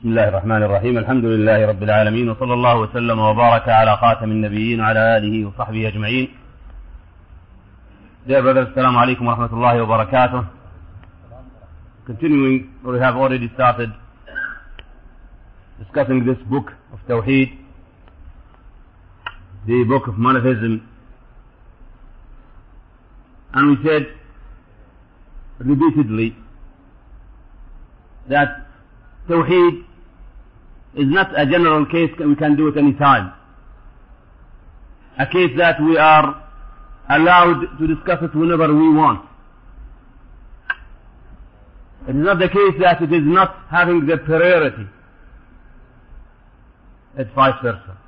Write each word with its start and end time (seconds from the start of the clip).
بسم 0.00 0.08
الله 0.08 0.28
الرحمن 0.28 0.62
الرحيم 0.62 0.98
الحمد 0.98 1.24
لله 1.24 1.66
رب 1.66 1.82
العالمين 1.82 2.30
وصلى 2.30 2.54
الله 2.54 2.76
وسلم 2.80 3.18
وبارك 3.18 3.68
على 3.68 3.96
خاتم 3.96 4.30
النبيين 4.30 4.80
وعلى 4.80 5.16
آله 5.16 5.46
وصحبه 5.46 5.88
أجمعين 5.88 6.28
Dear 8.26 8.40
brothers, 8.42 8.68
Assalamu 8.72 8.98
alaikum 8.98 9.26
wa 9.26 9.34
rahmatullahi 9.36 9.80
wa 9.86 9.98
barakatuh. 9.98 10.48
Continuing, 12.06 12.72
we 12.82 12.98
have 12.98 13.16
already 13.16 13.50
started 13.52 13.90
discussing 15.78 16.24
this 16.24 16.38
book 16.48 16.72
of 16.94 16.98
Tawheed, 17.06 17.58
the 19.66 19.84
book 19.84 20.06
of 20.08 20.16
monotheism. 20.16 20.80
And 23.52 23.68
we 23.70 23.76
said 23.86 24.06
repeatedly 25.58 26.34
that 28.30 28.66
Tawheed 29.28 29.89
is 30.94 31.06
not 31.08 31.38
a 31.38 31.46
general 31.46 31.86
case 31.86 32.10
we 32.18 32.36
can 32.36 32.56
do 32.56 32.68
it 32.68 32.76
any 32.76 32.94
time. 32.94 33.32
A 35.18 35.26
case 35.26 35.50
that 35.58 35.80
we 35.82 35.96
are 35.98 36.42
allowed 37.08 37.78
to 37.78 37.86
discuss 37.86 38.18
it 38.22 38.34
whenever 38.34 38.68
we 38.74 38.92
want. 38.94 39.24
It 42.08 42.16
is 42.16 42.24
not 42.24 42.38
the 42.38 42.48
case 42.48 42.74
that 42.80 43.02
it 43.02 43.12
is 43.12 43.22
not 43.24 43.54
having 43.70 44.06
the 44.06 44.16
priority. 44.18 44.86
It's 47.18 47.30
vice 47.34 47.54
versa. 47.62 47.98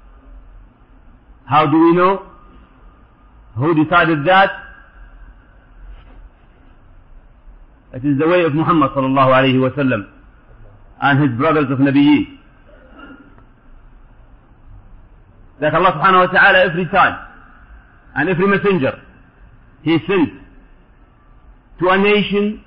How 1.44 1.66
do 1.66 1.78
we 1.78 1.92
know? 1.94 2.27
Who 3.56 3.74
decided 3.84 4.24
that? 4.27 4.50
It 7.94 8.05
is 8.06 8.19
the 8.19 8.27
way 8.27 8.42
of 8.42 8.55
Muhammad 8.55 8.92
sallallahu 8.92 9.33
alayhi 9.38 9.60
wa 9.60 9.69
sallam 9.77 10.08
and 11.02 11.20
his 11.22 11.38
brothers 11.38 11.70
of 11.70 11.78
Nabiyyin. 11.78 12.38
Allah 15.70 15.92
subhanahu 15.94 16.27
wa 16.27 16.32
ta'ala 16.32 16.58
every 16.66 16.86
time 16.86 17.16
and 18.16 18.28
every 18.28 18.46
messenger 18.46 18.98
he 19.82 19.98
sent 20.06 20.30
to 21.80 21.88
a 21.88 21.98
nation, 21.98 22.64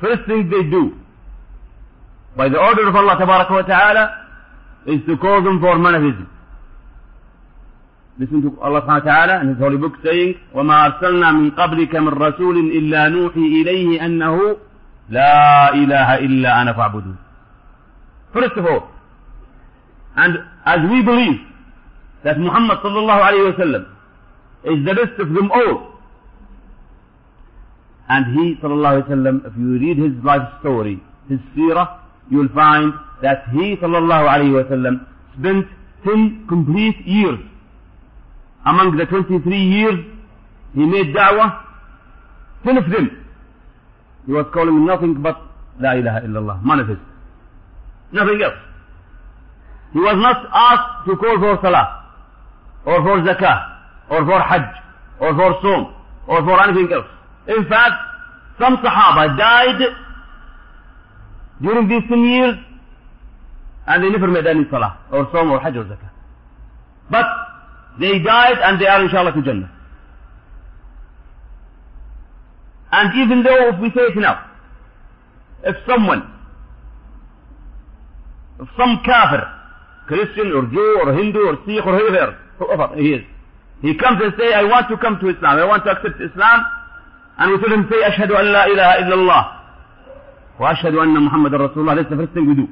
first 0.00 0.22
thing 0.26 0.50
they 0.50 0.62
do 0.70 0.94
by 2.36 2.48
the 2.48 2.58
order 2.58 2.88
of 2.88 2.94
Allah 2.96 3.16
wa 3.18 3.62
ta'ala 3.62 4.04
is 4.86 5.00
to 5.06 5.16
call 5.16 5.42
them 5.42 5.60
for 5.60 5.78
monotheism. 5.78 6.28
Listen 8.18 8.42
to 8.42 8.60
Allah 8.60 8.82
subhanahu 8.82 9.04
wa 9.06 9.10
ta'ala 9.10 9.40
in 9.42 9.48
His 9.48 9.58
holy 9.58 9.76
book 9.76 9.94
saying, 10.04 10.34
وَمَا 10.54 11.02
أَرْسَلْنَا 11.02 11.28
مِن 11.34 11.50
قَبْلِكَ 11.58 11.94
مِن 11.94 12.14
رَّسُولٍ 12.14 12.56
إِلَّا 12.78 13.08
نُوحِي 13.10 13.42
إِلَيْهِ 13.62 14.04
أَنَّهُ 14.06 14.56
لَا 15.10 15.74
إِلَهَ 15.74 16.08
إِلَّا 16.18 16.62
أَنَا 16.62 16.72
فَاعْبُدُونَ 16.72 17.16
First 18.32 18.56
of 18.56 18.66
all, 18.66 18.88
and 20.16 20.38
as 20.66 20.78
we 20.90 21.02
believe 21.02 21.38
that 22.24 22.38
Muhammad 22.38 22.78
sallallahu 22.84 23.22
alayhi 23.28 23.46
wa 23.52 23.58
sallam 23.64 23.84
is 24.64 24.84
the 24.84 24.94
best 24.94 25.20
of 25.20 25.28
them 25.34 25.50
all, 25.52 25.76
and 28.08 28.26
he 28.36 28.54
sallallahu 28.62 29.02
alayhi 29.02 29.08
wa 29.08 29.14
sallam, 29.16 29.46
if 29.46 29.52
you 29.58 29.78
read 29.78 29.98
his 29.98 30.24
life 30.24 30.46
story, 30.60 31.00
his 31.28 31.38
seerah, 31.56 32.00
you 32.30 32.38
will 32.38 32.54
find 32.54 32.92
that 33.22 33.44
he 33.52 33.76
sallallahu 33.76 34.28
alayhi 34.34 34.54
wa 34.54 34.68
sallam 34.74 35.06
spent 35.38 35.66
10 36.04 36.46
complete 36.48 36.96
years 37.06 37.38
among 38.66 38.96
the 38.96 39.04
23 39.06 39.56
years 39.56 39.98
he 40.74 40.80
made 40.84 41.14
da'wah, 41.14 41.64
10 42.64 42.78
of 42.78 42.90
them 42.90 43.24
he 44.26 44.32
was 44.32 44.46
calling 44.52 44.86
nothing 44.86 45.20
but 45.22 45.36
La 45.80 45.92
ilaha 45.94 46.20
illallah, 46.20 46.62
manifest. 46.62 47.00
Nothing 48.12 48.42
else. 48.42 48.54
He 49.92 49.98
was 49.98 50.16
not 50.16 50.46
asked 50.54 51.06
to 51.06 51.16
call 51.16 51.38
for 51.38 51.58
salah, 51.62 52.03
or 52.86 53.02
for 53.02 53.20
zakah, 53.22 53.76
or 54.10 54.24
for 54.26 54.40
hajj, 54.40 54.68
or 55.20 55.34
for 55.34 55.58
som, 55.62 55.94
or 56.28 56.42
for 56.44 56.62
anything 56.62 56.92
else. 56.92 57.06
In 57.48 57.68
fact, 57.68 57.94
some 58.58 58.76
Sahaba 58.78 59.36
died 59.38 59.80
during 61.62 61.88
these 61.88 62.02
10 62.08 62.24
years 62.24 62.56
and 63.86 64.02
they 64.02 64.10
never 64.10 64.28
made 64.28 64.46
any 64.46 64.64
salah, 64.70 64.98
or 65.12 65.28
som, 65.32 65.50
or 65.50 65.60
hajj, 65.60 65.76
or 65.76 65.84
zakah. 65.84 66.10
But 67.10 67.26
they 68.00 68.18
died 68.18 68.58
and 68.62 68.80
they 68.80 68.86
are 68.86 69.02
inshallah 69.02 69.32
to 69.32 69.42
Jannah. 69.42 69.70
And 72.92 73.10
even 73.22 73.42
though 73.42 73.70
if 73.70 73.80
we 73.80 73.88
say 73.90 74.02
it 74.02 74.16
now, 74.16 74.50
if 75.64 75.76
someone, 75.86 76.22
if 78.60 78.68
some 78.78 79.00
kafir, 79.04 79.50
Christian 80.06 80.52
or 80.52 80.66
Jew 80.66 81.00
or 81.02 81.12
Hindu 81.14 81.38
or 81.40 81.56
Sikh 81.66 81.84
or 81.84 81.98
whoever, 81.98 82.38
whoever 82.58 82.94
he 82.96 83.14
is, 83.18 83.22
he 83.82 83.94
comes 83.96 84.20
and 84.22 84.32
say, 84.38 84.52
I 84.54 84.64
want 84.64 84.88
to 84.88 84.96
come 84.96 85.18
to 85.20 85.28
Islam, 85.28 85.58
I 85.58 85.64
want 85.64 85.84
to 85.84 85.90
accept 85.90 86.20
Islam, 86.20 86.58
and 87.38 87.52
we 87.52 87.58
tell 87.60 87.72
him 87.74 87.86
say, 87.90 87.98
أشهد 88.00 88.30
أن 88.32 88.46
لا 88.52 88.64
إله 88.66 88.88
إلا 89.04 89.14
الله, 89.14 89.42
وأشهد 90.60 90.94
أن 90.94 91.14
محمد 91.22 91.54
رسول 91.54 91.78
الله, 91.84 91.96
that's 91.96 92.10
the 92.10 92.16
first 92.16 92.32
thing 92.32 92.46
we 92.46 92.54
do. 92.54 92.68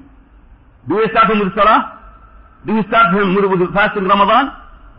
Do 0.88 0.96
we 0.96 1.06
start 1.10 1.30
him 1.30 1.40
with 1.40 1.54
Salah? 1.54 1.98
Do 2.66 2.74
we 2.74 2.82
start 2.88 3.14
him 3.14 3.34
with, 3.34 3.74
fasting 3.74 4.04
Ramadan? 4.04 4.52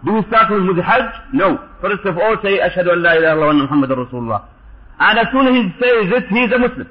Do 0.05 0.13
we 0.13 0.21
start 0.27 0.51
him 0.51 0.67
with 0.67 0.77
Hajj? 0.83 1.33
No. 1.33 1.57
First 1.81 2.05
of 2.05 2.17
all 2.17 2.35
say, 2.43 2.59
أشهد 2.59 2.87
أن 2.87 2.99
لا 3.03 3.17
إله 3.17 3.19
إلا 3.19 3.33
الله 3.33 3.47
وأن 3.47 3.63
محمد 3.63 3.91
رسول 3.91 4.23
الله. 4.23 4.41
And 4.99 5.19
as 5.19 5.27
soon 5.31 5.47
as 5.47 5.53
he 5.55 5.63
says 5.79 6.05
it, 6.13 6.27
he 6.29 6.39
is 6.43 6.51
a 6.51 6.59
Muslim. 6.59 6.87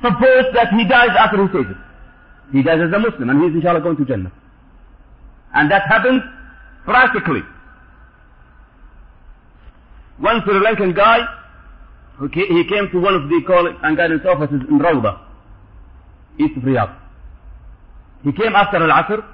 Suppose 0.00 0.46
that 0.54 0.68
he 0.72 0.84
dies 0.88 1.10
after 1.18 1.36
he 1.46 1.48
says 1.52 1.66
it. 1.70 1.76
He 2.56 2.62
dies 2.62 2.80
as 2.80 2.92
a 2.92 2.98
Muslim 2.98 3.30
and 3.30 3.42
he 3.42 3.48
is 3.48 3.54
inshallah 3.54 3.80
going 3.80 3.96
to 3.96 4.04
Jannah. 4.04 4.32
And 5.54 5.70
that 5.70 5.82
happens 5.88 6.22
practically. 6.84 7.42
One 10.18 10.42
Sri 10.44 10.54
Lankan 10.54 10.94
guy, 10.94 11.18
he 12.32 12.64
came 12.68 12.90
to 12.92 13.00
one 13.00 13.14
of 13.14 13.28
the 13.28 13.42
call 13.46 13.66
and 13.82 13.96
guidance 13.96 14.22
offices 14.26 14.60
in 14.68 14.78
Rawda, 14.78 15.18
east 16.38 16.56
of 16.56 16.62
Riyadh. 16.62 16.94
He 18.24 18.32
came 18.32 18.54
after 18.54 18.76
Al-Asr 18.76 19.24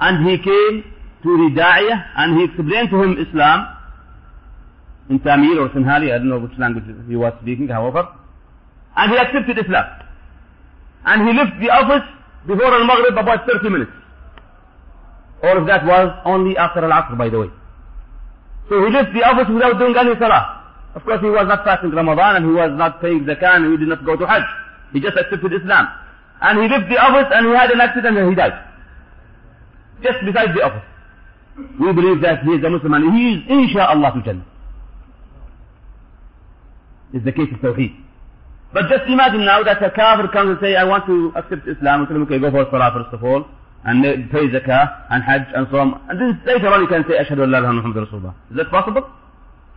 and 0.00 0.28
he 0.28 0.36
came 0.38 0.84
to 1.22 1.36
the 1.36 1.60
Da'iyah 1.60 2.04
and 2.16 2.38
he 2.38 2.44
explained 2.44 2.90
to 2.90 3.02
him 3.02 3.16
Islam 3.26 3.76
in 5.08 5.18
Tamil 5.20 5.58
or 5.58 5.70
Sinhali, 5.70 6.12
I 6.12 6.18
don't 6.18 6.28
know 6.28 6.38
which 6.38 6.52
language 6.58 6.84
he 7.08 7.16
was 7.16 7.32
speaking, 7.40 7.68
however. 7.68 8.06
And 8.94 9.10
he 9.12 9.16
accepted 9.18 9.58
Islam. 9.58 9.86
And 11.06 11.26
he 11.26 11.34
left 11.34 11.58
the 11.60 11.70
office 11.70 12.06
before 12.46 12.74
Al-Maghrib 12.74 13.16
about 13.16 13.46
30 13.46 13.70
minutes. 13.70 13.92
All 15.42 15.56
of 15.56 15.66
that 15.66 15.84
was 15.84 16.10
only 16.24 16.56
after 16.56 16.84
Al-Asr, 16.84 17.16
by 17.16 17.28
the 17.28 17.38
way. 17.40 17.50
So 18.68 18.84
he 18.84 18.92
left 18.92 19.14
the 19.14 19.22
office 19.22 19.48
without 19.48 19.78
doing 19.78 19.96
any 19.96 20.14
salah. 20.18 20.58
Of 20.94 21.04
course, 21.04 21.20
he 21.20 21.30
was 21.30 21.46
not 21.46 21.64
fasting 21.64 21.90
Ramadan 21.90 22.36
and 22.36 22.44
he 22.46 22.52
was 22.52 22.72
not 22.76 23.00
paying 23.00 23.24
zakah 23.24 23.56
and 23.56 23.72
he 23.72 23.76
did 23.78 23.88
not 23.88 24.04
go 24.04 24.16
to 24.16 24.26
Hajj. 24.26 24.44
He 24.92 25.00
just 25.00 25.16
accepted 25.16 25.52
Islam. 25.52 25.86
And 26.40 26.60
he 26.62 26.68
left 26.68 26.88
the 26.90 26.98
office 26.98 27.30
and 27.32 27.46
he 27.46 27.52
had 27.54 27.70
an 27.70 27.80
accident 27.80 28.16
and 28.18 28.28
he 28.30 28.34
died. 28.34 28.56
Just 30.02 30.18
beside 30.24 30.54
the 30.54 30.62
office. 30.62 30.84
We 31.80 31.92
believe 31.92 32.20
that 32.22 32.42
he 32.42 32.50
is 32.52 32.64
a 32.64 32.70
Muslim 32.70 32.94
and 32.94 33.14
he 33.14 33.34
is 33.34 33.38
insha'Allah 33.46 34.14
to 34.14 34.22
Jannah. 34.22 34.46
Is 37.14 37.24
the 37.24 37.32
case 37.32 37.48
of 37.52 37.60
Tawheed. 37.60 37.94
But 38.72 38.88
just 38.90 39.08
imagine 39.08 39.44
now 39.44 39.62
that 39.64 39.82
a 39.82 39.90
kafir 39.90 40.28
comes 40.28 40.50
and 40.50 40.58
say, 40.60 40.76
I 40.76 40.84
want 40.84 41.06
to 41.06 41.32
accept 41.36 41.66
Islam. 41.66 42.00
We 42.00 42.06
tell 42.06 42.16
him, 42.16 42.22
okay, 42.24 42.38
go 42.38 42.50
for 42.50 42.66
Salah 42.70 42.92
first 42.92 43.14
of 43.14 43.24
all. 43.24 43.46
And 43.84 44.02
pay 44.30 44.48
zakah 44.48 45.06
and 45.10 45.22
hajj 45.22 45.46
and 45.54 45.66
so 45.70 45.78
on. 45.78 46.00
And 46.08 46.20
then 46.20 46.42
later 46.44 46.68
on 46.68 46.82
you 46.82 46.88
can 46.88 47.04
say, 47.08 47.14
Ashhadu 47.14 47.44
an 47.44 47.50
la 47.52 47.58
ilaha 47.58 47.72
Muhammad 47.74 48.08
Rasulullah. 48.08 48.34
Is 48.50 48.56
that 48.56 48.70
possible? 48.70 49.02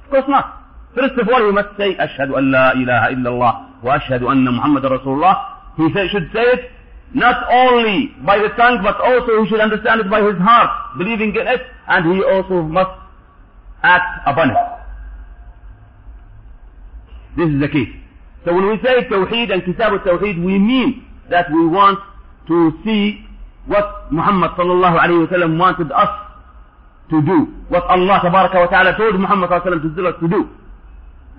Of 0.05 0.09
course 0.09 0.25
not. 0.27 0.57
First 0.95 1.13
of 1.19 1.29
all, 1.29 1.45
you 1.45 1.53
must 1.53 1.77
say, 1.77 1.95
Ashhadu 1.95 2.37
an 2.37 2.51
la 2.51 2.71
ilaha 2.73 3.13
illallah 3.13 3.83
wa 3.83 3.99
ashhadu 3.99 4.29
anna 4.29 4.51
Muhammad 4.51 4.83
Rasulullah. 4.83 5.77
He 5.77 5.87
should 6.11 6.29
say 6.33 6.41
it 6.41 6.71
not 7.13 7.43
only 7.51 8.11
by 8.25 8.37
the 8.37 8.49
tongue, 8.55 8.79
but 8.83 8.99
also 8.99 9.43
he 9.43 9.49
should 9.49 9.59
understand 9.59 10.01
it 10.01 10.09
by 10.09 10.21
his 10.21 10.37
heart, 10.37 10.97
believing 10.97 11.35
in 11.35 11.47
it, 11.47 11.61
and 11.87 12.15
he 12.15 12.23
also 12.23 12.61
must 12.63 12.91
act 13.83 14.27
upon 14.27 14.51
it. 14.51 14.57
This 17.37 17.49
is 17.49 17.61
the 17.61 17.67
key. 17.67 17.85
So 18.45 18.53
when 18.53 18.67
we 18.67 18.77
say 18.83 19.07
Tawheed 19.07 19.51
and 19.51 19.63
Kitab 19.63 19.93
al-Tawheed, 19.93 20.43
we 20.43 20.57
mean 20.57 21.05
that 21.29 21.51
we 21.51 21.67
want 21.67 21.99
to 22.47 22.71
see 22.83 23.25
what 23.66 24.12
Muhammad 24.12 24.50
sallallahu 24.56 24.96
alayhi 24.98 25.26
wa 25.26 25.30
sallam 25.32 25.58
wanted 25.58 25.90
us 25.92 26.12
to 27.10 27.22
do. 27.22 27.38
What 27.68 27.84
Allah 27.84 28.20
tabaraka 28.22 28.54
wa 28.54 28.66
ta'ala 28.66 28.96
told 28.96 29.18
Muhammad 29.18 29.50
sallallahu 29.50 29.66
alayhi 29.66 29.82
wa 29.82 29.90
sallam 29.90 29.96
to 29.96 30.02
tell 30.02 30.06
us 30.12 30.18
to 30.20 30.28
do. 30.28 30.40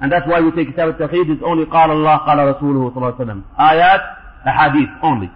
And 0.02 0.12
that's 0.12 0.28
why 0.28 0.42
we 0.42 0.52
say 0.52 0.66
Kitab 0.66 0.94
al-Tawheed 0.94 1.30
is 1.38 1.42
only 1.44 1.66
قال 1.66 1.90
Allah, 1.90 2.22
قال 2.28 2.38
رسوله 2.38 2.94
sallallahu 2.94 3.16
alayhi 3.16 3.19
wa 3.19 3.25
sallam. 3.25 3.44
Ayat, 3.58 4.02
ahadith 4.46 4.92
only. 5.04 5.31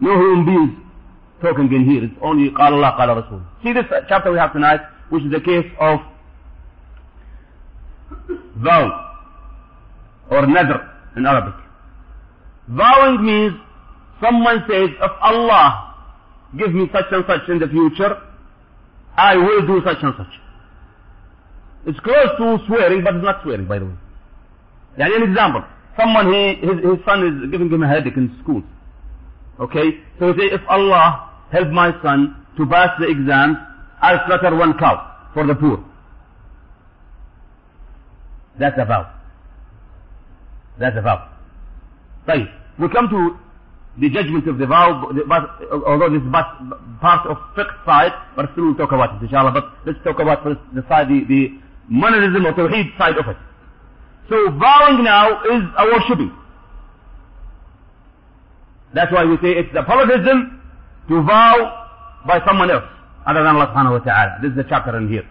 No 0.00 0.12
human 0.16 0.44
beings 0.46 0.74
talking 1.40 1.72
in 1.72 1.84
here. 1.88 2.04
It's 2.04 2.14
only 2.22 2.50
قال 2.50 2.72
Allah, 2.72 2.96
قال 2.98 3.08
رسوله. 3.22 3.44
See 3.62 3.72
this 3.72 3.84
chapter 4.08 4.32
we 4.32 4.38
have 4.38 4.52
tonight, 4.52 4.80
which 5.10 5.22
is 5.24 5.30
the 5.30 5.40
case 5.40 5.66
of 5.80 6.00
vow 8.56 9.02
or 10.30 10.42
nadr 10.42 10.88
in 11.16 11.26
Arabic. 11.26 11.54
Vowing 12.68 13.24
means 13.24 13.54
someone 14.22 14.64
says, 14.68 14.90
if 15.00 15.12
Allah 15.20 15.94
give 16.58 16.72
me 16.74 16.88
such 16.92 17.06
and 17.12 17.24
such 17.26 17.48
in 17.48 17.58
the 17.58 17.68
future, 17.68 18.16
I 19.16 19.36
will 19.36 19.66
do 19.66 19.80
such 19.84 19.98
and 20.02 20.14
such. 20.16 20.32
It's 21.86 22.00
close 22.00 22.28
to 22.38 22.58
swearing, 22.66 23.04
but 23.04 23.14
it's 23.16 23.24
not 23.24 23.42
swearing, 23.42 23.66
by 23.66 23.78
the 23.78 23.86
way. 23.86 23.94
يعني 24.98 25.16
an 25.16 25.22
example. 25.30 25.62
Someone, 25.98 26.32
he, 26.32 26.54
his, 26.60 26.76
his 26.84 27.04
son 27.06 27.26
is 27.26 27.50
giving 27.50 27.70
him 27.70 27.82
a 27.82 27.88
headache 27.88 28.16
in 28.16 28.36
school. 28.42 28.62
Okay? 29.60 30.00
So 30.18 30.32
he 30.32 30.38
say, 30.40 30.46
if 30.54 30.60
Allah 30.68 31.30
help 31.52 31.68
my 31.70 31.92
son 32.02 32.36
to 32.56 32.66
pass 32.66 32.90
the 32.98 33.08
exams, 33.08 33.56
I'll 34.02 34.20
slaughter 34.26 34.54
one 34.56 34.78
cow 34.78 35.28
for 35.32 35.46
the 35.46 35.54
poor. 35.54 35.82
That's 38.58 38.76
a 38.78 38.84
vow. 38.84 39.12
That's 40.78 40.96
a 40.96 41.02
vow. 41.02 41.28
طيب, 42.28 42.48
we 42.78 42.88
come 42.88 43.08
to 43.08 43.38
the 43.99 44.09
judgment 44.09 44.47
of 44.47 44.57
the 44.57 44.65
vow, 44.65 45.11
but, 45.27 45.43
although 45.85 46.09
this 46.09 46.21
is 46.21 46.31
part 46.31 47.27
of 47.27 47.37
fiqh 47.57 47.85
side, 47.85 48.13
but 48.35 48.49
still 48.53 48.65
we'll 48.65 48.75
talk 48.75 48.91
about 48.91 49.15
it 49.15 49.23
inshallah, 49.25 49.51
but 49.51 49.65
let's 49.85 49.99
talk 50.03 50.19
about 50.19 50.43
first 50.43 50.59
the 50.73 50.83
side, 50.87 51.09
the, 51.09 51.25
the 51.27 51.59
monism 51.89 52.45
or 52.45 52.53
tawheed 52.53 52.97
side 52.97 53.17
of 53.17 53.27
it. 53.27 53.37
So 54.29 54.49
vowing 54.51 55.03
now 55.03 55.43
is 55.43 55.63
a 55.77 55.85
worshipping. 55.91 56.31
That's 58.93 59.11
why 59.11 59.25
we 59.25 59.35
say 59.37 59.59
it's 59.59 59.75
a 59.75 59.83
polytheism 59.83 60.61
to 61.09 61.21
vow 61.23 61.87
by 62.25 62.39
someone 62.47 62.71
else 62.71 62.85
other 63.25 63.43
than 63.43 63.55
Allah 63.55 63.67
subhanahu 63.75 63.99
wa 63.99 64.03
ta'ala. 64.05 64.39
This 64.41 64.51
is 64.51 64.57
the 64.57 64.65
chapter 64.69 64.95
in 64.97 65.09
here. 65.09 65.27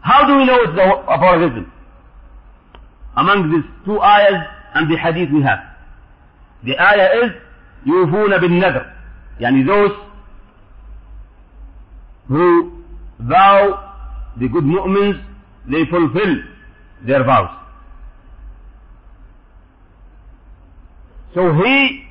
How 0.00 0.26
do 0.26 0.36
we 0.36 0.44
know 0.44 0.58
it's 0.62 0.78
a 0.78 1.18
polytheism? 1.18 1.72
Among 3.16 3.50
these 3.50 3.66
two 3.84 4.00
ayahs 4.00 4.46
and 4.74 4.90
the 4.90 4.96
hadith 4.96 5.30
we 5.32 5.42
have. 5.42 5.58
The 6.63 6.79
ayah 6.79 7.25
is 7.25 7.31
يوفون 7.85 8.37
بالنذر 8.37 8.85
يعني 9.39 9.65
those 9.65 9.91
who 12.27 12.71
vow 13.19 13.79
the 14.37 14.47
good 14.47 14.63
mu'mins 14.63 15.19
they 15.69 15.85
fulfill 15.85 16.35
their 17.05 17.23
vows. 17.23 17.49
So 21.33 21.51
he 21.53 22.03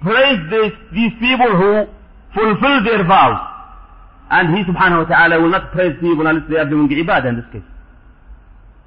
praised 0.00 0.50
this, 0.50 0.72
these 0.92 1.12
people 1.20 1.50
who 1.56 1.86
fulfill 2.34 2.84
their 2.84 3.04
vows. 3.04 3.46
And 4.30 4.56
he 4.56 4.62
subhanahu 4.64 5.08
wa 5.08 5.16
ta'ala 5.16 5.40
will 5.40 5.50
not 5.50 5.72
praise 5.72 5.94
people 6.00 6.26
unless 6.26 6.48
they 6.48 6.56
are 6.56 6.68
doing 6.68 6.88
ibadah 6.88 7.28
in 7.28 7.36
this 7.36 7.44
case. 7.52 7.68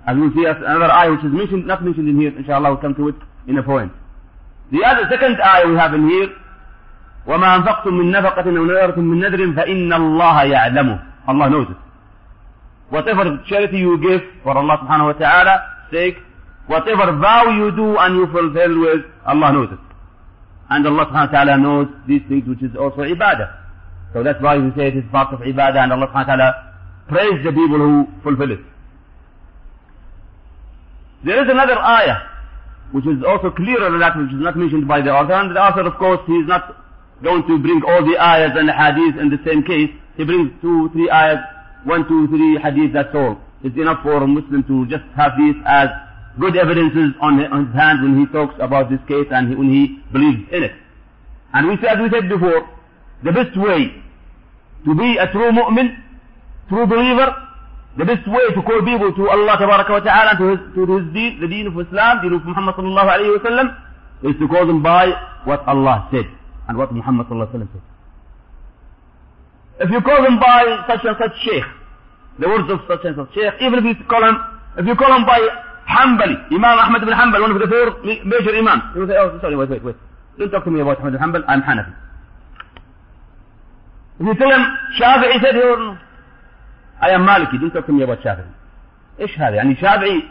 As 0.08 0.18
we'll 0.18 0.32
see 0.34 0.46
another 0.46 0.92
ayah 0.92 1.12
which 1.12 1.24
is 1.24 1.32
mentioned, 1.32 1.68
not 1.68 1.84
mentioned 1.84 2.10
in 2.10 2.20
here, 2.20 2.36
inshallah 2.38 2.72
we'll 2.72 2.82
come 2.82 2.96
to 2.96 3.10
it 3.10 3.16
in 3.48 3.58
a 3.58 3.64
point. 3.64 3.92
The 4.71 4.85
other 4.85 5.09
second 5.11 5.41
ayah 5.41 5.67
we 5.69 5.77
have 5.77 5.95
in 5.95 6.09
here, 6.09 6.29
وما 7.29 7.57
أنفقتم 7.57 7.95
من 7.95 8.11
نفقة 8.11 8.45
أو 8.59 8.65
نذرتم 8.65 9.05
من 9.05 9.21
نذر 9.21 9.53
فإن 9.57 9.93
الله 9.93 10.43
يعلمه. 10.43 10.99
Allah 11.29 11.51
knows 11.51 11.69
it. 11.71 11.77
Whatever 12.91 13.45
charity 13.49 13.79
you 13.79 13.99
give 13.99 14.23
for 14.43 14.57
Allah 14.57 14.79
subhanahu 14.81 15.13
wa 15.13 15.19
ta'ala 15.19 15.63
sake, 15.93 16.17
whatever 16.67 17.13
vow 17.19 17.51
you 17.51 17.71
do 17.77 17.97
and 17.99 18.17
you 18.17 18.27
fulfill 18.33 18.81
with, 18.81 19.05
Allah 19.27 19.53
knows 19.53 19.69
it. 19.73 19.79
And 20.71 20.87
Allah 20.87 21.05
subhanahu 21.07 21.33
wa 21.33 21.45
ta'ala 21.45 21.59
knows 21.59 21.89
these 22.07 22.23
things 22.29 22.49
which 22.49 22.63
is 22.63 22.75
also 22.77 23.03
ibadah. 23.03 23.53
So 24.15 24.23
that's 24.23 24.41
why 24.41 24.57
we 24.57 24.71
say 24.77 24.89
it 24.89 24.97
is 24.97 25.05
part 25.13 25.33
of 25.35 25.41
ibadah 25.41 25.85
and 25.85 25.93
Allah 25.93 26.09
subhanahu 26.09 26.29
wa 26.29 26.37
ta'ala 26.37 26.49
praise 27.09 27.45
the 27.45 27.53
people 27.53 27.77
who 27.77 28.07
fulfill 28.23 28.53
it. 28.53 28.61
There 31.25 31.43
is 31.45 31.51
another 31.51 31.77
ayah 31.77 32.38
which 32.93 33.07
is 33.07 33.23
also 33.27 33.51
clearer 33.51 33.91
than 33.91 34.01
that 34.01 34.17
which 34.17 34.33
is 34.33 34.41
not 34.41 34.57
mentioned 34.57 34.89
by 34.89 35.01
the 35.01 35.11
author 35.11 35.35
and 35.35 35.55
the 35.55 35.61
author 35.61 35.83
of 35.83 35.95
course 35.99 36.21
he 36.27 36.35
is 36.35 36.49
not 36.49 36.77
going 37.23 37.43
to 37.47 37.59
bring 37.59 37.83
all 37.87 38.05
the 38.05 38.17
ayahs 38.17 38.53
and 38.57 38.69
the 38.69 38.73
hadiths 38.73 39.21
in 39.21 39.29
the 39.29 39.39
same 39.45 39.63
case. 39.63 39.91
He 40.17 40.25
brings 40.25 40.51
two, 40.63 40.89
three 40.93 41.11
ayahs 41.11 41.43
one, 41.85 42.07
two, 42.09 42.27
three 42.29 42.59
hadith, 42.59 42.93
that's 42.93 43.15
all. 43.15 43.39
It's 43.63 43.77
enough 43.77 44.03
for 44.03 44.23
a 44.23 44.27
Muslim 44.27 44.63
to 44.65 44.87
just 44.87 45.05
have 45.17 45.33
these 45.39 45.55
as 45.67 45.89
good 46.39 46.57
evidences 46.57 47.15
on 47.21 47.39
his 47.39 47.75
hand 47.75 48.03
when 48.03 48.19
he 48.19 48.27
talks 48.33 48.55
about 48.61 48.91
this 48.91 49.01
case 49.09 49.27
and 49.31 49.57
when 49.59 49.71
he 49.71 49.99
believes 50.13 50.47
in 50.53 50.63
it. 50.63 50.73
And 51.53 51.69
we 51.69 51.77
said, 51.77 51.99
as 51.99 51.99
we 52.03 52.11
said 52.11 52.29
before, 52.29 52.69
the 53.25 53.33
best 53.33 53.57
way 53.57 53.95
to 54.85 54.95
be 54.95 55.17
a 55.19 55.27
true 55.33 55.51
mu'min, 55.51 55.97
true 56.69 56.87
believer, 56.87 57.35
the 57.99 58.05
best 58.07 58.23
way 58.31 58.45
to 58.55 58.63
call 58.63 58.79
people 58.87 59.11
to 59.11 59.23
Allah 59.29 59.59
tabaraka 59.59 59.91
wa 59.91 59.99
ta'ala 60.01 60.39
to 60.39 60.45
his, 60.55 60.61
to 60.75 60.87
his 60.87 61.05
deen, 61.13 61.41
the 61.43 61.49
deen 61.51 61.67
of 61.67 61.75
Islam, 61.75 62.23
deen 62.23 62.33
of 62.33 62.47
Muhammad 62.47 62.77
sallallahu 62.79 63.11
alayhi 63.11 63.35
wa 63.35 63.43
sallam, 63.43 63.67
is 64.23 64.39
to 64.39 64.47
call 64.47 64.67
them 64.71 64.83
by 64.83 65.11
what 65.45 65.67
Allah 65.67 66.07
said 66.15 66.31
and 66.69 66.79
what 66.79 66.95
Muhammad 66.95 67.27
sallallahu 67.27 67.51
alayhi 67.51 67.67
wa 67.67 67.67
sallam 67.67 67.73
said. 67.75 67.83
If 69.83 69.91
you 69.91 70.01
call 70.01 70.23
him 70.27 70.39
by 70.39 70.63
such 70.87 71.03
and 71.11 71.17
such 71.19 71.35
sheikh, 71.43 71.67
the 72.39 72.47
words 72.47 72.71
of 72.71 72.87
such 72.87 73.03
and 73.03 73.19
such 73.19 73.35
sheikh, 73.35 73.55
even 73.67 73.83
if 73.83 73.85
you 73.99 74.07
call 74.07 74.23
him, 74.23 74.37
if 74.79 74.87
you 74.87 74.95
call 74.95 75.11
him 75.19 75.27
by 75.27 75.43
Hanbali, 75.91 76.39
Imam 76.55 76.79
Ahmad 76.79 77.03
ibn 77.03 77.15
Hanbal, 77.15 77.43
one 77.43 77.51
of 77.51 77.59
the 77.59 77.67
four 77.67 77.99
major 78.07 78.55
imams, 78.55 78.95
he 78.95 79.01
will 79.03 79.09
say, 79.11 79.19
oh, 79.19 79.39
sorry, 79.43 79.57
wait, 79.59 79.71
wait, 79.71 79.83
wait. 79.83 79.97
Don't 80.39 80.51
talk 80.55 80.63
to 80.65 80.71
me 80.71 80.79
about 80.87 81.03
Ahmad 81.03 81.15
ibn 81.19 81.23
Hanbal, 81.23 81.43
I'm 81.51 81.63
Hanafi. 81.67 81.95
If 84.23 84.27
you 84.27 84.35
tell 84.39 84.51
him 84.55 84.63
Shafi'i 85.03 85.43
said, 85.43 85.59
Don't 87.01 87.71
talk 87.73 87.87
to 87.87 87.93
me 87.93 88.03
about 88.03 88.21
Shafi'i. 88.23 88.59
إيش 89.21 89.39
هذا 89.39 89.57
يعني 89.57 89.77
شافعي 89.77 90.23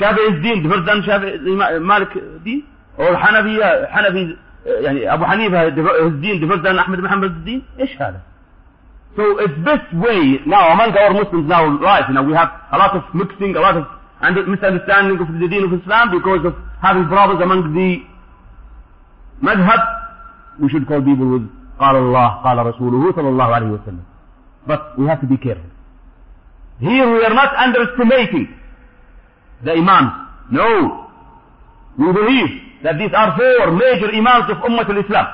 شافعي 0.00 0.28
الدين 0.28 0.86
than 0.86 1.06
شافعي 1.06 1.38
مالك 1.78 2.18
دين 2.44 2.64
or 2.98 3.16
حنفي 3.16 4.36
يعني 4.66 5.14
ابو 5.14 5.24
حنيفه 5.24 5.62
الدين 6.06 6.62
than 6.62 6.78
احمد 6.78 7.00
بن 7.00 7.08
حنبل 7.08 7.26
الدين 7.26 7.62
إيش 7.80 8.02
هذا 8.02 8.20
So 9.16 9.38
it's 9.38 9.58
best 9.64 9.88
way 9.94 10.40
now 10.44 10.72
among 10.74 10.90
our 11.02 11.12
Muslims 11.14 11.48
now, 11.48 11.62
right, 11.78 12.04
you 12.06 12.14
know, 12.14 12.22
we 12.22 12.34
have 12.34 12.50
a 12.70 12.76
lot 12.76 12.94
of 12.94 13.02
mixing, 13.14 13.56
a 13.56 13.60
lot 13.60 13.74
of 13.74 13.84
misunderstanding 14.46 15.18
of 15.18 15.28
the 15.40 15.48
deen 15.48 15.64
of 15.64 15.72
Islam 15.72 16.10
because 16.10 16.44
of 16.44 16.54
having 16.82 17.06
problems 17.08 17.40
among 17.42 17.60
the 17.72 17.90
madhab. 19.42 19.82
We 20.60 20.68
should 20.68 20.86
call 20.86 21.00
people 21.00 21.28
with 21.34 21.48
قال 21.80 21.96
الله 21.96 22.28
قال 22.28 22.66
رسوله 22.66 23.12
صلى 23.12 23.28
الله 23.28 23.54
عليه 23.54 23.70
وسلم. 23.70 24.04
But 24.66 24.98
we 24.98 25.06
have 25.06 25.20
to 25.22 25.26
be 25.26 25.38
careful. 25.38 25.75
Here 26.80 27.06
we 27.10 27.24
are 27.24 27.34
not 27.34 27.56
underestimating 27.56 28.48
the 29.64 29.72
imams. 29.72 30.12
No. 30.50 31.08
We 31.98 32.12
believe 32.12 32.50
that 32.84 32.98
these 32.98 33.12
are 33.16 33.32
four 33.36 33.72
major 33.72 34.12
imams 34.12 34.50
of 34.50 34.58
Ummah 34.60 34.84
al-Islam. 34.88 35.26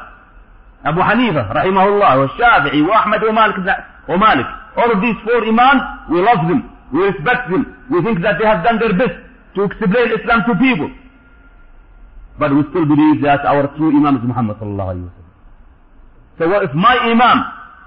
Abu 0.84 1.00
Hanifa, 1.00 1.50
rahimahullah, 1.54 2.10
wa 2.18 2.26
Shafi'i, 2.38 2.82
wa 2.86 3.02
Ahmad, 3.02 3.22
wa 3.22 3.32
Malik, 3.32 3.56
Malik. 4.18 4.46
All 4.76 4.90
of 4.90 5.00
these 5.02 5.14
four 5.24 5.42
imams, 5.46 5.82
we 6.10 6.18
love 6.22 6.42
them, 6.48 6.70
we 6.92 7.00
respect 7.06 7.50
them, 7.50 7.62
we 7.90 8.02
think 8.02 8.22
that 8.22 8.38
they 8.40 8.46
have 8.46 8.64
done 8.64 8.78
their 8.78 8.94
best 8.94 9.14
to 9.54 9.64
explain 9.64 10.10
Islam 10.18 10.42
to 10.48 10.54
people. 10.58 10.90
But 12.38 12.54
we 12.54 12.62
still 12.70 12.86
believe 12.86 13.22
that 13.22 13.44
our 13.44 13.68
true 13.76 13.90
imam 13.94 14.16
is 14.16 14.24
Muhammad 14.24 14.56
sallallahu 14.58 14.90
alayhi 14.90 15.06
wa 15.06 15.14
So 16.38 16.44
if 16.64 16.72
my 16.74 16.96
imam, 17.12 17.38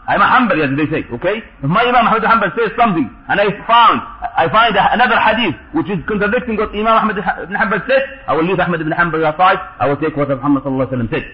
I'm 0.07 0.21
a 0.21 0.29
Hanbali 0.29 0.61
as 0.61 0.77
they 0.77 0.85
say, 0.93 1.01
okay? 1.17 1.41
If 1.41 1.69
my 1.69 1.81
imam 1.81 2.05
Ahmad 2.05 2.21
Hanbal 2.21 2.53
says 2.53 2.69
something, 2.77 3.09
and 3.27 3.41
I 3.41 3.49
found, 3.65 4.05
I 4.37 4.45
find 4.53 4.77
another 4.77 5.17
hadith 5.17 5.57
which 5.73 5.89
is 5.89 5.97
contradicting 6.05 6.57
what 6.57 6.69
Imam 6.69 6.93
Ahmad 6.93 7.17
ibn 7.17 7.55
Hanbal 7.57 7.81
said, 7.89 8.21
I 8.27 8.37
will 8.37 8.45
leave 8.45 8.59
Ahmad 8.59 8.81
ibn 8.81 8.93
Hanbal 8.93 9.25
aside, 9.25 9.57
I 9.79 9.89
will 9.89 9.97
take 9.97 10.15
what 10.15 10.29
Muhammad 10.29 10.61
sallallahu 10.63 10.93
alayhi 10.93 11.09
wa 11.09 11.17
said. 11.17 11.25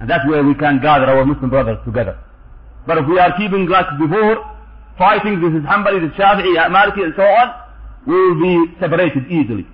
And 0.00 0.08
that's 0.08 0.24
where 0.26 0.42
we 0.42 0.54
can 0.54 0.80
gather 0.80 1.04
our 1.04 1.24
Muslim 1.24 1.50
brothers 1.50 1.76
together. 1.84 2.16
But 2.86 2.98
if 2.98 3.06
we 3.08 3.18
are 3.18 3.36
keeping 3.36 3.68
like 3.68 3.86
before, 4.00 4.40
fighting, 4.96 5.44
this 5.44 5.52
is 5.52 5.68
Hanbali, 5.68 6.00
this 6.00 6.12
is 6.12 6.16
Shafi'i, 6.16 6.56
Maliki 6.72 7.04
and 7.04 7.12
so 7.12 7.22
on, 7.28 7.52
we 8.06 8.14
will 8.16 8.40
be 8.40 8.72
separated 8.80 9.28
easily. 9.28 9.66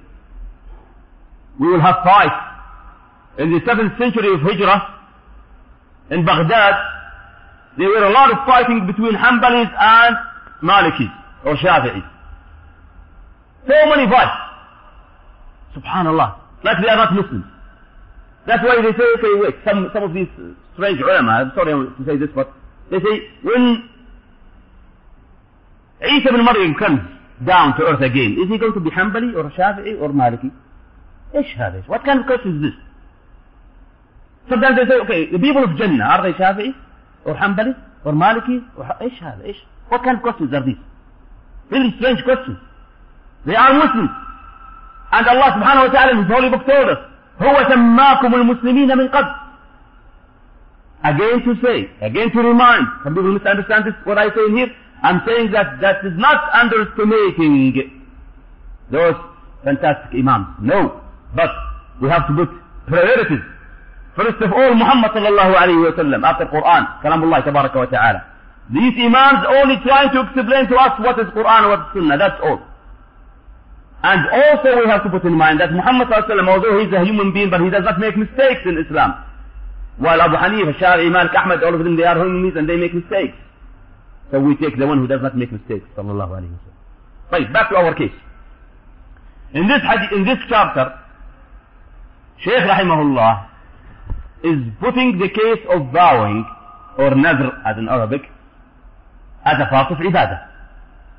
We 1.60 1.70
will 1.70 1.80
have 1.80 2.02
fights. 2.02 2.34
In 3.38 3.52
the 3.52 3.60
7th 3.60 3.96
century 3.98 4.34
of 4.34 4.40
Hijrah, 4.40 4.98
in 6.10 6.24
Baghdad, 6.24 6.74
there 7.77 7.89
were 7.89 8.03
a 8.03 8.11
lot 8.11 8.31
of 8.31 8.37
fighting 8.45 8.87
between 8.87 9.13
Hanbalis 9.13 9.69
and 9.79 10.15
Malikis, 10.63 11.13
or 11.45 11.55
Shafi'is. 11.55 12.03
So 13.67 13.75
many 13.89 14.09
fights. 14.09 14.37
Subhanallah. 15.75 16.39
Like 16.63 16.77
they 16.81 16.89
are 16.89 16.97
not 16.97 17.13
Muslims. 17.13 17.45
That's 18.47 18.63
why 18.63 18.81
they 18.81 18.95
say, 18.97 19.05
okay, 19.17 19.33
wait, 19.35 19.55
some, 19.65 19.89
some 19.93 20.03
of 20.03 20.13
these 20.13 20.27
strange 20.73 20.99
ulama, 21.01 21.31
I'm 21.31 21.51
sorry 21.53 21.73
to 21.73 22.05
say 22.05 22.17
this, 22.17 22.29
but 22.33 22.51
they 22.89 22.97
say, 22.97 23.27
when 23.43 23.89
Isa 26.01 26.29
ibn 26.29 26.45
Maryam 26.45 26.73
comes 26.79 27.01
down 27.45 27.77
to 27.77 27.83
earth 27.83 28.01
again, 28.01 28.37
is 28.41 28.49
he 28.49 28.57
going 28.57 28.73
to 28.73 28.79
be 28.79 28.89
Hanbali 28.89 29.35
or 29.35 29.51
Shafi'i 29.51 29.99
or 30.01 30.09
Maliki? 30.09 30.51
ايش 31.35 31.57
هذا؟ 31.57 31.87
What 31.87 32.05
kind 32.05 32.21
of 32.21 32.25
question 32.25 32.55
is 32.57 32.71
this? 32.71 32.79
Sometimes 34.49 34.77
they 34.77 34.85
say, 34.85 34.97
okay, 35.01 35.29
the 35.29 35.39
people 35.39 35.63
of 35.65 35.75
Jannah, 35.77 36.05
are 36.05 36.23
they 36.23 36.31
Shafi'i 36.31 36.73
or 37.25 37.33
Hanbali 37.35 37.75
or 38.05 38.13
Maliki? 38.13 38.63
Or, 38.77 38.85
ايش 39.01 39.23
هذا؟ 39.23 39.43
ايش? 39.43 39.57
What 39.89 40.03
kind 40.03 40.17
of 40.17 40.23
questions 40.23 40.53
are 40.53 40.63
these? 40.65 40.77
Really 41.69 41.93
strange 41.97 42.23
questions. 42.23 42.57
They 43.45 43.55
are 43.55 43.73
Muslims. 43.73 44.11
And 45.11 45.27
Allah 45.27 45.49
subhanahu 45.55 45.87
wa 45.87 45.91
ta'ala 45.93 46.11
in 46.11 46.17
His 46.23 46.31
holy 46.31 46.49
book 46.49 46.65
told 46.65 46.89
us, 46.89 46.99
هو 47.41 47.69
سماكم 47.69 48.35
المسلمين 48.35 48.97
من 48.97 49.07
قبل 49.07 49.35
again 51.03 51.43
to 51.45 51.55
say, 51.63 51.89
again 52.01 52.31
to 52.31 52.39
remind, 52.39 52.87
some 53.03 53.13
people 53.13 53.31
misunderstand 53.31 53.85
this, 53.85 53.93
what 54.03 54.17
I 54.17 54.29
say 54.29 54.51
here, 54.51 54.67
I'm 55.03 55.21
saying 55.27 55.51
that 55.51 55.79
that 55.81 56.03
is 56.03 56.13
not 56.17 56.49
underestimating 56.53 58.01
those 58.91 59.15
fantastic 59.63 60.19
imams. 60.19 60.47
No. 60.61 61.01
But 61.35 61.49
we 62.01 62.09
have 62.09 62.27
to 62.27 62.33
put 62.33 62.49
priorities. 62.87 63.43
First 64.16 64.40
of 64.44 64.52
all, 64.52 64.74
Muhammad 64.74 65.10
sallallahu 65.16 65.52
alayhi 65.56 65.82
wa 65.88 65.96
sallam, 65.96 66.20
after 66.20 66.44
Quran, 66.46 66.82
Kalamullah 67.00 67.40
tabaraka 67.40 67.76
wa 67.76 67.86
ta'ala. 67.86 68.20
These 68.68 69.00
imams 69.08 69.42
only 69.48 69.76
trying 69.84 70.12
to 70.12 70.20
explain 70.28 70.68
to 70.68 70.76
us 70.76 71.00
what 71.00 71.18
is 71.18 71.26
Quran 71.32 71.68
what 71.68 71.80
is 71.80 71.86
Sunnah, 71.96 72.18
that's 72.18 72.40
all. 72.44 72.60
And 74.04 74.20
also 74.28 74.84
we 74.84 74.86
have 74.90 75.02
to 75.04 75.10
put 75.10 75.24
in 75.24 75.32
mind 75.32 75.60
that 75.60 75.72
Muhammad 75.72 76.08
sallallahu 76.08 76.28
alayhi 76.28 76.28
wa 76.28 76.34
sallam, 76.36 76.48
although 76.52 76.76
he's 76.84 76.92
a 76.92 77.04
human 77.04 77.32
being, 77.32 77.48
but 77.48 77.60
he 77.62 77.70
does 77.70 77.84
not 77.84 77.98
make 77.98 78.16
mistakes 78.16 78.60
in 78.66 78.76
Islam. 78.76 79.16
While 79.96 80.20
Abu 80.20 80.36
Hanifa, 80.36 80.76
Shafi'i, 80.76 81.10
Malik, 81.10 81.32
Ahmad, 81.36 81.62
all 81.64 81.74
of 81.74 81.80
them, 81.84 81.96
they 81.96 82.04
are 82.04 82.16
human 82.16 82.42
beings 82.42 82.56
and 82.56 82.68
they 82.68 82.76
make 82.76 82.92
mistakes. 82.92 83.36
So 84.30 84.40
we 84.40 84.56
take 84.56 84.76
the 84.76 84.86
one 84.86 84.98
who 84.98 85.06
does 85.06 85.20
not 85.22 85.36
make 85.36 85.52
mistakes, 85.52 85.88
sallallahu 85.96 86.36
alayhi 86.36 86.52
wa 86.52 86.60
sallam. 86.64 87.32
Right, 87.32 87.52
back 87.52 87.70
to 87.70 87.76
our 87.76 87.94
case. 87.94 88.12
In 89.54 89.68
this 89.68 89.80
hadith, 89.80 90.12
in 90.12 90.24
this 90.24 90.38
chapter, 90.48 90.98
Shaykh 92.44 92.64
Rahimahullah 92.64 93.51
is 94.44 94.58
putting 94.80 95.18
the 95.18 95.28
case 95.28 95.62
of 95.70 95.92
vowing, 95.92 96.44
or 96.98 97.10
nadr 97.10 97.50
as 97.66 97.78
in 97.78 97.88
Arabic, 97.88 98.22
as 99.44 99.56
a 99.60 99.66
part 99.66 99.90
of 99.92 99.98
ibadah. 99.98 100.48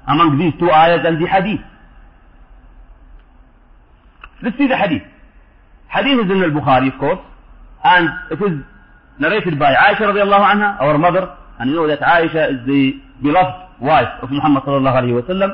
Among 0.08 0.38
these 0.38 0.53
two 0.60 0.70
ayahs 0.70 1.06
and 1.06 1.22
the 1.22 1.27
hadith. 1.27 1.62
Let's 4.44 4.58
see 4.58 4.68
the 4.68 4.75
hadith. 4.77 5.03
Hadith 5.88 6.25
is 6.25 6.32
in 6.32 6.44
al-Bukhari, 6.44 6.94
of 6.94 7.00
course, 7.00 7.20
and 7.84 8.10
it 8.32 8.42
is 8.42 8.60
narrated 9.20 9.58
by 9.60 9.74
Aisha 9.74 10.10
radiallahu 10.12 10.46
anha, 10.53 10.82
our 10.82 10.98
mother, 10.98 11.38
and 11.60 11.70
you 11.70 11.75
know 11.75 11.88
that 11.88 12.00
Aisha 12.01 12.51
is 12.51 12.65
the 12.68 13.00
beloved 13.22 13.82
wife 13.82 14.10
of 14.22 14.32
Muhammad 14.32 14.63
sallallahu 14.63 15.01
alayhi 15.01 15.15
wa 15.15 15.27
sallam, 15.27 15.51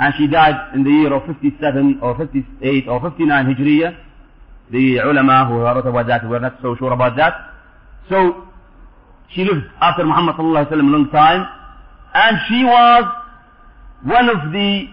and 0.00 0.14
she 0.18 0.26
died 0.26 0.74
in 0.74 0.82
the 0.82 0.90
year 0.90 1.12
of 1.12 1.22
57 1.26 2.00
or 2.02 2.16
58 2.16 2.88
or 2.88 3.00
59 3.10 3.54
Hijriya. 3.54 3.96
The 4.72 4.98
ulama 5.04 5.46
who 5.48 5.60
wrote 5.60 5.86
about 5.86 6.06
that 6.06 6.26
were 6.26 6.40
not 6.40 6.56
so 6.62 6.74
sure 6.76 6.92
about 6.92 7.16
that. 7.16 7.34
So 8.08 8.48
she 9.34 9.44
lived 9.44 9.66
after 9.80 10.04
Muhammad 10.04 10.36
sallallahu 10.36 10.64
alaihi 10.64 10.72
wasallam 10.72 10.88
a 10.88 10.96
long 10.96 11.08
time, 11.10 11.46
and 12.14 12.38
she 12.48 12.64
was 12.64 13.04
one 14.04 14.28
of 14.28 14.50
the 14.52 14.88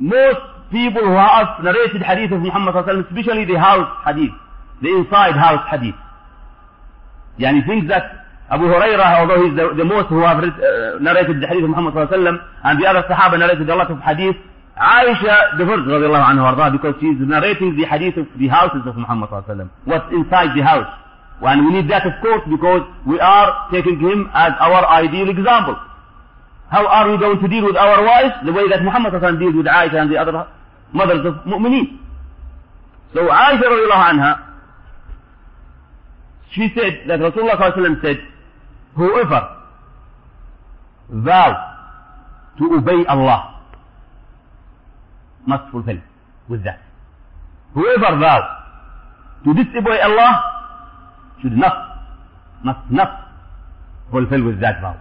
most 0.00 0.40
people 0.72 1.02
who 1.02 1.12
have 1.12 1.62
narrated 1.62 2.00
hadith 2.02 2.32
of 2.32 2.40
Muhammad 2.40 2.74
sallallahu 2.74 2.88
alaihi 2.88 3.04
wasallam, 3.04 3.18
especially 3.18 3.44
the 3.44 3.58
house 3.60 3.88
hadith, 4.08 4.32
the 4.82 4.88
inside 4.88 5.36
house 5.36 5.64
hadith. 5.70 5.94
Yani 7.38 7.60
things 7.66 7.88
that 7.88 8.24
Abu 8.50 8.64
Hurairah, 8.64 9.20
although 9.20 9.44
he's 9.44 9.56
the, 9.56 9.74
the 9.76 9.84
most 9.84 10.08
who 10.08 10.20
have 10.20 10.38
read, 10.42 10.56
uh, 10.56 10.98
narrated 10.98 11.40
the 11.40 11.46
hadith 11.46 11.64
of 11.64 11.70
Muhammad 11.70 11.94
sallallahu 11.94 12.08
alaihi 12.08 12.24
wasallam, 12.24 12.38
and 12.64 12.82
the 12.82 12.86
other 12.88 13.04
Sahaba 13.04 13.38
narrated 13.38 13.68
a 13.68 13.76
lot 13.76 13.90
of 13.90 14.00
hadith, 14.00 14.36
Aisha 14.80 15.58
differs 15.58 15.84
radiallahu 15.84 16.24
anhu 16.24 16.40
arda 16.48 16.70
because 16.72 16.94
she 17.00 17.06
is 17.12 17.20
narrating 17.20 17.76
the 17.76 17.84
hadith 17.84 18.16
of 18.16 18.26
the 18.38 18.48
houses 18.48 18.80
of 18.86 18.96
Muhammad 18.96 19.28
sallallahu. 19.28 19.68
What's 19.84 20.08
inside 20.10 20.56
the 20.56 20.64
house. 20.64 20.88
And 21.42 21.66
we 21.66 21.72
need 21.82 21.90
that 21.90 22.06
of 22.06 22.14
course 22.22 22.40
because 22.48 22.88
we 23.06 23.20
are 23.20 23.68
taking 23.70 24.00
him 24.00 24.30
as 24.32 24.52
our 24.58 24.86
ideal 24.88 25.28
example. 25.28 25.76
How 26.70 26.86
are 26.86 27.10
we 27.10 27.18
going 27.18 27.40
to 27.40 27.48
deal 27.48 27.64
with 27.66 27.76
our 27.76 28.02
wives? 28.04 28.34
The 28.46 28.52
way 28.52 28.68
that 28.70 28.82
Muhammad 28.82 29.12
sallallahu 29.12 29.38
deals 29.40 29.54
with 29.54 29.66
Aisha 29.66 30.00
and 30.00 30.10
the 30.10 30.16
other 30.16 30.48
mothers 30.94 31.26
of 31.26 31.34
mu'mineen. 31.44 31.98
So 33.12 33.28
Aisha 33.28 33.60
radiallahu 33.68 34.10
anha, 34.16 34.46
she 36.52 36.72
said 36.74 37.04
that 37.06 37.20
Rasulullah 37.20 37.60
sallallahu 37.60 38.00
said, 38.00 38.16
whoever 38.96 39.56
vow 41.10 41.52
to 42.58 42.64
obey 42.76 43.04
Allah 43.06 43.59
must 45.46 45.70
fulfill 45.72 45.98
with 46.48 46.64
that. 46.64 46.80
Whoever 47.74 48.18
vow 48.18 48.40
to 49.44 49.54
disobey 49.54 50.00
Allah 50.00 50.32
should 51.42 51.56
not, 51.56 51.76
must 52.64 52.90
not 52.90 53.10
fulfill 54.10 54.44
with 54.44 54.60
that 54.60 54.80
vow. 54.80 54.96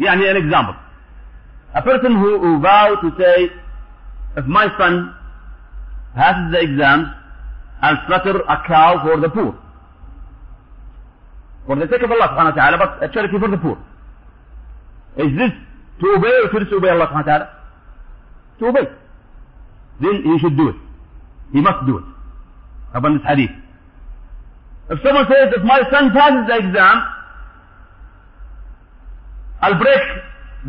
يعني 0.00 0.30
an 0.30 0.36
example. 0.36 0.74
A 1.74 1.82
person 1.82 2.12
who, 2.16 2.38
who 2.40 2.60
vow 2.60 2.96
to 3.02 3.10
say, 3.18 3.50
if 4.36 4.46
my 4.46 4.66
son 4.78 5.14
passes 6.14 6.52
the 6.52 6.60
exams, 6.60 7.08
I'll 7.82 7.98
slaughter 8.06 8.40
a 8.40 8.62
cow 8.66 9.02
for 9.04 9.20
the 9.20 9.28
poor. 9.28 9.56
For 11.66 11.76
the 11.76 11.86
sake 11.88 12.02
of 12.02 12.10
Allah 12.10 12.28
subhanahu 12.28 12.56
wa 12.56 12.62
ta'ala, 12.62 12.78
but 12.78 13.02
a 13.04 13.12
charity 13.12 13.38
for 13.38 13.48
the 13.48 13.58
poor. 13.58 13.78
Is 15.16 15.36
this 15.36 15.52
to 16.00 16.06
obey 16.16 16.34
or 16.44 16.48
to 16.50 16.64
disobey 16.64 16.88
Allah 16.90 17.06
subhanahu 17.08 17.26
wa 17.26 17.32
ta'ala? 17.32 17.48
To 18.60 18.66
obey. 18.66 18.99
Then 20.00 20.22
he 20.24 20.38
should 20.38 20.56
do 20.56 20.68
it. 20.68 20.76
He 21.52 21.60
must 21.60 21.86
do 21.86 21.98
it. 21.98 22.04
Upon 22.94 23.18
this 23.18 23.26
hadith. 23.26 23.50
If 24.90 24.98
someone 25.04 25.26
says, 25.30 25.52
if 25.56 25.62
my 25.62 25.80
son 25.90 26.10
passes 26.12 26.46
the 26.48 26.56
exam, 26.56 27.02
I'll 29.62 29.78
break 29.78 30.02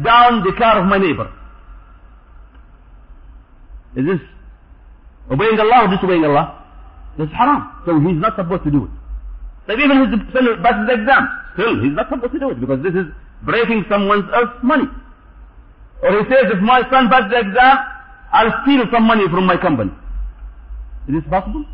down 0.04 0.44
the 0.44 0.54
car 0.58 0.80
of 0.80 0.86
my 0.86 0.98
neighbor. 0.98 1.32
Is 3.96 4.06
this 4.06 4.20
obeying 5.32 5.60
Allah 5.60 5.88
or 5.88 5.96
disobeying 5.96 6.26
Allah? 6.26 6.64
This 7.18 7.28
is 7.28 7.34
haram. 7.34 7.82
So 7.86 8.00
he's 8.00 8.20
not 8.20 8.36
supposed 8.36 8.64
to 8.64 8.72
do 8.72 8.86
it. 8.86 8.92
So 9.68 9.74
even 9.74 10.12
his 10.12 10.20
son 10.34 10.46
passes 10.62 10.88
the 10.88 10.94
exam, 11.02 11.28
still 11.54 11.84
he's 11.84 11.96
not 11.96 12.10
supposed 12.10 12.34
to 12.34 12.40
do 12.40 12.50
it 12.52 12.60
because 12.60 12.84
this 12.84 12.94
is 12.94 13.08
breaking 13.44 13.86
someone 13.90 14.30
else's 14.34 14.64
money. 14.64 14.88
Or 16.04 16.12
he 16.12 16.24
says, 16.30 16.50
if 16.52 16.62
my 16.62 16.82
son 16.90 17.10
passes 17.10 17.32
the 17.32 17.40
exam, 17.40 17.78
I'll 18.32 18.64
steal 18.64 18.86
some 18.92 19.04
money 19.04 19.28
from 19.30 19.46
my 19.46 19.58
company. 19.58 19.92
Is 21.08 21.16
this 21.16 21.30
possible? 21.30 21.66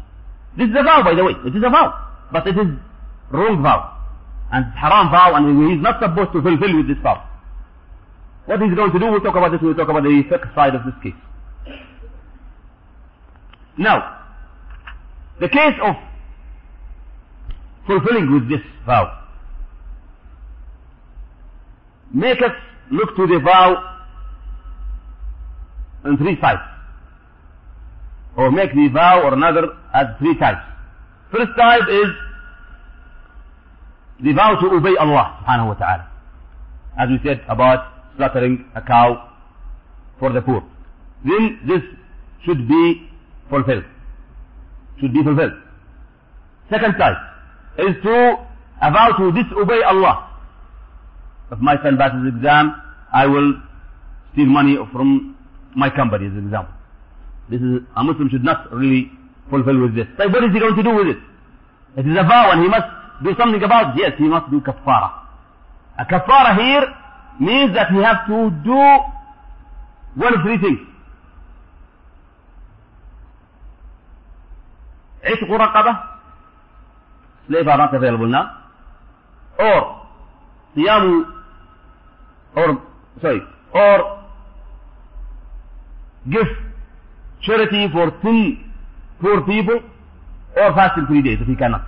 This 0.58 0.70
is 0.70 0.76
a 0.78 0.84
vow, 0.84 1.04
by 1.04 1.14
the 1.14 1.24
way. 1.24 1.34
It 1.46 1.56
is 1.56 1.64
a 1.64 1.70
vow. 1.70 1.94
But 2.32 2.48
it 2.48 2.58
is 2.58 2.68
wrong 3.32 3.62
vow. 3.62 3.94
And 4.52 4.66
haram 4.74 5.10
vow, 5.12 5.36
and 5.36 5.70
he 5.70 5.76
is 5.76 5.82
not 5.82 6.02
supposed 6.02 6.32
to 6.34 6.42
fulfill 6.42 6.78
with 6.78 6.88
this 6.88 6.98
vow. 7.04 7.24
What 8.46 8.62
he's 8.62 8.74
going 8.74 8.92
to 8.92 9.00
do, 9.00 9.12
we'll 9.12 9.22
talk 9.22 9.36
about 9.36 9.52
this, 9.52 9.62
we'll 9.62 9.76
talk 9.76 9.90
about 9.90 10.04
the 10.04 10.24
fiqh 10.32 10.56
side 10.56 10.74
of 10.74 10.86
this 10.86 10.96
case. 11.04 11.14
Now, 13.78 14.26
the 15.40 15.50
case 15.50 15.76
of 15.84 15.96
fulfilling 17.86 18.34
with 18.34 18.50
this 18.50 18.66
vow. 18.86 19.26
Make 22.14 22.42
us 22.42 22.52
look 22.90 23.16
to 23.16 23.28
the 23.28 23.40
vow 23.40 23.97
on 26.06 26.18
three 26.18 26.36
types. 26.38 26.64
Or 28.36 28.52
make 28.52 28.74
the 28.74 28.88
vow 28.94 29.24
or 29.24 29.34
another 29.34 29.74
as 29.94 30.08
three 30.20 30.38
types. 30.38 30.62
First 31.32 31.52
type 31.58 31.84
is 31.90 32.08
the 34.24 34.34
vow 34.34 34.56
to 34.60 34.68
obey 34.78 34.96
Allah 35.00 35.42
subhanahu 35.42 35.68
wa 35.68 35.74
ta'ala. 35.74 36.06
As 37.00 37.10
we 37.10 37.20
said 37.24 37.42
about 37.50 37.94
slaughtering 38.16 38.66
a 38.76 38.82
cow 38.82 39.30
for 40.20 40.32
the 40.34 40.42
poor. 40.42 40.64
Then 41.24 41.60
this 41.68 41.82
should 42.46 42.68
be 42.68 43.10
fulfilled. 43.50 43.84
Should 45.00 45.14
be 45.14 45.24
fulfilled. 45.24 45.54
Second 46.70 46.96
type 46.98 47.18
is 47.80 47.96
to 48.04 48.16
a 48.82 48.92
vow 48.92 49.16
to 49.18 49.32
disobey 49.32 49.82
Allah. 49.84 50.30
If 51.52 51.60
my 51.60 51.76
son 51.84 51.98
passes 51.98 52.28
exam, 52.36 52.76
I 53.14 53.26
will 53.26 53.54
steal 54.34 54.48
money 54.48 54.78
from 54.92 55.37
my 55.77 55.91
company 55.91 56.27
as 56.27 56.33
an 56.33 56.45
example. 56.47 56.75
This 57.49 57.61
is, 57.61 57.83
a 57.97 58.05
Muslim 58.05 58.29
should 58.31 58.45
not 58.45 58.73
really 58.73 59.11
fulfill 59.51 59.81
with 59.81 59.95
this. 59.95 60.07
So 60.19 60.29
what 60.29 60.45
is 60.45 60.53
he 60.53 60.61
going 60.61 60.77
to 60.77 60.83
do 60.83 60.95
with 60.95 61.09
it? 61.09 61.19
It 61.97 62.07
is 62.07 62.17
a 62.19 62.23
vow 62.23 62.51
and 62.53 62.63
he 62.63 62.69
must 62.69 62.87
do 63.23 63.35
something 63.39 63.63
about 63.63 63.97
it. 63.97 64.01
Yes, 64.03 64.13
he 64.19 64.25
must 64.25 64.51
do 64.51 64.61
kafara. 64.61 65.13
A 65.99 66.05
kafara 66.05 66.57
here 66.57 66.87
means 67.41 67.75
that 67.75 67.91
he 67.91 67.99
has 67.99 68.17
to 68.29 68.51
do 68.65 68.79
one 70.15 70.35
of 70.35 70.43
three 70.43 70.59
things. 70.59 70.81
عتق 75.25 75.51
رقبة 75.51 75.99
slave 77.49 77.69
are 77.69 77.79
not 77.79 77.95
available 77.95 78.27
now 78.27 78.51
or 79.59 80.03
صيام 80.77 81.27
or 82.57 82.83
sorry 83.21 83.41
or 83.73 84.16
give 86.32 86.48
charity 87.42 87.88
for 87.92 88.12
three 88.22 88.64
poor 89.22 89.42
people 89.42 89.80
or 90.56 90.74
fast 90.74 90.98
in 90.98 91.08
three 91.08 91.22
days 91.22 91.38
if 91.42 91.48
he 91.48 91.56
cannot. 91.56 91.88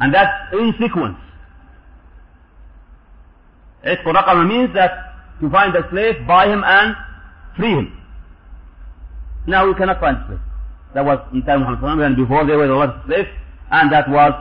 And 0.00 0.12
that's 0.14 0.52
in 0.52 0.74
sequence. 0.80 1.16
Itqu 3.84 4.12
raqama 4.12 4.46
means 4.48 4.74
that 4.74 4.90
to 5.40 5.50
find 5.50 5.74
a 5.76 5.88
slave, 5.90 6.26
buy 6.26 6.46
him 6.48 6.62
and 6.64 6.96
free 7.56 7.70
him. 7.70 7.92
Now 9.46 9.66
we 9.66 9.74
cannot 9.74 10.00
find 10.00 10.16
slave. 10.26 10.40
That 10.94 11.04
was 11.04 11.18
in 11.32 11.42
time 11.42 11.62
of 11.62 11.80
Muhammad 11.80 12.06
and 12.06 12.16
before 12.16 12.46
there 12.46 12.56
were 12.56 12.64
a 12.64 12.76
lot 12.76 12.88
of 12.88 13.06
slaves 13.06 13.28
and 13.70 13.92
that 13.92 14.08
was 14.08 14.32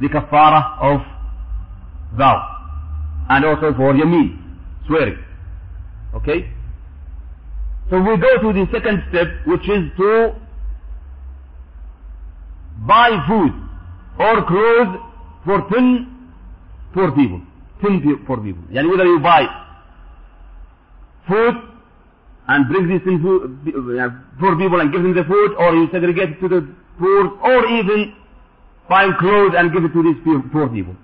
the 0.00 0.08
kafara 0.08 0.78
of 0.80 1.00
vow 2.16 2.56
and 3.30 3.44
also 3.44 3.72
for 3.74 3.92
yameen, 3.94 4.38
swearing. 4.86 5.18
Okay? 6.14 6.50
So 7.90 8.00
we 8.00 8.16
go 8.16 8.38
to 8.42 8.52
the 8.52 8.66
second 8.72 9.04
step, 9.10 9.28
which 9.46 9.62
is 9.68 9.90
to 9.96 10.34
buy 12.86 13.10
food 13.28 13.52
or 14.18 14.44
clothes 14.46 14.98
for 15.44 15.68
10 15.70 16.30
poor 16.92 17.12
people. 17.12 17.40
10 17.82 18.24
poor 18.26 18.38
people. 18.38 18.62
Yani 18.72 18.90
whether 18.90 19.04
you 19.04 19.20
buy 19.20 19.46
food 21.28 21.54
and 22.48 22.68
bring 22.68 22.88
these 22.88 23.02
uh, 23.06 24.08
poor 24.40 24.56
people 24.56 24.80
and 24.80 24.92
give 24.92 25.02
them 25.02 25.14
the 25.14 25.24
food, 25.24 25.54
or 25.58 25.74
you 25.74 25.88
segregate 25.92 26.30
it 26.30 26.40
to 26.40 26.48
the 26.48 26.74
poor, 26.98 27.38
or 27.42 27.66
even 27.66 28.14
buy 28.88 29.10
clothes 29.18 29.54
and 29.56 29.72
give 29.72 29.84
it 29.84 29.92
to 29.92 30.02
these 30.02 30.16
poor 30.52 30.68
people. 30.68 30.94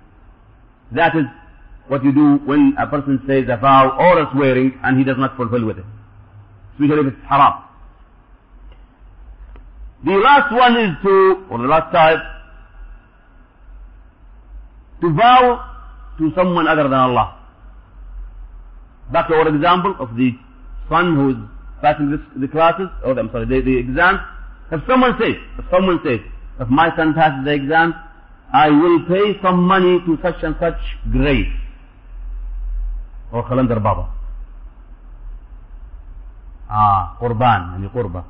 That 0.93 1.17
is 1.17 1.25
what 1.89 2.05
you 2.05 2.13
do 2.13 2.37
when 2.45 2.75
a 2.79 2.87
person 2.87 3.23
says 3.27 3.45
a 3.49 3.57
vow 3.57 3.97
or 3.99 4.23
a 4.23 4.31
swearing 4.33 4.79
and 4.83 4.99
he 4.99 5.05
does 5.05 5.17
not 5.19 5.37
fulfill 5.37 5.65
with 5.65 5.79
it. 5.79 5.85
Especially 6.75 7.07
if 7.09 7.15
it's 7.15 7.25
haram. 7.29 7.63
The 10.05 10.13
last 10.13 10.53
one 10.53 10.77
is 10.77 10.97
to, 11.05 11.47
or 11.51 11.59
the 11.59 11.69
last 11.69 11.93
type, 11.93 12.19
to 15.01 15.13
vow 15.15 15.69
to 16.19 16.33
someone 16.35 16.67
other 16.67 16.85
than 16.85 16.95
Allah. 16.95 17.39
Back 19.13 19.29
to 19.29 19.35
our 19.35 19.49
example 19.49 19.95
of 20.01 20.17
the 20.17 20.33
son 20.89 21.15
who 21.17 21.31
is 21.31 21.37
passing 21.81 22.11
this, 22.11 22.21
the 22.37 22.49
classes, 22.49 22.89
or 23.05 23.19
I'm 23.19 23.31
sorry, 23.31 23.47
the, 23.47 23.61
the 23.61 23.77
exams. 23.77 24.21
If 24.71 24.81
someone 24.89 25.15
says, 25.21 25.35
if 25.59 25.65
someone 25.71 26.01
says, 26.05 26.21
if 26.61 26.69
my 26.69 26.95
son 26.97 27.15
passes 27.15 27.45
the 27.45 27.53
exam, 27.53 27.95
I 28.53 28.71
will 28.71 29.05
pay 29.07 29.39
some 29.43 29.63
money 29.63 29.99
to 30.07 30.19
such 30.23 30.43
and 30.43 30.57
such 30.61 30.79
grave. 31.11 31.47
Or 33.33 33.45
qalandar 33.45 33.83
baba. 33.83 34.09
Ah, 36.73 37.17
qurban, 37.21 37.77
yani 37.77 37.89
qurba. 37.93 38.25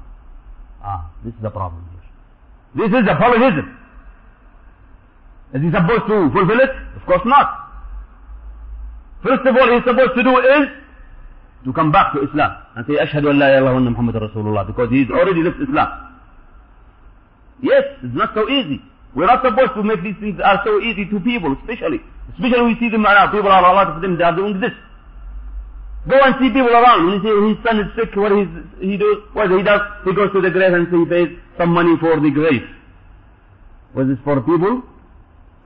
Ah, 0.82 1.10
this 1.22 1.32
is 1.32 1.42
the 1.42 1.50
problem 1.50 1.86
here. 1.94 2.02
This 2.74 2.90
is 2.90 3.06
a 3.06 3.14
polytheism. 3.14 3.66
Is 5.54 5.62
he 5.62 5.70
supposed 5.70 6.06
to 6.10 6.16
fulfill 6.34 6.60
it? 6.60 6.72
Of 6.96 7.06
course 7.06 7.22
not. 7.24 7.48
First 9.22 9.46
of 9.46 9.54
all, 9.54 9.70
he's 9.70 9.84
supposed 9.86 10.14
to 10.16 10.22
do 10.24 10.34
is 10.38 10.66
to 11.64 11.72
come 11.72 11.92
back 11.92 12.12
to 12.14 12.26
Islam 12.26 12.50
and 12.74 12.84
say, 12.88 12.94
Ashhadu 12.98 13.30
an 13.30 13.38
la 13.38 13.46
ilaha 13.46 13.62
illallah 13.62 13.72
wa 13.72 13.78
anna 13.78 13.90
Muhammad 13.90 14.16
Rasulullah 14.16 14.66
because 14.66 14.90
he's 14.90 15.10
already 15.10 15.42
left 15.42 15.62
Islam. 15.62 15.88
Yes, 17.62 17.84
it's 18.02 18.16
not 18.16 18.34
so 18.34 18.48
easy. 18.48 18.82
We're 19.14 19.26
not 19.26 19.44
supposed 19.44 19.74
to 19.74 19.82
make 19.84 20.02
these 20.02 20.18
things 20.18 20.40
are 20.42 20.62
so 20.64 20.80
easy 20.80 21.06
to 21.06 21.20
people, 21.20 21.54
especially. 21.62 22.00
Especially 22.34 22.74
we 22.74 22.76
see 22.80 22.88
them 22.88 23.02
now. 23.02 23.30
People 23.30 23.52
are, 23.52 23.62
a 23.62 23.72
lot 23.72 23.88
of 23.94 24.02
them, 24.02 24.18
they 24.18 24.24
are 24.24 24.34
doing 24.34 24.58
this. 24.58 24.72
Go 26.08 26.18
and 26.18 26.34
see 26.40 26.48
people 26.50 26.74
around. 26.74 27.06
When 27.06 27.14
you 27.14 27.22
say 27.22 27.32
his 27.54 27.58
son 27.64 27.78
is 27.78 27.88
sick, 27.94 28.16
what 28.16 28.32
is 28.32 28.48
he? 28.80 28.98
What 29.32 29.50
he 29.50 29.62
does? 29.62 29.80
He 30.04 30.12
goes 30.14 30.32
to 30.32 30.40
the 30.40 30.50
grave 30.50 30.74
and 30.74 30.88
he 30.90 31.04
pays 31.06 31.38
some 31.56 31.70
money 31.70 31.94
for 32.00 32.18
the 32.18 32.30
grave. 32.30 32.62
Was 33.94 34.08
this 34.08 34.18
for 34.24 34.40
people? 34.40 34.82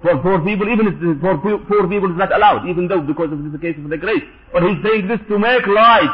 For 0.03 0.19
poor 0.21 0.45
people, 0.45 0.69
even 0.69 0.93
if 0.93 1.21
for 1.25 1.39
poor 1.41 1.89
people 1.89 2.11
is 2.13 2.19
not 2.19 2.35
allowed, 2.37 2.69
even 2.69 2.87
though 2.87 3.01
because 3.01 3.33
of 3.33 3.41
the 3.51 3.59
case 3.59 3.77
of 3.83 3.89
the 3.89 3.97
grave. 3.97 4.23
But 4.53 4.63
he's 4.65 4.77
saying 4.85 5.09
this 5.09 5.21
to 5.29 5.39
make 5.39 5.67
light 5.67 6.13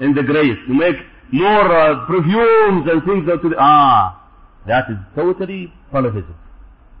in 0.00 0.14
the 0.14 0.22
grave, 0.22 0.56
to 0.68 0.74
make 0.74 0.96
more 1.32 1.64
uh, 1.64 2.04
perfumes 2.06 2.84
and 2.90 3.02
things 3.04 3.24
to 3.24 3.48
the, 3.48 3.56
ah, 3.58 4.20
that 4.66 4.90
is 4.90 4.98
totally 5.16 5.72
polytheism. 5.90 6.36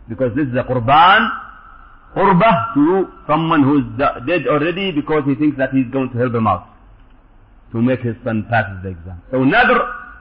Because 0.08 0.34
this 0.34 0.48
is 0.48 0.54
a 0.54 0.64
qurban, 0.64 1.28
qurbah 2.14 2.74
to 2.74 3.08
someone 3.26 3.62
who 3.62 3.78
is 3.78 3.84
dead 4.26 4.46
already 4.46 4.92
because 4.92 5.22
he 5.26 5.34
thinks 5.34 5.58
that 5.58 5.70
he's 5.70 5.86
going 5.92 6.10
to 6.10 6.18
help 6.18 6.34
him 6.34 6.46
out. 6.46 6.68
To 7.72 7.82
make 7.82 8.00
his 8.00 8.14
son 8.24 8.46
pass 8.48 8.64
the 8.82 8.90
exam. 8.90 9.20
So 9.32 9.38
nadr, 9.38 9.78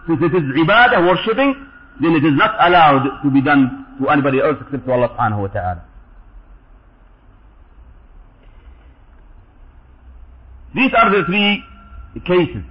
since 0.07 0.19
it 0.21 0.33
is 0.33 0.43
ibadah, 0.57 1.05
worshipping, 1.07 1.53
then 2.01 2.13
it 2.13 2.25
is 2.25 2.33
not 2.33 2.55
allowed 2.67 3.21
to 3.21 3.29
be 3.29 3.41
done 3.41 3.85
to 4.01 4.09
anybody 4.09 4.39
else 4.41 4.57
except 4.61 4.85
to 4.85 4.91
Allah 4.91 5.09
subhanahu 5.09 5.41
wa 5.41 5.47
ta'ala. 5.47 5.85
These 10.73 10.91
are 10.97 11.11
the 11.11 11.23
three 11.25 11.63
cases. 12.25 12.63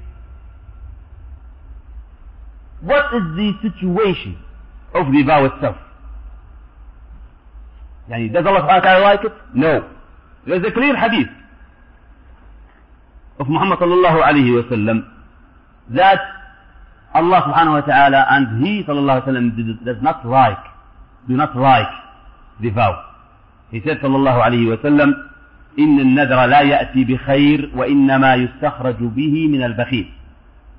What 2.80 3.14
is 3.14 3.22
the 3.36 3.52
situation 3.62 4.42
of 4.94 5.06
vow 5.24 5.44
itself? 5.44 5.76
Yani, 8.10 8.32
does 8.32 8.44
Allah 8.46 8.60
subhanahu 8.66 8.82
wa 8.82 8.88
ta'ala 8.88 9.04
like 9.04 9.24
it? 9.24 9.32
No. 9.54 9.88
There's 10.46 10.64
a 10.66 10.72
clear 10.72 10.96
hadith 10.96 11.30
of 13.38 13.48
Muhammad 13.48 13.78
sallallahu 13.78 14.18
alayhi 14.22 14.50
wa 14.58 14.64
sallam 14.70 14.98
that 15.94 16.20
Allah 17.14 17.40
subhanahu 17.46 17.78
wa 17.78 17.84
ta'ala 17.86 18.26
and 18.30 18.64
He 18.66 18.82
sallallahu 18.82 19.22
alayhi 19.22 19.26
wa 19.26 19.32
sallam 19.32 19.84
does 19.84 20.02
not 20.02 20.26
like, 20.26 20.64
do 21.28 21.34
not 21.36 21.54
like 21.56 21.92
the 22.60 22.70
vow. 22.70 22.98
He 23.70 23.80
said 23.86 23.98
sallallahu 24.02 24.40
alayhi 24.42 24.68
wa 24.68 24.78
sallam, 24.82 25.28
إن 25.78 26.00
النذر 26.00 26.46
لا 26.46 26.60
يأتي 26.60 27.04
بخير 27.04 27.70
وإنما 27.74 28.34
يستخرج 28.34 28.96
به 29.00 29.48
من 29.48 29.62
البخيل. 29.62 30.06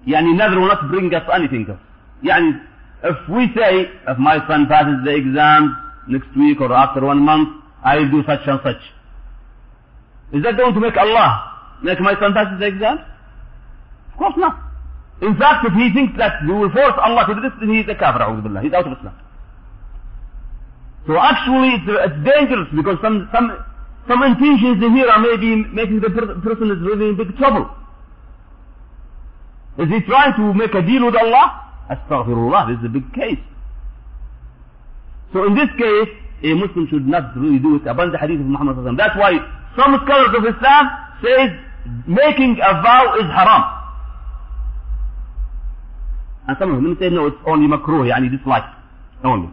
يعني 0.08 0.30
النذر 0.32 0.60
will 0.60 0.68
not 0.68 0.86
bring 0.92 1.10
us 1.16 1.24
anything. 1.34 1.66
يعني 2.24 2.60
if 3.04 3.18
we 3.28 3.50
say, 3.58 3.90
if 4.08 4.18
my 4.20 4.38
son 4.48 4.68
passes 4.68 5.04
the 5.04 5.16
exam 5.16 5.83
next 6.08 6.36
week 6.38 6.60
or 6.62 6.72
after 6.74 7.02
one 7.06 7.20
month, 7.20 7.50
I'll 7.84 8.10
do 8.10 8.24
such 8.26 8.42
and 8.48 8.60
such. 8.64 8.82
Is 10.34 10.44
that 10.44 10.58
going 10.58 10.74
to 10.74 10.80
make 10.80 10.98
Allah 10.98 11.80
make 11.84 12.00
my 12.00 12.14
son 12.20 12.34
pass 12.34 12.52
his 12.60 12.74
exam? 12.74 13.00
Of 14.12 14.18
course 14.18 14.34
not. 14.38 14.60
In 15.22 15.38
fact, 15.38 15.66
if 15.66 15.74
he 15.74 15.94
thinks 15.94 16.18
that 16.18 16.42
we 16.46 16.54
will 16.54 16.72
force 16.72 16.98
Allah 16.98 17.26
to 17.28 17.36
do 17.36 17.42
this, 17.42 17.54
then 17.60 17.70
he 17.70 17.80
is 17.82 17.88
a 17.90 17.96
kafir, 17.96 18.26
He 18.62 18.68
is 18.68 18.74
out 18.74 18.88
of 18.88 18.98
Islam. 18.98 19.16
So 21.06 21.18
actually, 21.20 21.76
it's, 21.78 21.88
it's 21.88 22.20
dangerous 22.24 22.68
because 22.76 22.98
some, 23.02 23.30
some, 23.32 23.52
some 24.08 24.24
intentions 24.24 24.80
here 24.80 25.08
are 25.08 25.20
maybe 25.20 25.56
making 25.70 26.00
the 26.00 26.10
per 26.10 26.40
person 26.42 26.72
is 26.72 26.80
really 26.82 27.10
in 27.10 27.18
big 27.18 27.36
trouble. 27.38 27.70
Is 29.78 29.90
he 29.90 30.02
trying 30.02 30.34
to 30.38 30.54
make 30.54 30.74
a 30.74 30.82
deal 30.82 31.06
with 31.06 31.16
Allah? 31.16 31.62
Astaghfirullah, 31.92 32.68
this 32.72 32.80
is 32.80 32.86
a 32.86 32.94
big 32.94 33.14
case. 33.14 33.40
So 35.34 35.46
in 35.46 35.56
this 35.56 35.70
case, 35.78 36.10
a 36.44 36.54
Muslim 36.54 36.88
should 36.90 37.08
not 37.08 37.36
really 37.36 37.60
do 37.60 37.76
it 37.78 37.88
upon 37.88 38.12
the 38.12 38.18
hadith 38.18 38.40
of 38.40 38.46
Muhammad 38.46 38.78
sallallahu. 38.78 38.98
That's 38.98 39.18
why 39.18 39.34
some 39.76 39.98
scholars 40.06 40.34
of 40.38 40.44
Islam 40.46 40.84
says 41.26 41.50
making 42.08 42.60
a 42.62 42.72
vow 42.86 43.18
is 43.18 43.26
haram. 43.34 43.64
And 46.48 46.58
some 46.60 46.76
of 46.76 46.84
them 46.84 46.98
say 47.00 47.10
no, 47.10 47.28
it's 47.28 47.38
only 47.48 47.68
makruh, 47.68 48.06
yani 48.12 48.30
dislike 48.30 48.68
only. 49.24 49.50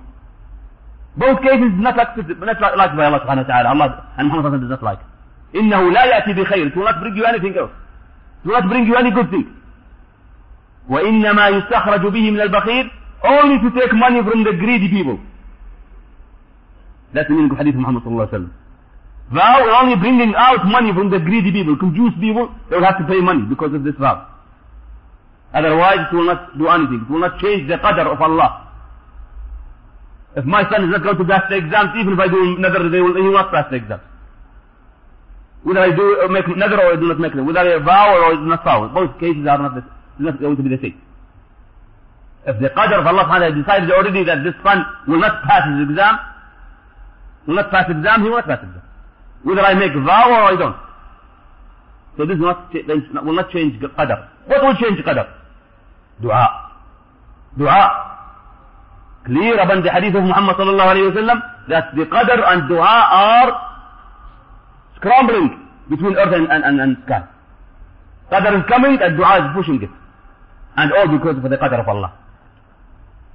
Both 1.16 1.42
cases 1.42 1.72
not 1.74 1.98
accepted, 1.98 2.38
not 2.40 2.60
liked 2.60 2.96
by 2.96 3.06
Allah 3.06 3.20
subhanahu 3.24 3.46
wa 3.46 3.50
ta'ala. 3.50 3.68
Allah 3.70 3.88
and 4.18 4.28
Muhammad 4.28 4.52
sallallahu 4.52 4.68
does 4.68 4.76
not 4.78 4.82
like. 4.82 5.00
إنه 5.54 5.90
لا 5.90 6.04
يأتي 6.04 6.34
بخير. 6.34 6.66
It 6.70 6.76
will 6.76 6.84
not 6.84 7.00
bring 7.00 7.16
you 7.16 7.24
anything 7.24 7.56
else. 7.56 7.72
It 8.44 8.48
will 8.48 8.60
not 8.60 8.68
bring 8.68 8.86
you 8.86 8.96
any 8.96 9.10
good 9.10 9.30
thing. 9.30 9.46
وإنما 10.90 11.48
يستخرج 11.48 12.06
به 12.06 12.30
من 12.30 12.40
البخيل 12.40 12.90
only 13.24 13.58
to 13.58 13.70
take 13.80 13.92
money 13.94 14.22
from 14.22 14.44
the 14.44 14.52
greedy 14.52 14.88
people. 14.88 15.18
That's 17.12 17.28
the 17.28 17.34
meaning 17.34 17.50
of 17.50 17.58
hadith 17.58 17.74
of 17.74 17.80
Muhammad 17.80 18.04
sallallahu 18.04 18.28
alaihi 18.28 18.34
wasallam. 18.34 18.52
Vow 19.30 19.82
only 19.82 19.96
bringing 19.96 20.34
out 20.36 20.66
money 20.66 20.92
from 20.92 21.10
the 21.10 21.18
greedy 21.18 21.52
people, 21.52 21.76
confused 21.78 22.18
people, 22.20 22.50
they 22.68 22.76
will 22.76 22.84
have 22.84 22.98
to 22.98 23.06
pay 23.06 23.20
money 23.20 23.42
because 23.48 23.72
of 23.74 23.84
this 23.84 23.94
vow. 23.94 24.26
Otherwise 25.54 26.06
it 26.10 26.14
will 26.14 26.26
not 26.26 26.56
do 26.58 26.66
anything. 26.68 27.06
It 27.06 27.10
will 27.10 27.20
not 27.20 27.38
change 27.38 27.68
the 27.68 27.78
qadr 27.78 28.06
of 28.06 28.20
Allah. 28.20 28.66
If 30.36 30.44
my 30.44 30.62
son 30.70 30.84
is 30.86 30.90
not 30.90 31.02
going 31.02 31.18
to 31.18 31.24
pass 31.24 31.42
the 31.50 31.56
exams, 31.58 31.90
even 31.98 32.14
if 32.14 32.18
I 32.18 32.28
do 32.28 32.38
another, 32.58 32.88
they 32.88 33.00
will, 33.00 33.14
he 33.14 33.22
will 33.22 33.34
not 33.34 33.50
pass 33.50 33.66
the 33.70 33.76
exams. 33.82 34.02
Whether 35.62 35.80
I 35.80 35.94
do 35.94 36.22
uh, 36.22 36.28
make 36.28 36.46
another 36.46 36.78
or 36.80 36.94
I 36.94 36.96
do 36.96 37.06
not 37.10 37.18
make 37.18 37.34
them, 37.34 37.46
whether 37.46 37.60
I 37.60 37.78
vow 37.82 38.14
or 38.14 38.32
I 38.32 38.34
do 38.38 38.46
not 38.46 38.62
vow, 38.64 38.86
both 38.94 39.18
cases 39.18 39.42
are 39.46 39.58
not, 39.58 39.74
the, 39.74 39.82
not 40.18 40.40
going 40.40 40.56
to 40.56 40.62
be 40.62 40.70
the 40.70 40.80
same. 40.80 41.02
If 42.46 42.58
the 42.62 42.70
qadr 42.70 42.98
of 43.02 43.06
Allah 43.06 43.26
decided 43.52 43.90
already 43.90 44.24
that 44.24 44.42
this 44.42 44.54
son 44.62 44.86
will 45.06 45.18
not 45.20 45.42
pass 45.44 45.66
his 45.66 45.90
exam, 45.90 46.14
will 47.50 47.56
not 47.56 47.70
pass 47.70 47.90
exam, 47.90 48.22
he 48.22 48.28
will 48.30 48.36
not 48.36 48.46
pass 48.46 48.62
exam. 48.62 48.82
Whether 49.42 49.62
I 49.62 49.74
make 49.74 49.92
vow 50.06 50.30
or 50.30 50.42
I 50.52 50.56
don't. 50.56 50.76
So 52.16 52.26
this 52.26 52.38
not, 52.38 52.72
will 53.26 53.34
not 53.34 53.50
change 53.50 53.80
qadr. 53.82 54.28
What 54.46 54.62
will 54.62 54.76
change 54.76 55.02
qadr? 55.04 55.26
Dua. 56.22 56.46
Dua. 57.58 57.80
Clear 59.26 59.58
upon 59.58 59.82
the 59.82 59.90
hadith 59.90 60.14
of 60.14 60.24
Muhammad 60.24 60.56
sallallahu 60.56 60.90
alayhi 60.94 61.08
wa 61.10 61.20
sallam 61.20 61.38
that 61.68 61.84
the 61.96 62.04
qadr 62.06 62.38
and 62.52 62.68
dua 62.68 62.94
are 63.10 63.50
scrambling 64.96 65.66
between 65.90 66.14
earth 66.16 66.32
and, 66.34 66.46
and, 66.50 66.64
and, 66.64 66.80
and 66.80 66.96
sky. 67.04 67.22
Qadr 68.30 68.60
is 68.60 68.64
coming 68.68 68.96
and 69.02 69.16
dua 69.16 69.36
is 69.42 69.56
pushing 69.56 69.82
it. 69.82 69.90
And 70.76 70.92
all 70.92 71.08
because 71.08 71.36
of 71.36 71.42
the 71.42 71.56
qadr 71.58 71.80
of 71.80 71.88
Allah. 71.88 72.14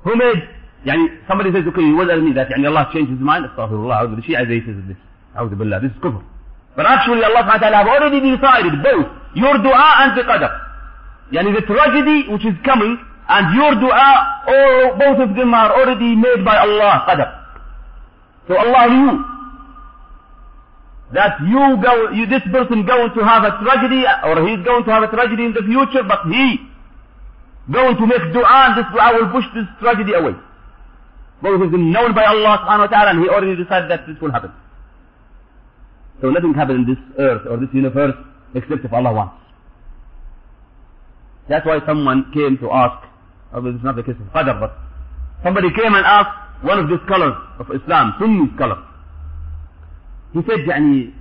who 0.05 0.15
made 0.15 0.41
Yani 0.85 1.09
somebody 1.27 1.51
says, 1.51 1.65
okay, 1.67 1.91
what 1.93 2.05
does 2.07 2.13
tell 2.13 2.21
me 2.21 2.31
that 2.33 2.47
yani 2.49 2.67
Allah 2.69 2.89
changed 2.93 3.09
his 3.09 3.19
mind, 3.19 3.45
astaghfirullah, 3.49 4.15
the 4.15 4.21
Shia 4.21 4.47
they 4.47 4.61
says 4.61 4.77
this, 4.85 4.97
Billah, 5.33 5.81
this 5.81 5.91
is 5.91 5.97
kufr. 5.97 6.21
But 6.75 6.85
actually 6.85 7.23
Allah 7.23 7.41
SWT 7.41 7.73
have 7.73 7.87
already 7.87 8.19
decided 8.21 8.83
both 8.83 9.07
your 9.33 9.57
dua 9.63 9.87
and 10.03 10.17
the 10.17 10.23
qadr. 10.23 10.51
Yani 11.33 11.55
the 11.55 11.65
tragedy 11.65 12.29
which 12.29 12.45
is 12.45 12.53
coming 12.63 12.99
and 13.27 13.55
your 13.55 13.73
dua, 13.81 14.43
all 14.45 14.93
both 14.99 15.19
of 15.25 15.35
them 15.35 15.53
are 15.53 15.73
already 15.73 16.15
made 16.15 16.45
by 16.45 16.57
Allah, 16.57 17.03
qadr. 17.09 17.29
So 18.47 18.53
Allah 18.55 18.85
knew 18.93 19.25
that 21.13 21.41
you 21.41 21.81
go, 21.81 22.11
you, 22.11 22.27
this 22.27 22.43
person 22.51 22.85
going 22.85 23.09
to 23.15 23.21
have 23.25 23.43
a 23.43 23.57
tragedy 23.63 24.05
or 24.21 24.45
he's 24.45 24.63
going 24.63 24.83
to 24.85 24.91
have 24.91 25.01
a 25.01 25.09
tragedy 25.09 25.45
in 25.45 25.53
the 25.53 25.63
future, 25.63 26.03
but 26.05 26.29
he 26.29 26.61
going 27.71 27.97
to 27.97 28.05
make 28.05 28.21
dua 28.33 28.69
and 28.69 28.77
this 28.77 28.85
dua 28.93 29.17
will 29.17 29.31
push 29.31 29.45
this 29.55 29.65
tragedy 29.79 30.13
away. 30.13 30.35
Both 31.42 31.62
of 31.62 31.72
them 31.72 31.90
known 31.90 32.14
by 32.14 32.24
Allah 32.24 32.58
subhanahu 32.64 32.90
wa 32.90 32.92
ta'ala, 32.92 33.10
and 33.10 33.22
he 33.22 33.28
already 33.28 33.56
decided 33.56 33.90
that 33.90 34.06
this 34.06 34.16
will 34.20 34.30
happen. 34.30 34.52
So 36.20 36.28
nothing 36.30 36.52
happens 36.52 36.84
in 36.84 36.94
this 36.94 37.02
earth 37.18 37.46
or 37.48 37.56
this 37.56 37.70
universe 37.72 38.14
except 38.54 38.84
if 38.84 38.92
Allah 38.92 39.12
wants. 39.12 39.34
That's 41.48 41.64
why 41.64 41.80
someone 41.86 42.30
came 42.32 42.58
to 42.58 42.70
ask, 42.70 43.08
although 43.52 43.72
this 43.72 43.78
is 43.80 43.84
not 43.84 43.96
the 43.96 44.02
case 44.02 44.16
of 44.20 44.26
Qadr, 44.32 44.60
but 44.60 44.76
somebody 45.42 45.68
came 45.72 45.94
and 45.94 46.04
asked 46.04 46.62
one 46.62 46.78
of 46.78 46.88
the 46.88 46.98
scholars 47.06 47.34
of 47.58 47.66
Islam, 47.74 48.14
Sunni 48.20 48.52
scholar, 48.54 48.84
he 50.32 50.40
said, 50.46 50.60
يعني, 50.68 51.12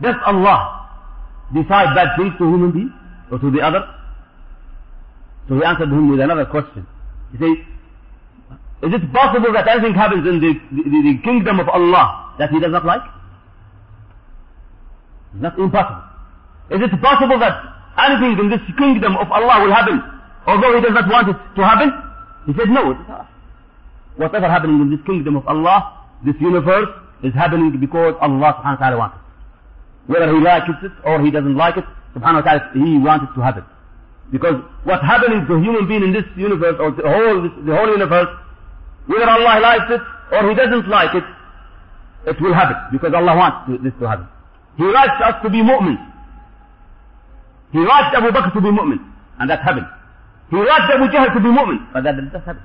does 0.00 0.16
Allah 0.26 0.88
decide 1.52 1.94
bad 1.94 2.16
things 2.16 2.32
to 2.38 2.44
human 2.44 2.72
beings 2.72 2.92
or 3.30 3.38
to 3.38 3.50
the 3.50 3.60
other? 3.60 3.84
So 5.48 5.56
he 5.56 5.64
answered 5.64 5.88
him 5.88 6.10
with 6.10 6.20
another 6.20 6.46
question. 6.46 6.86
He 7.32 7.38
said, 7.38 7.56
is 8.83 8.91
it 8.93 9.13
possible 9.13 9.53
that 9.53 9.67
anything 9.67 9.93
happens 9.95 10.27
in 10.27 10.39
the, 10.43 10.51
the, 10.75 10.83
the 10.83 11.15
kingdom 11.23 11.59
of 11.59 11.69
Allah 11.69 12.35
that 12.37 12.49
he 12.51 12.59
does 12.59 12.71
not 12.71 12.83
like? 12.85 13.01
It's 15.33 15.41
not 15.41 15.57
impossible. 15.57 16.03
Is 16.69 16.81
it 16.83 16.91
possible 17.01 17.39
that 17.39 17.55
anything 17.97 18.37
in 18.43 18.49
this 18.51 18.59
kingdom 18.77 19.15
of 19.15 19.31
Allah 19.31 19.63
will 19.63 19.73
happen 19.73 20.03
although 20.47 20.75
he 20.75 20.81
does 20.81 20.93
not 20.93 21.07
want 21.07 21.29
it 21.29 21.37
to 21.55 21.61
happen? 21.63 21.89
He 22.45 22.53
said, 22.59 22.67
no, 22.69 22.91
Whatever 24.17 24.49
happening 24.51 24.81
in 24.81 24.91
this 24.91 24.99
kingdom 25.05 25.37
of 25.37 25.47
Allah, 25.47 26.05
this 26.25 26.35
universe, 26.39 26.89
is 27.23 27.33
happening 27.33 27.71
because 27.79 28.13
Allah 28.19 28.59
subhanahu 28.59 28.79
wa 28.79 28.83
ta'ala 28.83 28.97
wants 28.97 29.15
it. 29.15 30.11
Whether 30.11 30.27
he 30.35 30.39
likes 30.43 30.67
it 30.83 30.91
or 31.05 31.23
he 31.23 31.31
doesn't 31.31 31.55
like 31.55 31.77
it, 31.77 31.85
subhanahu 32.13 32.43
wa 32.43 32.51
ta'ala, 32.51 32.69
he 32.75 32.99
wants 32.99 33.25
it 33.31 33.33
to 33.33 33.41
happen. 33.41 33.63
Because 34.31 34.59
what's 34.83 35.01
happening 35.03 35.47
to 35.47 35.55
human 35.57 35.87
being 35.87 36.03
in 36.03 36.11
this 36.11 36.25
universe 36.35 36.75
or 36.79 36.91
the 36.91 37.07
whole, 37.07 37.41
the 37.65 37.73
whole 37.73 37.89
universe, 37.89 38.27
whether 39.07 39.29
Allah 39.29 39.59
likes 39.59 39.89
it 39.91 40.01
or 40.31 40.49
he 40.49 40.55
doesn't 40.55 40.87
like 40.87 41.13
it, 41.15 41.23
it 42.25 42.41
will 42.41 42.53
happen 42.53 42.77
because 42.91 43.13
Allah 43.13 43.35
wants 43.35 43.83
this 43.83 43.93
to 43.99 44.07
happen. 44.07 44.27
He 44.77 44.83
likes 44.85 45.19
us 45.23 45.35
to 45.43 45.49
be 45.49 45.61
mu'min. 45.61 45.97
He 47.71 47.79
likes 47.79 48.15
Abu 48.15 48.29
Bakr 48.31 48.53
to 48.53 48.61
be 48.61 48.69
mu'min, 48.69 48.99
and 49.39 49.49
that 49.49 49.61
happened. 49.61 49.87
He 50.49 50.57
likes 50.57 50.87
Abu 50.93 51.09
Jahl 51.11 51.33
to 51.33 51.39
be 51.39 51.49
mu'min, 51.49 51.91
but 51.93 52.03
that 52.03 52.15
does 52.15 52.41
happen. 52.45 52.63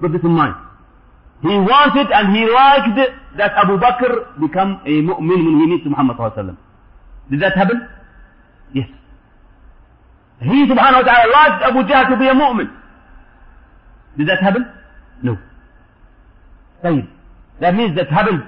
Put 0.00 0.12
this 0.12 0.22
in 0.22 0.30
mind. 0.30 0.54
He 1.42 1.48
wanted 1.48 2.08
and 2.10 2.34
he 2.34 2.46
liked 2.48 2.96
that 3.36 3.52
Abu 3.52 3.76
Bakr 3.78 4.40
become 4.40 4.80
a 4.86 4.94
mu'min 5.02 5.44
when 5.44 5.60
he 5.60 5.66
meets 5.66 5.84
Muhammad 5.86 6.16
sallallahu 6.16 6.36
wasallam. 6.38 6.56
Did 7.30 7.40
that 7.42 7.56
happen? 7.56 7.88
Yes. 8.72 8.88
He 10.40 10.66
subhanahu 10.66 11.04
wa 11.04 11.06
ta'ala 11.06 11.32
liked 11.32 11.62
Abu 11.68 11.80
Jahl 11.90 12.08
to 12.10 12.16
be 12.16 12.26
a 12.28 12.34
mu'min. 12.34 12.70
Did 14.16 14.28
that 14.28 14.40
happen? 14.40 14.66
No. 15.22 15.38
Tayyib. 16.82 17.08
That 17.60 17.74
means 17.74 17.96
that 17.96 18.08
happened. 18.08 18.42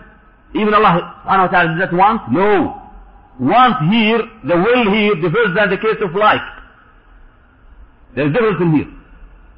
Even 0.54 0.74
Allah 0.74 1.22
subhanahu 1.24 1.46
wa 1.46 1.52
ta'ala 1.52 1.78
that 1.78 1.92
once? 1.92 2.22
No. 2.30 2.82
Once 3.38 3.76
here, 3.90 4.20
the 4.44 4.56
will 4.56 4.92
here 4.92 5.14
differs 5.16 5.54
than 5.54 5.70
the 5.70 5.76
case 5.76 6.00
of 6.02 6.14
like. 6.14 6.40
There's 8.14 8.32
difference 8.32 8.60
in 8.60 8.72
here. 8.72 8.90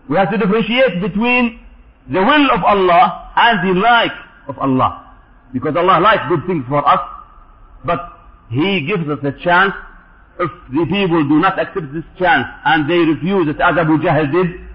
We 0.09 0.17
have 0.17 0.31
to 0.31 0.39
differentiate 0.39 1.01
between 1.01 1.61
the 2.11 2.21
will 2.21 2.51
of 2.51 2.65
Allah 2.65 3.33
and 3.37 3.69
the 3.69 3.81
like 3.81 4.13
of 4.49 4.59
Allah. 4.59 5.15
Because 5.53 5.77
Allah 5.77 6.01
likes 6.01 6.23
good 6.29 6.47
things 6.47 6.65
for 6.69 6.87
us, 6.87 7.01
but 7.85 8.01
He 8.51 8.87
gives 8.87 9.09
us 9.09 9.19
a 9.23 9.33
chance. 9.45 9.75
If 10.41 10.51
the 10.71 10.87
people 10.87 11.27
do 11.29 11.41
not 11.41 11.59
accept 11.59 11.93
this 11.93 12.05
chance 12.19 12.47
and 12.65 12.89
they 12.89 12.99
refuse 12.99 13.49
it 13.49 13.61
as 13.61 13.77
Abu 13.77 13.99
Jahl 13.99 14.31
did, 14.31 14.68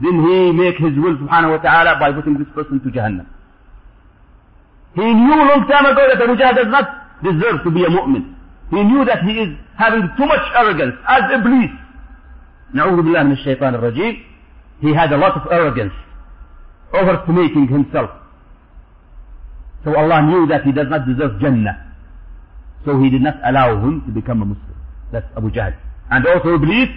then 0.00 0.14
he 0.26 0.52
make 0.52 0.76
his 0.76 0.94
will 0.98 1.16
subhanahu 1.16 1.58
wa 1.58 1.58
ta'ala 1.62 1.98
by 2.00 2.10
putting 2.12 2.34
this 2.38 2.48
person 2.54 2.80
to 2.80 2.88
Jahannam. 2.90 3.26
He 4.94 5.02
knew 5.02 5.34
long 5.36 5.66
time 5.70 5.86
ago 5.86 6.02
that 6.10 6.22
Abu 6.22 6.34
Jahl 6.38 6.54
does 6.54 6.70
not 6.70 7.22
deserve 7.22 7.62
to 7.64 7.70
be 7.70 7.84
a 7.84 7.88
mu'min. 7.88 8.34
He 8.70 8.82
knew 8.82 9.04
that 9.04 9.22
he 9.22 9.32
is 9.38 9.50
having 9.76 10.08
too 10.16 10.26
much 10.26 10.42
arrogance 10.56 10.94
as 11.08 11.22
Iblis. 11.34 11.70
Na'udhu 12.74 13.02
billah 13.04 13.24
min 13.24 13.36
shaitan 13.44 13.74
al-rajim. 13.74 14.22
He 14.80 14.92
had 14.94 15.12
a 15.12 15.16
lot 15.16 15.36
of 15.36 15.50
arrogance 15.50 15.92
overestimating 16.92 17.68
himself. 17.68 18.10
So 19.84 19.94
Allah 19.96 20.22
knew 20.22 20.46
that 20.48 20.64
he 20.64 20.72
does 20.72 20.86
not 20.88 21.06
deserve 21.06 21.38
Jannah. 21.40 21.94
So 22.84 22.98
he 23.00 23.10
did 23.10 23.22
not 23.22 23.36
allow 23.44 23.78
him 23.78 24.02
to 24.06 24.10
become 24.12 24.42
a 24.42 24.44
Muslim. 24.46 24.76
That's 25.12 25.26
Abu 25.36 25.50
Jahl. 25.50 25.74
And 26.10 26.26
also 26.26 26.54
Iblis. 26.54 26.88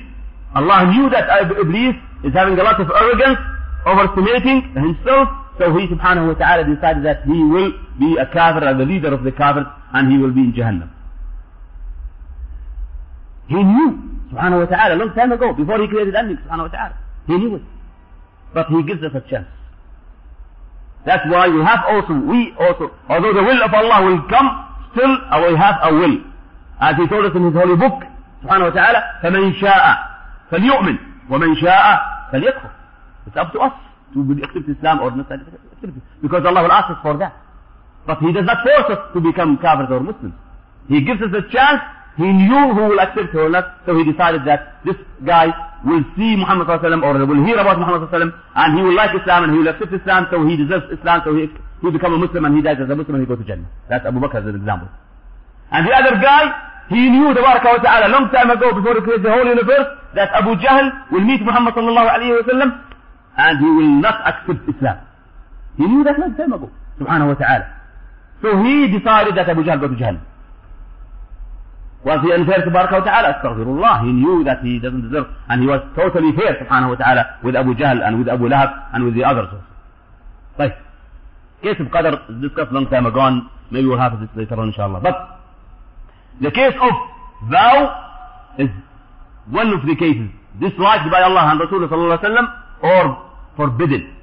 Allah 0.55 0.89
knew 0.91 1.09
that 1.09 1.29
Iblis 1.51 1.95
is 2.24 2.32
having 2.32 2.58
a 2.58 2.62
lot 2.62 2.80
of 2.80 2.88
arrogance, 2.90 3.38
overestimating 3.86 4.72
himself. 4.74 5.28
So 5.58 5.76
he 5.76 5.86
subhanahu 5.86 6.32
wa 6.32 6.34
ta'ala 6.34 6.64
decided 6.64 7.04
that 7.04 7.24
he 7.24 7.42
will 7.42 7.72
be 7.98 8.16
a 8.16 8.26
kafir, 8.26 8.60
the 8.74 8.84
leader 8.84 9.12
of 9.12 9.22
the 9.22 9.32
kafir, 9.32 9.66
and 9.92 10.10
he 10.10 10.18
will 10.18 10.32
be 10.32 10.40
in 10.40 10.52
Jahannam. 10.52 10.88
He 13.48 13.60
knew, 13.62 14.00
subhanahu 14.32 14.64
wa 14.64 14.66
ta'ala, 14.66 14.94
a 14.94 14.98
long 14.98 15.14
time 15.14 15.32
ago, 15.32 15.52
before 15.52 15.80
he 15.80 15.88
created 15.88 16.14
anything, 16.14 16.42
subhanahu 16.46 16.70
wa 16.70 16.74
ta'ala. 16.74 16.94
He 17.26 17.34
knew 17.36 17.56
it. 17.56 17.62
But 18.54 18.66
he 18.68 18.82
gives 18.82 19.02
us 19.02 19.12
a 19.14 19.20
chance. 19.28 19.48
That's 21.04 21.24
why 21.28 21.48
we 21.48 21.60
have 21.64 21.80
also, 21.88 22.14
we 22.14 22.54
also, 22.58 22.90
although 23.08 23.34
the 23.34 23.42
will 23.42 23.60
of 23.62 23.74
Allah 23.74 24.06
will 24.06 24.22
come, 24.30 24.48
still 24.94 25.12
we 25.50 25.56
have 25.58 25.76
a 25.82 25.92
will. 25.94 26.16
As 26.80 26.96
he 26.96 27.06
told 27.08 27.26
us 27.26 27.32
in 27.34 27.44
his 27.44 27.54
holy 27.54 27.76
book, 27.76 28.02
subhanahu 28.44 28.70
wa 28.70 28.74
ta'ala, 28.74 29.00
فَمَنْ 29.22 29.58
شَاءَ 29.60 29.84
فَلْيُؤْمِنْ 30.50 30.96
وَمَنْ 31.30 31.54
شَاءَ 31.62 32.00
فَلْيَكْفُرْ 32.32 32.70
It's 33.26 33.36
up 33.36 33.52
to 33.52 33.58
us 33.60 33.72
to 34.14 34.20
accept 34.44 34.68
Islam 34.68 35.00
or 35.00 35.10
not 35.16 35.30
accept 35.30 35.52
it. 35.82 35.90
Because 36.22 36.44
Allah 36.46 36.62
will 36.62 36.72
ask 36.72 36.90
us 36.90 36.98
for 37.02 37.16
that. 37.18 37.34
But 38.06 38.18
He 38.18 38.32
does 38.32 38.44
not 38.44 38.58
force 38.62 38.98
us 38.98 39.12
to 39.14 39.20
become 39.20 39.58
Kafirs 39.58 39.90
or 39.90 40.00
Muslims. 40.00 40.34
He 40.88 41.00
gives 41.04 41.22
us 41.22 41.30
a 41.32 41.42
chance. 41.52 41.80
He 42.16 42.24
knew 42.28 42.74
who 42.74 42.92
will 42.92 43.00
accept 43.00 43.34
or 43.34 43.48
not, 43.48 43.80
so 43.86 43.96
He 43.96 44.04
decided 44.04 44.42
that 44.44 44.84
this 44.84 44.96
guy 45.24 45.48
will 45.84 46.04
see 46.16 46.36
Muhammad 46.36 46.66
sallallahu 46.68 47.22
or 47.22 47.26
will 47.26 47.44
hear 47.46 47.58
about 47.58 47.78
Muhammad 47.78 48.08
sallallahu 48.10 48.36
and 48.54 48.78
he 48.78 48.82
will 48.84 48.94
like 48.94 49.10
Islam 49.18 49.44
and 49.44 49.52
he 49.52 49.58
will 49.58 49.68
accept 49.68 49.92
Islam, 49.92 50.26
so 50.30 50.44
he 50.46 50.56
deserves 50.56 50.86
Islam, 50.92 51.22
so 51.24 51.34
he 51.34 51.48
he 51.82 51.90
become 51.90 52.14
a 52.14 52.18
Muslim 52.18 52.44
and 52.44 52.54
he 52.56 52.62
dies 52.62 52.78
as 52.78 52.88
a 52.88 52.94
Muslim 52.94 53.16
and 53.18 53.22
he 53.24 53.28
goes 53.28 53.38
to 53.38 53.44
Jannah. 53.44 53.66
That's 53.90 54.06
Abu 54.06 54.20
Bakr 54.20 54.38
as 54.38 54.46
an 54.46 54.54
example. 54.54 54.88
And 55.72 55.86
the 55.88 55.92
other 55.92 56.14
guy, 56.22 56.46
he 56.89 57.09
knew 57.09 57.33
the 57.33 57.41
wa 57.41 57.59
ta'ala 57.59 58.07
long 58.07 58.29
time 58.31 58.49
ago 58.49 58.73
before 58.73 58.95
he 58.95 59.01
created 59.01 59.25
the 59.25 59.31
whole 59.31 59.45
universe 59.45 59.87
that 60.15 60.29
Abu 60.33 60.55
Jahl 60.55 61.11
will 61.11 61.21
meet 61.21 61.41
Muhammad 61.41 61.73
sallallahu 61.75 62.09
alayhi 62.15 62.35
wa 62.39 62.45
sallam 62.47 62.69
and 63.37 63.59
he 63.59 63.69
will 63.69 63.93
not 64.01 64.17
accept 64.25 64.63
Islam. 64.69 64.97
He 65.77 65.85
knew 65.85 66.03
that 66.03 66.17
long 66.17 66.35
time 66.35 66.53
ago, 66.53 66.71
subhanahu 66.99 67.27
wa 67.27 67.33
ta'ala. 67.35 67.65
So 68.41 68.55
he 68.63 68.87
decided 68.87 69.35
that 69.35 69.49
Abu 69.49 69.63
Jahl 69.63 69.79
go 69.79 69.87
to 69.87 69.95
Jahannam. 69.95 70.23
Was 72.05 72.19
he 72.23 72.31
unfair 72.31 72.63
to 72.63 72.71
Baraka 72.71 72.99
wa 72.99 73.05
ta'ala? 73.05 73.27
Astaghfirullah. 73.35 74.05
He 74.05 74.11
knew 74.13 74.43
that 74.45 74.63
he 74.63 74.79
doesn't 74.79 75.09
deserve, 75.09 75.27
and 75.49 75.61
he 75.61 75.67
was 75.67 75.81
totally 75.95 76.31
fair, 76.37 76.55
subhanahu 76.55 76.95
wa 76.95 76.95
ta'ala, 76.95 77.39
with 77.43 77.55
Abu 77.55 77.73
Jahl 77.75 77.99
and 78.05 78.19
with 78.19 78.29
Abu 78.29 78.47
Lahab 78.47 78.71
and 78.93 79.03
with 79.03 79.15
the 79.15 79.25
others. 79.25 79.49
Right. 80.57 80.73
Case 81.61 81.75
of 81.79 81.87
Qadr 81.87 82.15
is 82.29 82.41
discussed 82.41 82.71
long 82.71 82.87
time 82.87 83.05
ago, 83.07 83.41
maybe 83.71 83.87
we'll 83.87 83.97
have 83.99 84.19
this 84.21 84.29
later 84.35 84.55
on, 84.55 84.69
inshallah. 84.69 85.01
But 85.01 85.36
The 86.41 86.51
case 86.51 86.73
of 86.81 86.91
vow 87.49 88.55
is 88.59 88.69
one 89.49 89.73
of 89.73 89.85
the 89.87 89.95
cases 89.95 90.29
disliked 90.59 91.09
by 91.11 91.21
Allah 91.21 91.49
and 91.53 91.61
Rasulullah 91.61 91.89
sallallahu 91.89 92.19
alaihi 92.19 92.29
wasallam 92.29 92.47
or 92.83 93.03
forbidden. 93.55 94.13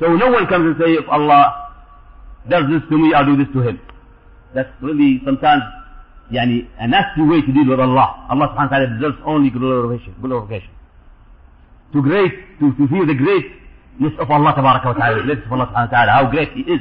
So 0.00 0.14
no 0.14 0.30
one 0.30 0.46
comes 0.46 0.66
and 0.66 0.76
say, 0.78 0.92
if 0.94 1.08
Allah 1.08 1.70
does 2.48 2.64
this 2.70 2.82
to 2.90 2.98
me, 2.98 3.14
I'll 3.14 3.26
do 3.26 3.36
this 3.36 3.52
to 3.54 3.60
him. 3.62 3.80
That's 4.54 4.70
really 4.82 5.20
sometimes 5.24 5.62
yani, 6.32 6.66
a 6.78 6.86
nasty 6.88 7.22
way 7.22 7.40
to 7.42 7.52
deal 7.52 7.68
with 7.68 7.80
Allah. 7.80 8.26
Allah 8.30 8.54
subhanahu 8.54 8.70
wa 8.70 8.76
ta'ala 8.78 8.86
deserves 8.98 9.18
only 9.24 9.50
glorification. 9.50 10.14
glorification. 10.20 10.70
To 11.92 12.02
great, 12.02 12.32
to, 12.60 12.72
to 12.74 12.88
feel 12.88 13.06
the 13.06 13.14
greatness 13.14 14.14
of 14.18 14.30
Allah 14.30 14.54
wa 14.56 14.92
ta'ala, 14.92 15.22
greatness 15.22 15.46
of 15.46 15.52
Allah 15.52 15.66
subhanahu 15.70 15.90
wa 15.90 15.94
ta'ala, 15.94 16.10
how 16.12 16.30
great 16.30 16.52
He 16.54 16.62
is. 16.62 16.80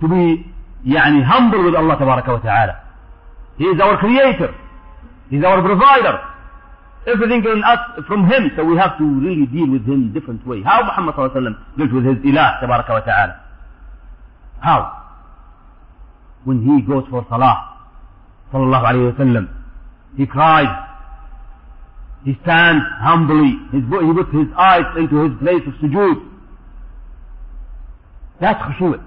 To 0.00 0.08
be 0.08 0.44
yani, 0.88 1.24
humble 1.24 1.64
with 1.64 1.74
Allah 1.74 1.96
wa 2.00 2.20
ta'ala. 2.20 2.85
He 3.58 3.64
is 3.64 3.80
our 3.80 3.96
creator. 3.98 4.54
He 5.30 5.36
is 5.36 5.44
our 5.44 5.62
provider. 5.62 6.18
everything 7.06 7.44
in 7.44 7.62
us 7.64 7.78
from 8.06 8.28
him, 8.28 8.50
so 8.56 8.64
we 8.64 8.76
have 8.76 8.98
to 8.98 9.04
really 9.04 9.46
deal 9.46 9.70
with 9.70 9.86
him 9.86 10.12
different 10.12 10.44
way. 10.46 10.62
How 10.62 10.82
Muhammad 10.82 11.14
dealt 11.78 11.92
with 11.92 12.04
his 12.04 12.16
ilah, 12.26 12.60
tabaraka 12.60 12.90
wa 12.90 13.00
ta'ala. 13.00 13.40
How? 14.60 15.02
When 16.44 16.62
he 16.66 16.82
goes 16.82 17.04
for 17.10 17.24
salah, 17.30 17.78
sallallahu 18.52 18.84
alayhi 18.84 19.14
wasallam, 19.14 19.48
he 20.16 20.26
cries, 20.26 20.66
he 22.24 22.36
stands 22.42 22.84
humbly, 22.98 23.54
his, 23.70 23.82
he 23.84 24.12
puts 24.12 24.32
his 24.32 24.48
eyes 24.58 24.84
into 24.98 25.30
his 25.30 25.38
place 25.38 25.62
of 25.66 25.74
sujood. 25.74 26.28
That's 28.40 28.60
khushu'. 28.62 29.02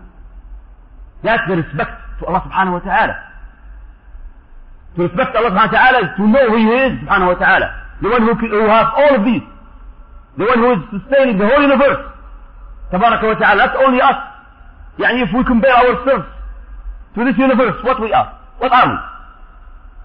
That's 1.23 1.43
the 1.49 1.57
respect 1.57 1.91
to 2.19 2.25
Allah 2.27 2.41
subhanahu 2.47 2.73
wa 2.73 2.79
ta'ala. 2.79 3.28
To 4.95 5.03
respect 5.03 5.35
Allah 5.35 5.51
subhanahu 5.53 5.71
wa 5.71 5.77
ta'ala 5.77 5.99
to 6.17 6.23
know 6.27 6.45
who 6.49 6.57
He 6.57 6.65
is 6.65 6.91
subhanahu 7.05 7.33
wa 7.33 7.39
ta'ala. 7.39 7.67
The 8.01 8.09
one 8.09 8.21
who, 8.23 8.33
who 8.33 8.65
has 8.65 8.87
all 8.95 9.13
of 9.19 9.23
these. 9.25 9.45
The 10.37 10.45
one 10.45 10.59
who 10.59 10.69
is 10.73 10.81
sustaining 10.89 11.37
the 11.37 11.47
whole 11.47 11.61
universe. 11.61 12.01
Tabaraka 12.91 13.25
wa 13.27 13.37
ta'ala. 13.37 13.57
That's 13.69 13.77
only 13.85 14.01
us. 14.01 14.19
Yani 14.97 15.23
if 15.23 15.29
we 15.35 15.43
compare 15.45 15.71
ourselves 15.75 16.25
to 17.15 17.25
this 17.25 17.37
universe, 17.37 17.77
what 17.83 18.01
we 18.01 18.11
are? 18.11 18.33
What 18.57 18.71
are 18.71 18.87
we? 18.89 18.97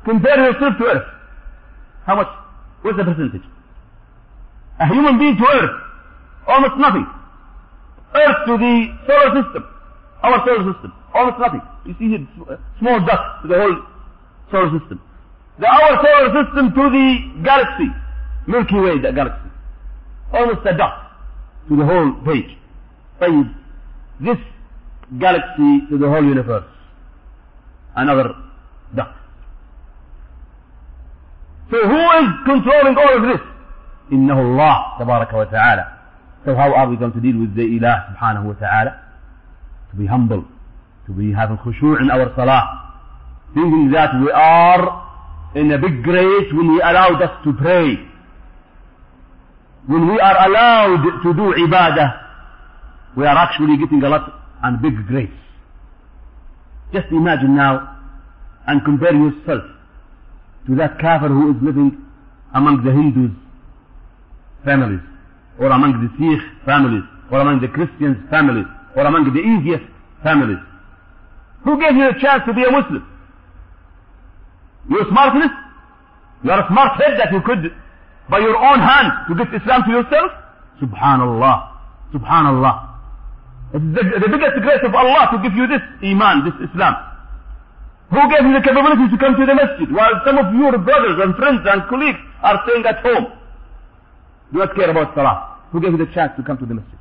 Compare 0.05 0.37
yourself 0.53 0.79
to 0.79 0.85
earth. 0.85 1.09
How 2.07 2.17
much? 2.17 2.29
What's 2.83 2.99
the 2.99 3.05
percentage? 3.05 3.43
A 4.81 4.87
human 4.87 5.19
being 5.19 5.37
to 5.37 5.47
earth. 5.49 5.77
Almost 6.47 6.77
nothing. 6.77 7.07
Earth 8.15 8.39
to 8.47 8.59
the 8.59 8.75
solar 9.07 9.43
system. 9.43 9.65
Our 10.23 10.45
solar 10.47 10.73
system. 10.73 10.93
Almost 11.15 11.39
nothing. 11.41 11.63
You 11.87 11.95
see 11.99 12.09
here, 12.09 12.27
uh, 12.51 12.57
small 12.79 13.01
dust 13.01 13.43
to 13.43 13.49
the 13.49 13.57
whole 13.59 13.77
solar 14.52 14.80
system. 14.80 15.02
The 15.60 15.68
our 15.68 16.04
solar 16.04 16.44
system 16.44 16.74
to 16.74 16.90
the 16.90 17.44
galaxy. 17.44 17.90
Milky 18.48 18.76
Way, 18.76 19.00
the 19.00 19.12
galaxy. 19.12 19.50
Almost 20.34 20.66
a 20.66 20.78
dot 20.78 21.12
to 21.68 21.76
the 21.76 21.86
whole 21.86 22.14
page. 22.26 22.58
طيب, 23.22 23.54
this 24.22 24.38
galaxy 25.20 25.82
to 25.90 25.98
the 25.98 26.08
whole 26.08 26.24
universe. 26.24 26.66
Another 27.96 28.34
dot. 28.96 29.16
So 31.72 31.78
who 31.78 32.02
is 32.22 32.30
controlling 32.46 32.98
all 32.98 33.18
of 33.18 33.24
this? 33.24 33.42
إنه 34.12 34.40
الله 34.42 35.00
تبارك 35.00 35.34
وتعالى. 35.34 35.86
So 36.46 36.56
how 36.56 36.74
are 36.74 36.90
we 36.90 36.96
going 36.96 37.12
to 37.12 37.20
deal 37.20 37.38
with 37.40 37.54
the 37.56 37.62
Ilah 37.62 38.16
subhanahu 38.16 38.46
wa 38.46 38.54
ta'ala? 38.54 39.02
To 39.92 39.96
be 39.98 40.06
humble, 40.08 40.46
to 41.06 41.12
be 41.12 41.34
having 41.34 41.58
khushu' 41.58 42.00
in 42.02 42.10
our 42.10 42.34
salah, 42.36 42.83
thinking 43.55 43.91
that 43.93 44.11
we 44.21 44.31
are 44.31 45.03
in 45.55 45.73
a 45.73 45.79
big 45.79 46.03
grace 46.03 46.53
when 46.53 46.75
He 46.75 46.81
allowed 46.81 47.23
us 47.23 47.45
to 47.45 47.53
pray. 47.53 47.97
When 49.87 50.09
we 50.09 50.19
are 50.19 50.49
allowed 50.49 51.23
to 51.23 51.35
do 51.35 51.55
ibadah, 51.67 52.25
we 53.17 53.27
are 53.27 53.37
actually 53.37 53.77
getting 53.79 54.03
a 54.03 54.09
lot 54.09 54.33
and 54.63 54.83
big 54.83 55.07
grace. 55.07 55.31
Just 56.93 57.07
imagine 57.11 57.55
now 57.55 57.99
and 58.67 58.85
compare 58.85 59.15
yourself 59.15 59.63
to 60.67 60.75
that 60.77 60.99
kafir 60.99 61.29
who 61.29 61.51
is 61.51 61.63
living 61.63 62.03
among 62.55 62.83
the 62.85 62.91
Hindus 62.91 63.31
families, 64.65 65.01
or 65.59 65.67
among 65.67 65.93
the 66.01 66.09
Sikh 66.17 66.65
families, 66.65 67.05
or 67.31 67.41
among 67.41 67.61
the 67.61 67.69
Christians 67.69 68.17
families, 68.31 68.67
or 68.97 69.05
among 69.05 69.33
the 69.35 69.41
atheist 69.41 69.85
families. 70.23 70.59
Who 71.65 71.79
gave 71.79 71.95
you 71.97 72.09
a 72.09 72.19
chance 72.19 72.43
to 72.47 72.55
be 72.55 72.65
a 72.65 72.71
Muslim? 72.71 73.05
Your 74.89 75.05
smartness? 75.11 75.51
You 76.45 76.51
are 76.51 76.61
a 76.65 76.69
smart 76.69 77.01
head 77.01 77.17
that 77.19 77.33
you 77.33 77.41
could, 77.41 77.73
by 78.29 78.39
your 78.39 78.57
own 78.57 78.79
hand, 78.81 79.09
to 79.29 79.33
give 79.35 79.49
Islam 79.55 79.83
to 79.89 79.91
yourself? 79.91 80.31
Subhanallah. 80.81 81.57
Subhanallah. 82.13 82.75
The, 83.73 83.81
the 83.81 84.29
biggest 84.31 84.61
grace 84.63 84.85
of 84.85 84.95
Allah 84.95 85.35
to 85.35 85.43
give 85.43 85.57
you 85.57 85.67
this 85.67 85.83
Iman, 86.05 86.45
this 86.47 86.69
Islam. 86.71 86.95
Who 88.13 88.23
gave 88.31 88.45
you 88.47 88.53
the 88.55 88.63
capability 88.63 89.09
to 89.11 89.17
come 89.19 89.35
to 89.35 89.45
the 89.47 89.57
masjid 89.57 89.89
while 89.91 90.15
some 90.23 90.39
of 90.39 90.55
your 90.55 90.77
brothers 90.79 91.19
and 91.25 91.35
friends 91.35 91.65
and 91.67 91.83
colleagues 91.89 92.21
are 92.45 92.61
staying 92.69 92.85
at 92.87 93.01
home? 93.03 93.33
Do 94.53 94.59
not 94.63 94.77
care 94.77 94.91
about 94.91 95.15
salah. 95.17 95.59
Who 95.73 95.81
gave 95.81 95.93
you 95.93 95.99
the 95.99 96.13
chance 96.15 96.31
to 96.37 96.43
come 96.45 96.59
to 96.59 96.67
the 96.67 96.75
masjid? 96.79 96.99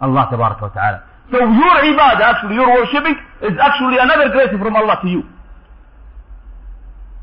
Allah 0.00 0.26
ta'ala. 0.32 1.04
So 1.30 1.38
your 1.38 1.76
ibadah, 1.92 2.24
actually 2.24 2.56
your 2.56 2.66
worshipping, 2.66 3.14
is 3.44 3.54
actually 3.60 3.98
another 4.00 4.32
grace 4.32 4.50
from 4.50 4.74
Allah 4.74 4.98
to 5.02 5.08
you. 5.08 5.22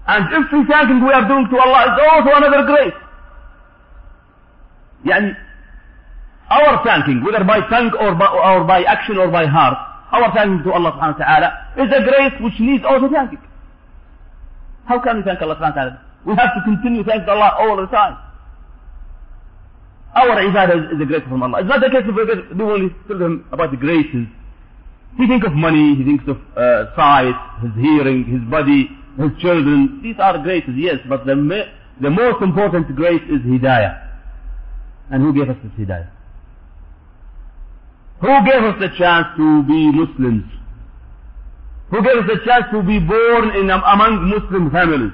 And 0.08 0.26
every 0.34 0.66
thanking 0.70 1.02
we 1.04 1.12
are 1.12 1.28
doing 1.28 1.48
to 1.50 1.58
Allah 1.58 1.82
is 1.90 1.98
also 2.06 2.30
another 2.38 2.64
grace. 2.66 2.94
Yani, 5.06 5.34
our 6.50 6.84
thanking, 6.86 7.24
whether 7.24 7.44
by 7.44 7.60
tongue 7.70 7.92
or 8.00 8.14
by, 8.14 8.28
or 8.28 8.64
by 8.66 8.84
action 8.84 9.18
or 9.18 9.30
by 9.30 9.46
heart, 9.46 9.78
our 10.12 10.32
thanking 10.34 10.64
to 10.64 10.72
Allah 10.74 10.94
subhanahu 10.94 11.20
wa 11.20 11.26
ta'ala 11.26 11.50
is 11.78 11.90
a 11.90 12.02
grace 12.06 12.34
which 12.42 12.60
needs 12.60 12.84
also 12.86 13.10
thanking. 13.10 13.42
How 14.86 15.02
can 15.02 15.18
we 15.18 15.24
thank 15.24 15.42
Allah 15.42 15.56
subhanahu 15.58 15.74
wa 15.74 15.82
ta'ala? 15.82 16.02
We 16.26 16.36
have 16.38 16.54
to 16.54 16.62
continue 16.66 17.04
thanking 17.04 17.30
Allah 17.30 17.58
all 17.58 17.78
the 17.78 17.88
time. 17.88 18.18
Our 20.16 20.38
ibadah 20.48 20.94
is 20.96 21.02
a 21.02 21.06
grace 21.06 21.24
from 21.28 21.42
Allah. 21.44 21.60
It's 21.60 21.68
not 21.68 21.82
the 21.82 21.90
case 21.90 22.06
of 22.08 22.14
people 22.16 22.70
only 22.72 22.90
tell 23.10 23.20
about 23.52 23.72
the 23.72 23.78
graces. 23.78 24.30
He 25.18 25.28
thinks 25.28 25.46
of 25.48 25.54
money, 25.54 25.96
he 25.96 26.04
thinks 26.06 26.24
of 26.28 26.38
uh, 26.56 26.94
sight, 26.96 27.36
his 27.62 27.74
hearing, 27.76 28.24
his 28.26 28.42
body, 28.50 28.90
his 29.18 29.32
children. 29.40 30.02
These 30.04 30.16
are 30.20 30.38
graces, 30.40 30.74
yes, 30.76 30.98
but 31.08 31.26
the, 31.26 31.36
the 32.02 32.10
most 32.10 32.42
important 32.42 32.96
grace 32.96 33.24
is 33.30 33.42
hidayah. 33.42 34.02
And 35.12 35.22
who 35.22 35.34
gave 35.34 35.50
us 35.50 35.58
this 35.64 35.72
hidayah? 35.74 36.10
Who 38.22 38.34
gave 38.46 38.64
us 38.64 38.76
the 38.80 38.90
chance 38.98 39.28
to 39.38 39.64
be 39.64 39.92
Muslims? 39.92 40.46
Who 41.92 42.02
gave 42.02 42.18
us 42.18 42.28
the 42.28 42.40
chance 42.46 42.66
to 42.72 42.82
be 42.82 43.00
born 43.00 43.56
in 43.56 43.70
among 43.70 44.28
Muslim 44.30 44.72
families? 44.72 45.14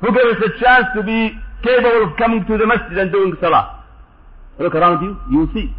Who 0.00 0.08
gave 0.12 0.24
us 0.24 0.40
the 0.40 0.52
chance 0.60 0.86
to 0.96 1.02
be 1.02 1.34
capable 1.62 2.08
of 2.08 2.16
coming 2.16 2.44
to 2.46 2.56
the 2.56 2.66
masjid 2.66 2.98
and 2.98 3.12
doing 3.12 3.34
salah? 3.40 3.84
Look 4.58 4.74
around 4.74 5.02
you, 5.02 5.16
you 5.32 5.48
see. 5.52 5.74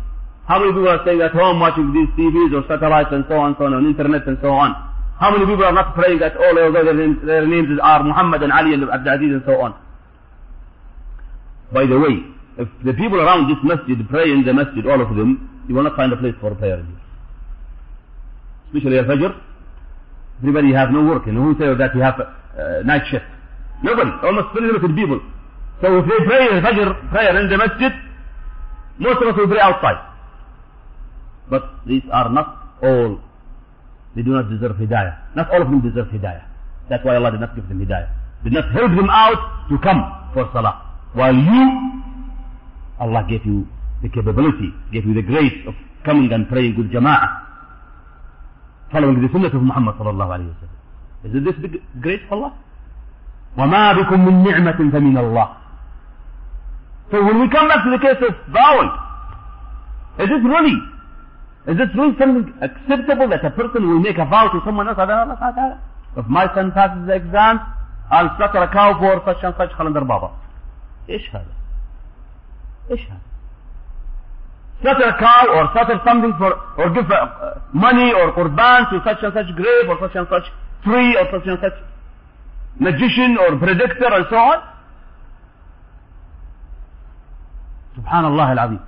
How 0.47 0.59
many 0.59 0.71
people 0.73 0.89
are 0.89 1.01
staying 1.03 1.21
at 1.21 1.31
home 1.31 1.59
watching 1.59 1.93
these 1.93 2.09
TVs 2.17 2.53
or 2.53 2.67
satellites 2.67 3.09
and 3.11 3.25
so 3.29 3.35
on, 3.37 3.53
and 3.53 3.55
so 3.57 3.65
on, 3.65 3.73
on 3.73 3.85
internet 3.85 4.27
and 4.27 4.37
so 4.41 4.49
on? 4.49 4.90
How 5.19 5.31
many 5.31 5.45
people 5.45 5.65
are 5.65 5.73
not 5.73 5.93
praying 5.93 6.21
at 6.21 6.35
all, 6.35 6.57
although 6.57 6.83
their, 6.83 6.93
names, 6.93 7.17
their 7.25 7.45
names 7.45 7.79
are 7.81 8.03
Muhammad 8.03 8.41
and 8.43 8.51
Ali 8.51 8.73
and 8.73 8.83
Abdul 8.89 9.13
Aziz 9.13 9.31
and 9.33 9.43
so 9.45 9.61
on? 9.61 9.75
By 11.71 11.85
the 11.85 11.99
way, 11.99 12.25
if 12.57 12.67
the 12.83 12.93
people 12.93 13.21
around 13.21 13.49
this 13.49 13.57
masjid 13.63 13.97
pray 14.09 14.31
in 14.31 14.43
the 14.43 14.53
masjid, 14.53 14.85
all 14.87 14.99
of 15.01 15.15
them, 15.15 15.63
you 15.67 15.75
will 15.75 15.83
not 15.83 15.95
find 15.95 16.11
a 16.11 16.17
place 16.17 16.33
for 16.41 16.53
prayer 16.55 16.77
here. 16.77 17.01
Especially 18.67 18.97
at 18.97 19.05
Fajr, 19.05 19.39
everybody 20.39 20.73
have 20.73 20.89
no 20.91 21.03
work, 21.05 21.27
and 21.27 21.37
who 21.37 21.53
says 21.59 21.77
that 21.77 21.93
you 21.95 22.01
have 22.01 22.19
uh, 22.19 22.81
night 22.83 23.03
shift? 23.11 23.25
Nobody, 23.83 24.11
almost 24.23 24.53
very 24.53 24.67
limited 24.67 24.95
people. 24.95 25.19
So 25.81 25.97
if 25.99 26.05
they 26.05 26.25
pray 26.25 26.47
the 26.49 26.61
Fajr 26.61 27.09
prayer 27.09 27.39
in 27.39 27.49
the 27.49 27.57
masjid, 27.57 27.91
most 28.99 29.21
of 29.21 29.29
us 29.29 29.37
will 29.37 29.47
pray 29.47 29.59
outside. 29.59 29.99
But 31.49 31.63
these 31.85 32.03
are 32.11 32.29
not 32.29 32.77
all, 32.83 33.19
they 34.15 34.21
do 34.21 34.31
not 34.31 34.49
deserve 34.49 34.75
hidayah. 34.75 35.35
Not 35.35 35.49
all 35.51 35.61
of 35.61 35.69
them 35.69 35.81
deserve 35.81 36.07
hidayah. 36.07 36.43
That's 36.89 37.03
why 37.05 37.15
Allah 37.15 37.31
did 37.31 37.39
not 37.39 37.55
give 37.55 37.67
them 37.67 37.79
hidayah. 37.79 38.09
Did 38.43 38.53
not 38.53 38.71
help 38.71 38.91
them 38.91 39.09
out 39.09 39.69
to 39.69 39.77
come 39.79 40.01
for 40.33 40.49
salah. 40.51 40.81
While 41.13 41.35
you, 41.35 41.65
Allah 42.99 43.25
gave 43.29 43.45
you 43.45 43.67
the 44.01 44.09
capability, 44.09 44.73
gave 44.91 45.05
you 45.05 45.13
the 45.13 45.21
grace 45.21 45.55
of 45.67 45.75
coming 46.03 46.31
and 46.33 46.47
praying 46.49 46.77
with 46.77 46.91
jama'ah. 46.91 47.47
Following 48.91 49.21
the 49.21 49.29
sunnah 49.31 49.47
of 49.47 49.61
Muhammad 49.63 49.95
sallallahu 49.95 50.31
alayhi 50.35 50.51
wa 50.51 50.59
sallam. 50.59 50.79
Isn't 51.29 51.43
this 51.45 51.55
the 51.61 51.79
grace 52.01 52.21
of 52.27 52.33
Allah? 52.39 52.53
وَمَا 53.57 53.93
بِكُم 53.99 54.19
مِّن 54.25 54.47
نِعْمَةٍ 54.47 54.79
فَمِنَ 54.91 55.15
اللَّهِ 55.17 55.49
So 57.11 57.23
when 57.23 57.39
we 57.41 57.49
come 57.49 57.67
back 57.67 57.83
to 57.83 57.91
the 57.91 57.99
case 57.99 58.19
of 58.23 58.33
vowing, 58.51 58.91
is 60.19 60.29
it 60.31 60.43
really 60.47 60.75
is 61.67 61.77
it 61.77 61.89
really 61.95 62.17
something 62.17 62.53
acceptable 62.61 63.29
that 63.29 63.45
a 63.45 63.51
person 63.51 63.87
will 63.87 63.99
make 63.99 64.17
a 64.17 64.25
vow 64.25 64.49
to 64.49 64.61
someone 64.65 64.87
else? 64.87 64.97
If 66.17 66.25
my 66.27 66.53
son 66.55 66.71
passes 66.71 67.05
the 67.05 67.13
exam, 67.13 67.59
I'll 68.09 68.35
slaughter 68.37 68.63
a 68.63 68.71
cow 68.71 68.97
for 68.99 69.21
such 69.25 69.43
and 69.43 69.53
such 69.57 69.71
calendar 69.77 70.01
baba. 70.01 70.31
إيش 71.09 71.29
هذا؟ 71.35 71.53
إيش 72.91 73.01
هذا؟ 73.01 73.19
slaughter 74.81 75.05
a 75.05 75.17
cow 75.19 75.45
or 75.55 75.69
slaughter 75.73 76.01
something 76.05 76.33
for, 76.37 76.53
or 76.77 76.89
give 76.89 77.09
uh, 77.11 77.59
money 77.73 78.11
or 78.11 78.33
qurban 78.33 78.89
to 78.89 79.01
such 79.05 79.21
and 79.23 79.33
such 79.33 79.55
grave 79.55 79.87
or 79.87 79.97
such 80.01 80.15
and 80.15 80.27
such 80.29 80.45
tree 80.83 81.15
or 81.15 81.25
such 81.31 81.47
and 81.47 81.59
such 81.61 81.77
magician 82.79 83.37
or 83.37 83.57
predictor 83.57 84.11
and 84.11 84.25
so 84.29 84.35
on. 84.35 84.63
Subhanallah 87.97 88.57
al-Azim. 88.57 88.81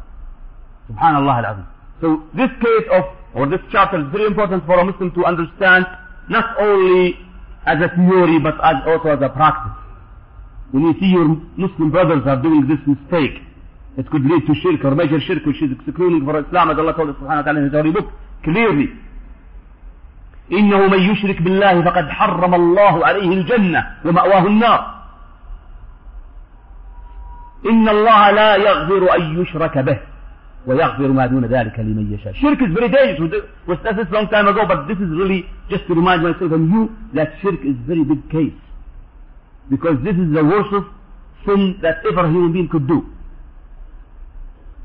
Subhanallah 0.90 1.38
al-Azim. 1.44 1.68
So 2.02 2.24
this 2.36 2.50
case 2.62 2.88
of, 2.92 3.04
or 3.34 3.48
this 3.48 3.62
chapter 3.72 4.00
is 4.00 4.08
very 4.12 4.26
important 4.26 4.66
for 4.66 4.80
a 4.80 4.86
Muslim 4.86 5.12
to 5.14 5.26
understand 5.26 5.86
not 6.30 6.58
only 6.60 7.18
as 7.66 7.78
a 7.82 7.90
theory 7.96 8.40
but 8.40 8.56
as 8.64 8.76
also 8.88 9.10
as 9.10 9.22
a 9.22 9.30
practice. 9.30 9.84
when 10.74 10.84
you 10.90 10.94
see 11.00 11.06
your 11.06 11.28
Muslim 11.56 11.92
brothers 11.92 12.24
are 12.26 12.42
doing 12.42 12.68
this 12.68 12.82
mistake, 12.90 13.38
it 13.96 14.10
could 14.10 14.26
lead 14.26 14.42
to 14.48 14.56
shirk 14.56 14.84
or 14.84 14.96
major 14.96 15.20
shirk 15.22 15.46
which 15.46 15.62
is 15.62 15.70
excluding 15.72 16.26
for 16.26 16.40
Islam 16.42 16.72
as 16.72 16.78
Allah 16.80 16.96
told 16.98 17.10
us 17.10 17.16
subhanahu 17.22 17.46
wa 17.46 17.46
ta'ala 17.46 17.60
in 17.60 17.66
his 17.66 17.74
holy 17.74 17.92
book 17.92 18.10
clearly. 18.44 18.90
إنه 20.52 20.88
من 20.88 21.00
يشرك 21.00 21.42
بالله 21.42 21.82
فقد 21.82 22.10
حرم 22.10 22.54
الله 22.54 23.06
عليه 23.06 23.30
الجنة 23.34 23.88
ومأواه 24.06 24.48
النار 24.48 24.82
إن 27.70 27.90
الله 27.90 28.32
لا 28.32 28.56
يغفر 28.56 29.16
أن 29.16 29.42
يشرك 29.42 29.78
به 29.78 30.00
ويغفر 30.68 31.08
ما 31.08 31.26
دون 31.26 31.46
ذلك 31.46 31.80
لمن 31.80 32.12
يشاء. 32.14 32.34
Shirk 32.36 32.62
is 32.62 32.74
very 32.74 32.90
dangerous. 32.90 33.44
We 33.68 33.76
said 33.84 33.98
this 33.98 34.08
long 34.12 34.28
time 34.30 34.48
ago, 34.48 34.66
but 34.68 34.88
this 34.88 34.98
is 34.98 35.10
really 35.10 35.46
just 35.70 35.86
to 35.88 35.94
remind 35.94 36.24
myself 36.24 36.52
and 36.52 36.72
you 36.72 36.96
that 37.14 37.34
shirk 37.42 37.60
is 37.66 37.76
very 37.86 38.04
big 38.04 38.30
case. 38.30 38.54
Because 39.70 39.98
this 40.04 40.16
is 40.16 40.34
the 40.34 40.44
worst 40.44 40.72
sin 41.46 41.80
that 41.82 41.98
ever 42.10 42.28
human 42.30 42.54
being 42.54 42.70
could 42.70 42.88
do. 42.88 43.06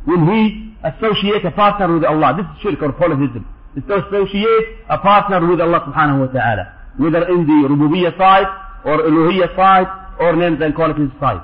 When 0.04 0.26
he 0.26 0.74
associate 0.82 1.44
a 1.44 1.50
partner 1.50 1.94
with 1.94 2.04
Allah, 2.04 2.34
this 2.36 2.46
is 2.46 2.62
shirk 2.62 2.82
or 2.82 2.92
polytheism, 2.92 3.46
is 3.76 3.84
to 3.88 4.06
associate 4.06 4.66
a 4.88 4.98
partner 4.98 5.46
with 5.46 5.60
Allah 5.60 5.80
subhanahu 5.86 6.26
wa 6.26 6.32
ta'ala, 6.32 6.72
whether 6.96 7.28
in 7.28 7.46
the 7.46 7.68
rububiyyah 7.68 8.16
side 8.18 8.46
or 8.84 8.98
uluhiyya 8.98 9.54
side 9.54 9.86
or 10.18 10.34
names 10.36 10.60
and 10.62 10.74
qualities 10.74 11.10
side. 11.20 11.42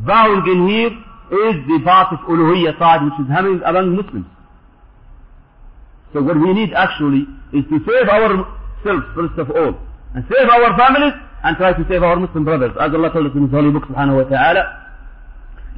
Vowing 0.00 0.46
in 0.46 0.68
here 0.68 0.90
is 1.31 1.55
the 1.67 1.79
part 1.83 2.13
of 2.13 2.19
uluhiyyah 2.29 2.77
side 2.77 3.01
which 3.03 3.17
is 3.19 3.27
happening 3.31 3.61
among 3.65 3.95
Muslims. 3.95 4.27
So 6.13 6.21
what 6.21 6.37
we 6.39 6.53
need 6.53 6.73
actually 6.73 7.25
is 7.51 7.63
to 7.69 7.77
save 7.83 8.07
ourselves 8.07 9.05
first 9.15 9.37
of 9.37 9.49
all 9.51 9.73
and 10.13 10.23
save 10.31 10.47
our 10.47 10.77
families 10.77 11.13
and 11.43 11.57
try 11.57 11.73
to 11.73 11.83
save 11.89 12.03
our 12.03 12.15
Muslim 12.15 12.45
brothers 12.45 12.71
as 12.79 12.93
Allah 12.93 13.11
told 13.11 13.27
us 13.27 13.33
in 13.35 13.43
His 13.43 13.51
holy 13.51 13.71
book 13.71 13.83
subhanahu 13.83 14.23
wa 14.23 14.29
ta'ala 14.29 14.81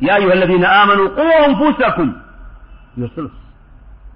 يا 0.02 0.16
أيها 0.16 0.34
الذين 0.34 0.66
آمنوا 0.66 1.08
قوا 1.08 1.46
أنفسكم 1.46 2.14
yourselves 2.98 3.34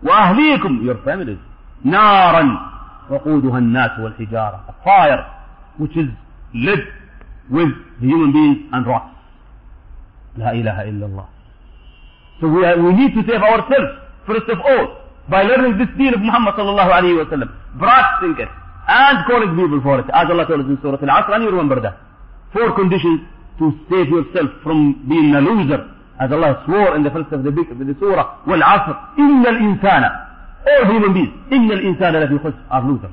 وأهليكم 0.03 0.85
your 0.85 0.97
families 1.05 1.39
نارا 1.83 2.59
وقودها 3.09 3.57
الناس 3.57 3.99
والحجارة 3.99 4.59
a 4.69 4.73
fire 4.83 5.25
which 5.77 5.97
is 5.97 6.07
lit 6.53 6.79
with 7.49 7.69
human 7.99 8.31
beings 8.31 8.69
and 8.73 8.85
rocks 8.85 9.14
لا 10.38 10.50
إله 10.52 10.76
إلا 10.90 11.06
الله 11.06 11.26
So 12.40 12.48
we, 12.48 12.64
are, 12.66 12.76
we 12.76 12.92
need 12.92 13.14
to 13.14 13.22
save 13.24 13.40
ourselves 13.40 13.90
first 14.26 14.48
of 14.48 14.58
all 14.60 15.00
by 15.28 15.42
learning 15.42 15.78
this 15.78 15.88
deen 15.96 16.12
of 16.12 16.20
Muhammad 16.20 16.54
sallallahu 16.54 16.90
alayhi 16.92 17.16
wa 17.16 17.24
sallam, 17.32 17.48
practicing 17.78 18.36
it 18.44 18.48
and 18.88 19.16
calling 19.26 19.56
people 19.56 19.80
for 19.82 20.00
it 20.00 20.06
as 20.12 20.26
Allah 20.30 20.46
told 20.46 20.60
us 20.60 20.66
in 20.68 20.78
Surah 20.82 21.00
Al-Asr 21.00 21.34
and 21.34 21.44
you 21.44 21.50
remember 21.50 21.80
that. 21.80 21.96
Four 22.52 22.76
conditions 22.76 23.20
to 23.58 23.72
save 23.90 24.08
yourself 24.08 24.50
from 24.62 25.00
being 25.08 25.34
a 25.34 25.40
loser 25.40 25.80
as 26.20 26.32
Allah 26.32 26.62
swore 26.64 26.96
in 26.96 27.02
the 27.02 27.10
first 27.10 27.32
of 27.32 27.42
the, 27.42 27.50
of 27.50 27.78
the 27.78 27.96
surah 28.00 28.44
وَالْعَصْرِ 28.46 28.94
إِنَّ 29.18 29.44
الْإِنسَانَ 29.46 30.04
all 30.66 30.84
human 30.92 31.12
beings 31.14 31.32
إِنَّ 31.52 31.68
الْإِنسَانَ 31.72 32.12
لَفِي 32.24 32.38
خُسْرٍ 32.44 32.62
are 32.70 32.82
losers 32.88 33.10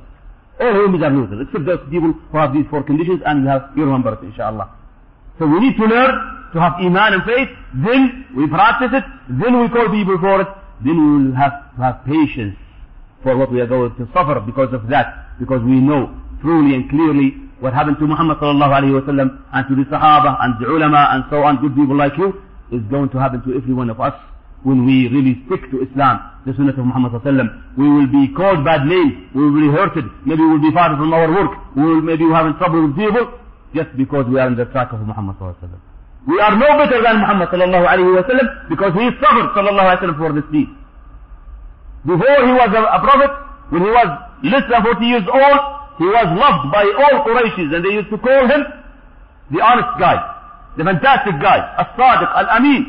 all 0.59 0.73
human 0.73 0.91
beings 0.91 1.03
are 1.03 1.11
losers 1.11 1.47
except 1.47 1.65
those 1.65 1.79
people 1.89 2.11
who 2.13 2.37
have 2.37 2.53
these 2.53 2.65
four 2.69 2.83
conditions 2.83 3.21
and 3.25 3.43
you 3.43 3.47
have 3.49 3.69
you 3.75 3.83
remember 3.83 4.13
it 4.13 4.23
inshallah 4.23 4.69
so 5.39 5.45
we 5.47 5.59
need 5.59 5.75
to 5.77 5.85
learn 5.85 6.42
to 6.53 6.59
have 6.61 6.73
iman 6.79 7.13
and 7.19 7.23
faith, 7.23 7.49
then 7.73 8.25
we 8.35 8.47
practice 8.47 8.91
it, 8.93 9.03
then 9.41 9.59
we 9.59 9.67
call 9.69 9.89
people 9.89 10.17
for 10.21 10.41
it, 10.41 10.47
then 10.85 10.95
we 10.97 11.25
will 11.25 11.35
have 11.35 11.73
to 11.75 11.81
have 11.81 12.05
patience 12.05 12.55
for 13.23 13.35
what 13.37 13.51
we 13.51 13.59
are 13.61 13.67
going 13.67 13.95
to 13.95 14.05
suffer 14.13 14.39
because 14.39 14.73
of 14.73 14.87
that, 14.89 15.37
because 15.39 15.61
we 15.63 15.79
know 15.79 16.13
truly 16.41 16.75
and 16.75 16.89
clearly 16.89 17.33
what 17.59 17.73
happened 17.73 17.97
to 17.97 18.05
Muhammad 18.05 18.37
sallallahu 18.37 18.73
alayhi 18.75 18.93
wa 18.93 19.05
sallam 19.07 19.29
and 19.53 19.63
to 19.71 19.75
the 19.75 19.87
Sahaba 19.89 20.35
and 20.43 20.59
the 20.59 20.67
ulama 20.67 21.07
and 21.15 21.23
so 21.31 21.41
on, 21.43 21.61
good 21.61 21.73
people 21.75 21.95
like 21.95 22.13
you, 22.17 22.35
is 22.71 22.83
going 22.91 23.09
to 23.09 23.17
happen 23.17 23.41
to 23.47 23.55
every 23.55 23.73
one 23.73 23.89
of 23.89 23.99
us 24.01 24.13
when 24.63 24.85
we 24.85 25.07
really 25.07 25.39
stick 25.47 25.63
to 25.71 25.83
Islam, 25.83 26.19
the 26.45 26.53
Sunnah 26.53 26.71
of 26.75 26.85
Muhammad 26.85 27.13
sallallahu. 27.13 27.77
We 27.77 27.87
will 27.87 28.07
be 28.07 28.33
called 28.35 28.63
bad 28.65 28.85
names, 28.85 29.31
we 29.33 29.41
will 29.49 29.59
be 29.59 29.71
hurted, 29.71 30.05
maybe 30.25 30.41
we 30.43 30.59
will 30.59 30.65
be 30.69 30.71
fired 30.75 30.97
from 30.99 31.13
our 31.13 31.31
work, 31.31 31.51
we 31.75 31.83
will 31.83 32.01
maybe 32.01 32.25
having 32.27 32.55
trouble 32.59 32.83
with 32.87 32.95
people, 32.95 33.39
just 33.73 33.95
because 33.97 34.27
we 34.27 34.39
are 34.39 34.47
in 34.47 34.55
the 34.55 34.65
track 34.65 34.91
of 34.91 34.99
Muhammad 34.99 35.39
sallallahu. 35.39 35.92
We 36.25 36.39
are 36.39 36.55
no 36.55 36.69
better 36.79 37.03
than 37.03 37.19
Muhammad 37.19 37.49
sallallahu 37.51 37.83
alayhi 37.83 38.15
wa 38.15 38.23
sallam 38.23 38.47
because 38.69 38.93
he 38.95 39.05
suffered 39.19 39.49
sallallahu 39.55 39.89
alayhi 39.91 40.07
wa 40.07 40.17
for 40.17 40.31
this 40.33 40.47
deed. 40.55 40.69
Before 42.07 42.39
he 42.47 42.53
was 42.55 42.71
a, 42.71 42.81
a 42.95 42.99
prophet, 43.03 43.31
when 43.71 43.81
he 43.83 43.91
was 43.91 44.09
less 44.43 44.63
than 44.71 44.79
40 44.83 45.03
years 45.05 45.27
old, 45.27 45.59
he 45.99 46.07
was 46.07 46.27
loved 46.35 46.63
by 46.71 46.83
all 46.83 47.15
Qurayshis 47.27 47.75
and 47.75 47.83
they 47.83 47.93
used 47.95 48.09
to 48.09 48.17
call 48.17 48.47
him 48.47 48.61
the 49.51 49.59
honest 49.59 49.91
guy, 49.99 50.15
the 50.77 50.83
fantastic 50.83 51.35
guy, 51.43 51.59
as-sadiq, 51.79 52.29
al-amin. 52.39 52.83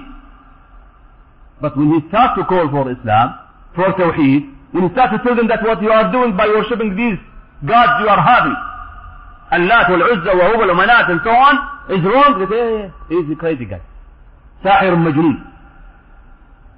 But 1.61 1.77
when 1.77 1.91
he 1.95 2.01
started 2.09 2.43
to 2.43 2.45
call 2.47 2.71
for 2.71 2.91
Islam, 2.91 3.39
for 3.75 3.91
Tawheed, 3.99 4.47
when 4.73 4.87
he 4.87 4.91
started 4.95 5.19
to 5.19 5.25
tell 5.25 5.37
them 5.37 5.49
that 5.49 5.63
what 5.63 5.83
you 5.83 5.91
are 5.91 6.11
doing 6.11 6.37
by 6.37 6.47
worshipping 6.47 6.95
these 6.97 7.19
gods 7.67 7.93
you 8.03 8.09
are 8.09 8.23
having, 8.23 8.57
اللات 9.53 9.91
والعزى 9.91 10.31
وهبل 10.31 10.71
ومنات 10.71 11.11
and 11.11 11.21
so 11.25 11.31
on 11.31 11.55
is 11.91 12.05
wrong. 12.05 12.47
Say, 12.51 12.57
hey, 12.57 12.93
he's 13.09 13.31
a 13.31 13.37
crazy 13.37 13.65
guy. 13.65 13.81
ساحر 14.65 14.97
مجنون. 14.97 15.43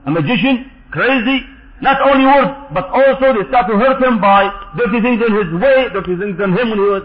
A 0.06 0.10
magician, 0.10 0.70
crazy, 0.90 1.46
not 1.80 2.00
only 2.00 2.24
words, 2.24 2.52
but 2.72 2.86
also 2.88 3.32
they 3.34 3.48
start 3.48 3.66
to 3.68 3.76
hurt 3.76 4.02
him 4.02 4.20
by 4.20 4.50
dirty 4.76 5.00
things 5.02 5.20
in 5.26 5.34
his 5.34 5.50
way, 5.60 5.88
dirty 5.92 6.16
things 6.16 6.40
on 6.40 6.52
him 6.56 6.70
when 6.70 6.78
he 6.78 6.88
was 6.96 7.02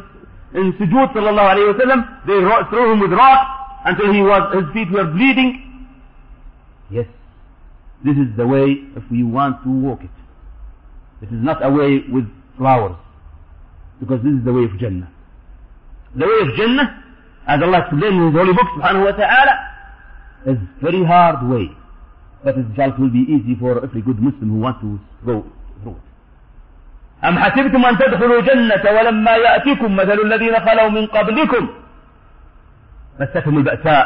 in 0.54 0.74
sujood 0.74 1.12
sallallahu 1.13 1.50
alayhi 1.54 1.74
wa 1.74 1.80
sallam. 1.82 2.00
They 2.28 2.39
threw 2.69 2.91
him 2.93 3.00
with 3.00 3.12
rocks 3.12 3.50
until 3.86 4.13
he 4.13 4.21
was, 4.21 4.54
his 4.56 4.74
feet 4.74 4.91
were 4.91 5.06
bleeding. 5.06 5.88
Yes, 6.89 7.08
this 8.06 8.15
is 8.17 8.36
the 8.38 8.45
way 8.45 8.78
if 8.95 9.04
we 9.10 9.24
want 9.24 9.63
to 9.63 9.69
walk 9.69 10.04
it. 10.04 10.10
This 11.21 11.30
is 11.30 11.43
not 11.43 11.65
a 11.65 11.69
way 11.69 12.04
with 12.10 12.28
flowers, 12.58 12.97
because 14.00 14.21
this 14.24 14.34
is 14.34 14.43
the 14.45 14.54
way 14.54 14.65
of 14.65 14.78
Jannah. 14.80 15.10
لو 16.15 16.28
في 16.28 16.58
جنة 16.58 16.91
هذا 17.45 17.65
الله 17.65 17.80
explain 17.80 18.13
in 18.13 18.34
the 18.34 18.54
book 18.54 18.67
سبحانه 18.76 19.04
وتعالى. 19.04 19.54
Is 20.45 20.58
very 20.82 21.04
hard 21.06 21.43
way. 21.50 21.69
But 22.43 22.58
it 22.58 22.65
shall 22.76 22.91
will 22.97 23.10
be 23.10 23.24
easy 23.30 23.56
for 23.60 23.84
every 23.84 24.02
good 24.02 24.19
Muslim 24.19 24.50
who 24.50 24.60
wants 24.60 24.82
to 24.82 25.00
go 25.26 25.45
through 25.84 25.95
it. 25.95 26.12
أم 27.26 27.39
حسبتم 27.39 27.86
أن 27.86 27.97
تدخلوا 27.97 28.41
جنة 28.41 28.84
ولما 29.00 29.32
يأتكم 29.32 29.95
مثل 29.95 30.19
الذين 30.26 30.60
خلوا 30.60 30.89
من 30.89 31.06
قبلكم؟ 31.06 31.69
مستهم 33.19 33.58
البأساء 33.58 34.06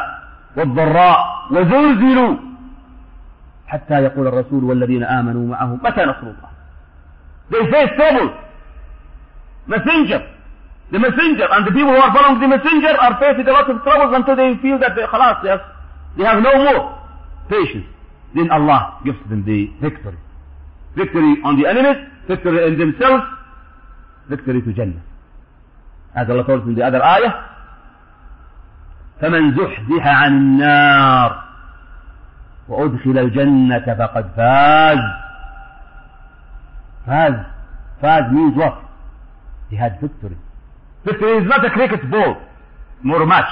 والضراء 0.56 1.18
وزلزلوا. 1.50 2.36
حتى 3.66 3.94
يقول 3.94 4.26
الرسول 4.26 4.64
والذين 4.64 5.04
آمنوا 5.04 5.48
معه 5.48 5.78
متى 5.84 6.02
نصر 6.04 6.22
الله؟ 6.22 6.50
They 7.50 7.64
face 7.72 7.92
trouble. 7.96 8.30
Messenger. 9.66 10.35
The 10.92 10.98
messenger 10.98 11.46
and 11.50 11.66
the 11.66 11.72
people 11.72 11.90
who 11.90 11.98
are 11.98 12.14
following 12.14 12.40
the 12.40 12.48
messenger 12.48 12.94
are 12.94 13.18
facing 13.18 13.46
a 13.48 13.52
lot 13.52 13.68
of 13.68 13.82
troubles 13.82 14.14
until 14.14 14.36
they 14.36 14.54
feel 14.62 14.78
that 14.78 14.94
they, 14.94 15.02
they, 15.02 15.50
have, 15.50 15.60
they 16.16 16.24
have 16.24 16.42
no 16.42 16.54
more 16.62 16.94
patience. 17.50 17.86
Then 18.34 18.50
Allah 18.50 19.00
gives 19.04 19.18
them 19.28 19.44
the 19.44 19.66
victory. 19.82 20.18
Victory 20.94 21.42
on 21.44 21.60
the 21.60 21.66
enemies, 21.68 22.06
victory 22.28 22.66
in 22.68 22.78
themselves, 22.78 23.24
victory 24.28 24.62
to 24.62 24.72
Jannah. 24.72 25.02
As 26.14 26.28
Allah 26.30 26.44
told 26.46 26.66
in 26.68 26.74
the 26.74 26.82
other 26.82 27.02
ayah, 27.02 27.56
فمن 29.20 29.56
زحزح 29.56 30.06
عن 30.06 30.32
النار 30.32 31.42
وأدخل 32.68 33.18
الجنة 33.18 33.94
فقد 33.94 34.30
فاز 34.36 34.98
فاز 37.06 37.34
فاز 38.02 38.24
means 38.32 38.56
what? 38.56 38.74
He 39.70 39.76
had 39.76 39.98
victory. 40.00 40.36
Victory 41.05 41.37
is 41.37 41.47
not 41.47 41.65
a 41.65 41.69
cricket 41.71 42.09
ball, 42.11 42.37
more 43.01 43.25
match. 43.25 43.49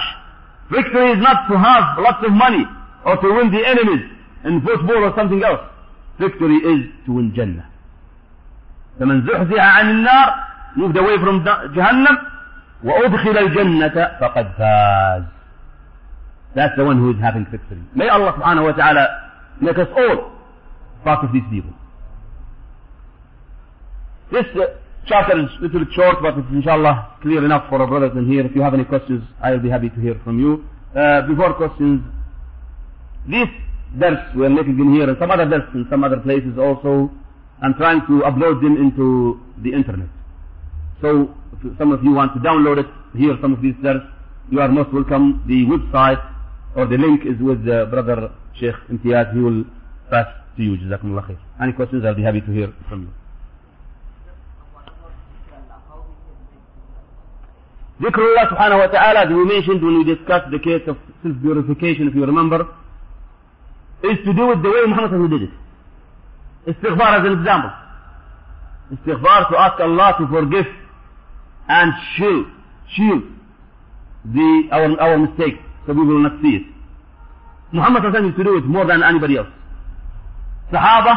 Victory 0.72 1.12
is 1.12 1.18
not 1.20 1.48
to 1.50 1.58
have 1.58 1.98
lots 1.98 2.24
of 2.26 2.32
money 2.32 2.66
or 3.06 3.18
to 3.18 3.28
win 3.34 3.52
the 3.52 3.66
enemies 3.66 4.06
in 4.46 4.62
football 4.62 5.04
or 5.06 5.14
something 5.18 5.44
else. 5.44 5.62
Victory 6.20 6.58
is 6.58 6.92
to 7.06 7.14
win 7.14 7.34
Jannah. 7.36 7.66
فمن 9.00 9.22
زحزح 9.26 9.64
عن 9.64 9.90
النار 9.90 10.34
moved 10.76 10.98
away 10.98 11.18
from 11.18 11.44
Jahannam 11.74 12.18
وأدخل 12.84 13.38
الجنة 13.38 14.20
فقد 14.20 14.54
فاز. 14.58 15.24
That's 16.56 16.76
the 16.78 16.84
one 16.84 16.98
who 16.98 17.12
is 17.12 17.20
having 17.22 17.46
victory. 17.46 17.82
May 17.96 18.10
Allah 18.10 18.34
subhanahu 18.34 18.64
wa 18.66 18.72
ta'ala 18.74 19.08
make 19.62 19.78
us 19.78 19.88
all 19.96 20.32
part 21.04 21.24
of 21.24 21.32
these 21.32 21.44
people. 21.50 21.74
This 24.32 24.46
uh, 24.56 24.76
chapter 25.07 25.39
is 25.39 25.49
a 25.59 25.63
little 25.63 25.87
short, 25.95 26.17
but 26.23 26.39
it's 26.39 26.49
inshallah 26.51 27.19
clear 27.23 27.45
enough 27.45 27.69
for 27.69 27.81
our 27.81 27.87
brothers 27.87 28.13
in 28.17 28.27
here. 28.27 28.45
If 28.45 28.55
you 28.55 28.63
have 28.63 28.75
any 28.75 28.85
questions, 28.85 29.23
I 29.43 29.53
will 29.53 29.61
be 29.61 29.71
happy 29.71 29.91
to 29.91 30.01
hear 30.01 30.21
from 30.25 30.39
you. 30.39 30.65
Uh, 30.95 31.23
before 31.27 31.55
questions, 31.55 32.03
this 33.29 33.49
dars 33.99 34.19
we 34.35 34.45
are 34.47 34.51
making 34.51 34.79
in 34.79 34.95
here 34.95 35.09
and 35.09 35.17
some 35.19 35.31
other 35.31 35.49
dars 35.49 35.63
in 35.75 35.87
some 35.91 36.05
other 36.05 36.19
places 36.19 36.59
also, 36.59 37.11
I'm 37.63 37.75
trying 37.75 38.01
to 38.07 38.23
upload 38.29 38.63
them 38.63 38.77
into 38.77 39.41
the 39.63 39.73
internet. 39.73 40.09
So 41.01 41.35
if 41.63 41.79
some 41.79 41.93
of 41.93 42.03
you 42.05 42.13
want 42.13 42.35
to 42.35 42.41
download 42.41 42.79
it, 42.79 42.87
hear 43.17 43.37
some 43.41 43.53
of 43.53 43.63
these 43.63 43.75
dars, 43.83 44.03
you 44.51 44.61
are 44.61 44.69
most 44.69 44.93
welcome. 44.93 45.43
The 45.47 45.65
website 45.65 46.23
or 46.77 46.87
the 46.87 46.99
link 46.99 47.23
is 47.25 47.41
with 47.41 47.67
uh, 47.69 47.87
brother 47.87 48.31
Sheikh 48.55 48.75
Imtiaz. 48.91 49.33
He 49.35 49.41
will 49.41 49.65
pass 50.11 50.27
to 50.57 50.63
you. 50.63 50.77
Jazakumullah 50.77 51.27
khair. 51.29 51.39
Any 51.61 51.73
questions? 51.73 52.05
I'll 52.05 52.15
be 52.15 52.23
happy 52.23 52.41
to 52.41 52.53
hear 52.53 52.73
from 52.89 53.03
you. 53.03 53.24
Dhikrullah 58.01 58.51
subhanahu 58.51 58.79
wa 58.79 58.87
ta'ala, 58.89 59.21
as 59.25 59.29
we 59.29 59.45
mentioned 59.45 59.83
when 59.83 59.99
we 59.99 60.05
discussed 60.05 60.51
the 60.51 60.59
case 60.59 60.83
of 60.89 60.97
self-purification, 61.23 62.09
if 62.09 62.15
you 62.15 62.27
remember, 62.27 62.67
is 64.03 64.19
to 64.25 64.33
do 64.35 64.51
it 64.51 64.63
the 64.63 64.69
way 64.69 64.83
Muhammad 64.87 65.31
did 65.31 65.43
it. 65.43 65.55
Istighfar 66.67 67.21
as 67.21 67.27
an 67.27 67.39
example. 67.39 67.71
Istighfar 68.93 69.49
to 69.51 69.59
ask 69.59 69.81
Allah 69.81 70.15
to 70.19 70.27
forgive 70.27 70.67
and 71.69 71.93
shield, 72.17 72.47
shield 72.97 73.23
the, 74.25 74.69
our, 74.73 75.01
our 75.01 75.19
mistakes 75.19 75.59
so 75.87 75.93
we 75.93 76.05
will 76.05 76.23
not 76.23 76.43
see 76.43 76.57
it. 76.57 76.63
Muhammad 77.73 78.03
used 78.25 78.37
to 78.37 78.45
do 78.45 78.57
it 78.59 78.65
more 78.65 78.87
than 78.87 79.03
anybody 79.03 79.37
else. 79.37 79.49
Sahaba, 80.73 81.15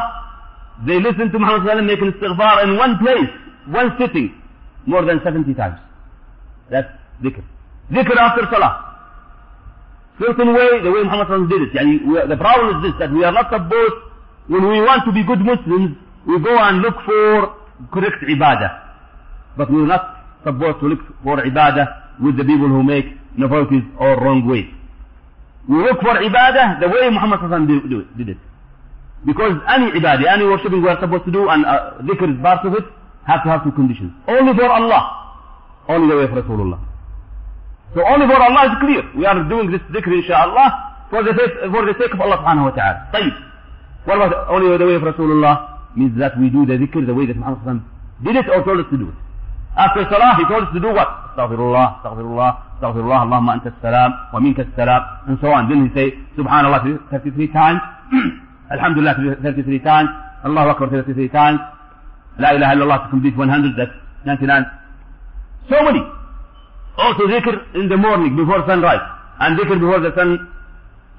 they 0.85 0.99
listened 0.99 1.31
to 1.31 1.39
Muhammad 1.39 1.85
making 1.85 2.11
istighfar 2.11 2.63
in 2.63 2.77
one 2.77 2.99
place, 2.99 3.29
one 3.67 3.97
sitting, 3.99 4.35
more 4.85 5.03
than 5.05 5.19
70 5.23 5.53
times. 5.55 5.79
That's 6.69 6.87
dhikr. 7.23 7.43
Dhikr 7.91 8.17
after 8.17 8.47
salah. 8.51 8.87
Certain 10.19 10.53
way, 10.53 10.81
the 10.81 10.91
way 10.91 11.03
Muhammad 11.03 11.49
did 11.49 11.61
it. 11.61 11.73
Yani, 11.73 12.01
we 12.05 12.17
the 12.27 12.37
problem 12.37 12.77
is 12.83 12.91
this, 12.91 12.99
that 12.99 13.11
we 13.11 13.23
are 13.23 13.31
not 13.31 13.49
supposed, 13.53 13.97
when 14.47 14.65
we 14.67 14.81
want 14.81 15.05
to 15.05 15.11
be 15.13 15.23
good 15.23 15.39
Muslims, 15.39 15.95
we 16.25 16.39
go 16.39 16.57
and 16.57 16.81
look 16.81 16.95
for 17.05 17.53
correct 17.93 18.17
ibadah. 18.25 18.81
But 19.55 19.71
we 19.71 19.83
are 19.83 19.87
not 19.87 20.25
supposed 20.43 20.79
to 20.81 20.87
look 20.87 20.99
for 21.23 21.37
ibadah 21.37 22.19
with 22.19 22.35
the 22.37 22.43
people 22.43 22.67
who 22.67 22.81
make 22.81 23.05
novelties 23.37 23.83
or 23.99 24.17
wrong 24.17 24.41
ways. 24.49 24.65
We 25.69 25.77
look 25.77 26.01
for 26.01 26.17
ibadah 26.17 26.79
the 26.81 26.89
way 26.89 27.09
Muhammad 27.13 27.67
did 28.17 28.29
it. 28.29 28.37
Because 29.25 29.53
any 29.69 29.91
ibadah, 30.01 30.25
any 30.33 30.45
worshipping 30.45 30.81
we 30.81 30.89
are 30.89 30.99
supposed 30.99 31.25
to 31.25 31.31
do 31.31 31.47
and 31.49 31.65
uh, 31.65 32.01
dhikr 32.01 32.33
is 32.33 32.41
part 32.41 32.65
of 32.65 32.73
it, 32.73 32.85
have 33.27 33.43
to 33.43 33.49
have 33.49 33.63
two 33.63 33.71
conditions. 33.71 34.11
Only 34.27 34.53
for 34.57 34.65
Allah. 34.65 35.26
Only 35.89 36.07
the 36.09 36.17
way 36.17 36.23
of 36.23 36.31
Rasulullah. 36.31 36.79
So 37.95 38.05
only 38.05 38.27
for 38.27 38.35
Allah 38.41 38.63
is 38.67 38.75
clear. 38.81 39.03
We 39.15 39.25
are 39.25 39.43
doing 39.47 39.71
this 39.71 39.81
dhikr 39.91 40.11
inshaAllah 40.11 41.09
for 41.09 41.23
the 41.23 41.31
sake, 41.31 41.71
for 41.71 41.85
the 41.85 41.95
sake 41.99 42.13
of 42.13 42.19
Allah 42.21 42.37
subhanahu 42.43 42.69
wa 42.69 42.75
ta'ala. 42.75 43.09
طيب. 43.13 43.33
What 44.05 44.17
about 44.17 44.49
only 44.49 44.77
the 44.77 44.85
way 44.85 44.95
of 44.95 45.03
Rasulullah? 45.03 45.95
Means 45.95 46.17
that 46.19 46.37
we 46.37 46.49
do 46.49 46.65
the 46.65 46.73
dhikr 46.73 47.05
the 47.05 47.13
way 47.13 47.25
that 47.25 47.37
Muhammad 47.37 47.81
did 48.23 48.35
it 48.35 48.49
or 48.49 48.63
told 48.63 48.79
us 48.79 48.85
to 48.91 48.97
do 48.97 49.09
it. 49.09 49.15
After 49.77 50.03
salah, 50.09 50.35
he 50.37 50.43
told 50.49 50.63
us 50.65 50.73
to 50.73 50.79
do 50.79 50.89
what? 50.89 51.07
Astaghfirullah, 51.37 52.01
astaghfirullah, 52.01 52.81
astaghfirullah, 52.81 53.19
Allahumma 53.29 53.61
anta 53.61 53.73
salam, 53.81 54.11
wa 54.33 54.39
minka 54.39 54.65
salam, 54.75 55.01
and 55.27 55.37
so 55.39 55.51
on. 55.53 55.69
Then 55.69 55.85
he 55.85 55.93
say, 55.93 56.17
Subhanallah 56.35 57.09
33 57.11 57.47
times, 57.53 57.79
Alhamdulillah 58.71 59.37
33 59.43 59.79
times, 59.79 60.09
Allahu 60.43 60.69
Akbar 60.69 60.89
33 60.89 61.29
times, 61.29 61.59
La 62.39 62.57
ilaha 62.57 62.73
illallah 62.73 63.03
to 63.05 63.09
complete 63.09 63.37
100, 63.37 63.77
that's 63.77 63.91
99. 64.25 64.65
So 65.69 65.83
many. 65.83 66.01
Also 66.97 67.27
dhikr 67.27 67.75
in 67.75 67.89
the 67.89 67.97
morning 67.97 68.35
before 68.35 68.65
sunrise, 68.67 69.05
and 69.39 69.59
dhikr 69.59 69.79
before 69.79 69.99
the 69.99 70.13
sun 70.15 70.51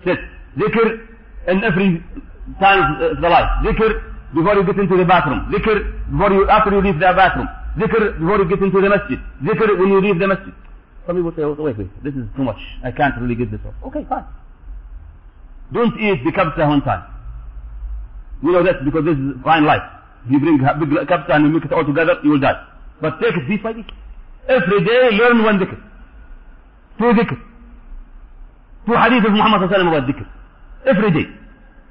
sets. 0.05 0.21
Dhikr 0.57 0.87
in 1.49 1.65
every 1.65 2.03
time 2.61 2.97
uh, 3.01 3.13
of 3.13 3.21
the 3.21 3.29
life. 3.29 3.51
Dhikr 3.65 3.91
before 4.35 4.55
you 4.55 4.65
get 4.65 4.79
into 4.79 4.97
the 4.97 5.05
bathroom. 5.05 5.47
Dhikr 5.53 5.77
before 6.11 6.33
you, 6.33 6.49
after 6.49 6.71
you 6.73 6.83
leave 6.83 6.99
the 6.99 7.13
bathroom. 7.15 7.49
Dhikr 7.77 8.19
before 8.19 8.39
you 8.39 8.49
get 8.49 8.63
into 8.63 8.81
the 8.81 8.89
masjid. 8.89 9.19
Dhikr 9.43 9.79
when 9.79 9.89
you 9.89 10.01
leave 10.01 10.19
the 10.19 10.27
masjid. 10.27 10.55
Some 11.07 11.17
people 11.17 11.33
say, 11.37 11.43
oh, 11.43 11.55
wait, 11.55 11.79
wait, 11.79 11.89
this 12.05 12.13
is 12.15 12.27
too 12.37 12.43
much. 12.43 12.59
I 12.85 12.91
can't 12.91 13.17
really 13.21 13.35
get 13.35 13.51
this 13.51 13.61
off. 13.65 13.73
Okay, 13.87 14.05
fine. 14.09 14.27
Don't 15.73 15.97
eat 16.01 16.25
the 16.25 16.33
kapsa 16.33 16.69
one 16.69 16.83
time. 16.83 17.05
You 18.43 18.53
know 18.53 18.63
that 18.63 18.85
because 18.85 19.05
this 19.05 19.17
is 19.17 19.41
fine 19.43 19.65
life. 19.65 19.83
If 20.27 20.33
you 20.33 20.41
bring 20.41 20.59
big 20.59 21.09
kapsa 21.09 21.37
and 21.37 21.47
you 21.47 21.51
mix 21.51 21.67
it 21.67 21.73
all 21.73 21.85
together, 21.85 22.19
you 22.23 22.31
will 22.31 22.41
die. 22.41 22.61
But 23.01 23.21
take 23.21 23.35
it 23.37 23.47
piece 23.47 23.63
by 23.63 23.73
piece. 23.73 23.87
Every 24.49 24.81
day 24.85 25.11
learn 25.13 25.43
one 25.45 25.59
dhikr. 25.59 25.79
Two 26.99 27.13
dhikr. 27.19 27.39
Two 28.87 28.95
hadith 28.95 29.25
of 29.27 29.33
Muhammad 29.33 29.63
about 29.71 30.09
dhikr. 30.09 30.27
Every 30.87 31.11
day. 31.13 31.27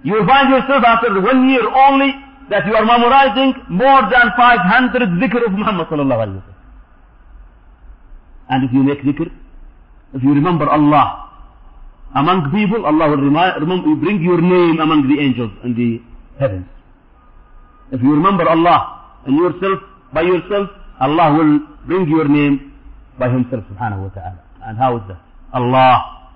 You 0.04 0.14
will 0.14 0.26
find 0.28 0.50
yourself 0.50 0.84
after 0.84 1.22
one 1.22 1.50
year 1.50 1.62
only 1.70 2.12
that 2.50 2.66
you 2.66 2.76
are 2.76 2.86
memorizing 2.86 3.54
more 3.70 4.02
than 4.10 4.32
500 4.36 5.10
dhikr 5.22 5.46
of 5.46 5.52
Muhammad 5.54 6.42
And 8.50 8.64
if 8.64 8.74
you 8.74 8.84
make 8.84 9.02
dhikr, 9.02 9.30
if 10.14 10.24
you 10.24 10.34
remember 10.34 10.68
Allah 10.70 11.30
among 12.16 12.52
people, 12.52 12.86
Allah 12.86 13.10
will 13.10 13.18
remind, 13.30 14.02
bring 14.02 14.24
your 14.24 14.42
name 14.42 14.80
among 14.80 15.08
the 15.08 15.22
angels 15.22 15.52
in 15.64 15.76
the 15.76 16.02
heavens. 16.40 16.66
If 17.92 18.02
you 18.02 18.14
remember 18.14 18.48
Allah 18.50 19.20
and 19.26 19.36
yourself, 19.38 19.80
by 20.14 20.22
yourself, 20.22 20.70
Allah 21.00 21.34
will 21.38 21.60
bring 21.86 22.08
your 22.10 22.28
name 22.28 22.74
by 23.20 23.30
Himself 23.30 23.64
subhanahu 23.72 24.04
wa 24.04 24.10
ta'ala. 24.10 24.44
And 24.64 24.78
how 24.78 24.98
is 24.98 25.04
that? 25.08 25.22
Allah, 25.54 26.30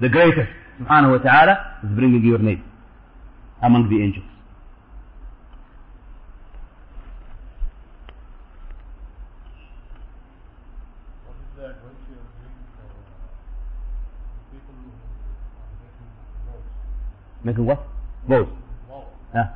the 0.00 0.08
greatest 0.08 0.48
subhanahu 0.80 1.18
wa 1.18 1.18
ta'ala, 1.18 1.80
is 1.84 1.90
bringing 1.90 2.24
your 2.24 2.38
name 2.38 2.62
among 3.62 3.88
the 3.90 4.02
angels. 4.02 4.24
Making 17.44 17.66
what? 17.66 17.80
Vows. 18.28 18.48
Yeah. 19.34 19.48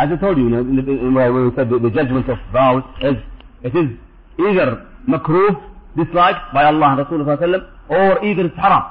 As 0.00 0.10
I 0.12 0.16
told 0.16 0.36
you, 0.36 0.44
you 0.44 0.50
know, 0.50 0.62
when 0.62 1.48
we 1.48 1.56
said 1.56 1.70
the, 1.70 1.78
the 1.78 1.90
judgment 1.90 2.28
of 2.28 2.38
vows 2.52 2.82
is, 3.00 3.16
it 3.62 3.74
is 3.74 3.88
either 4.38 4.86
makruh, 5.08 5.62
disliked 5.96 6.52
by 6.52 6.64
Allah 6.64 6.96
and 6.98 7.06
Rasulullah 7.06 7.70
or 7.88 8.24
either 8.24 8.46
it's 8.46 8.56
haram. 8.56 8.84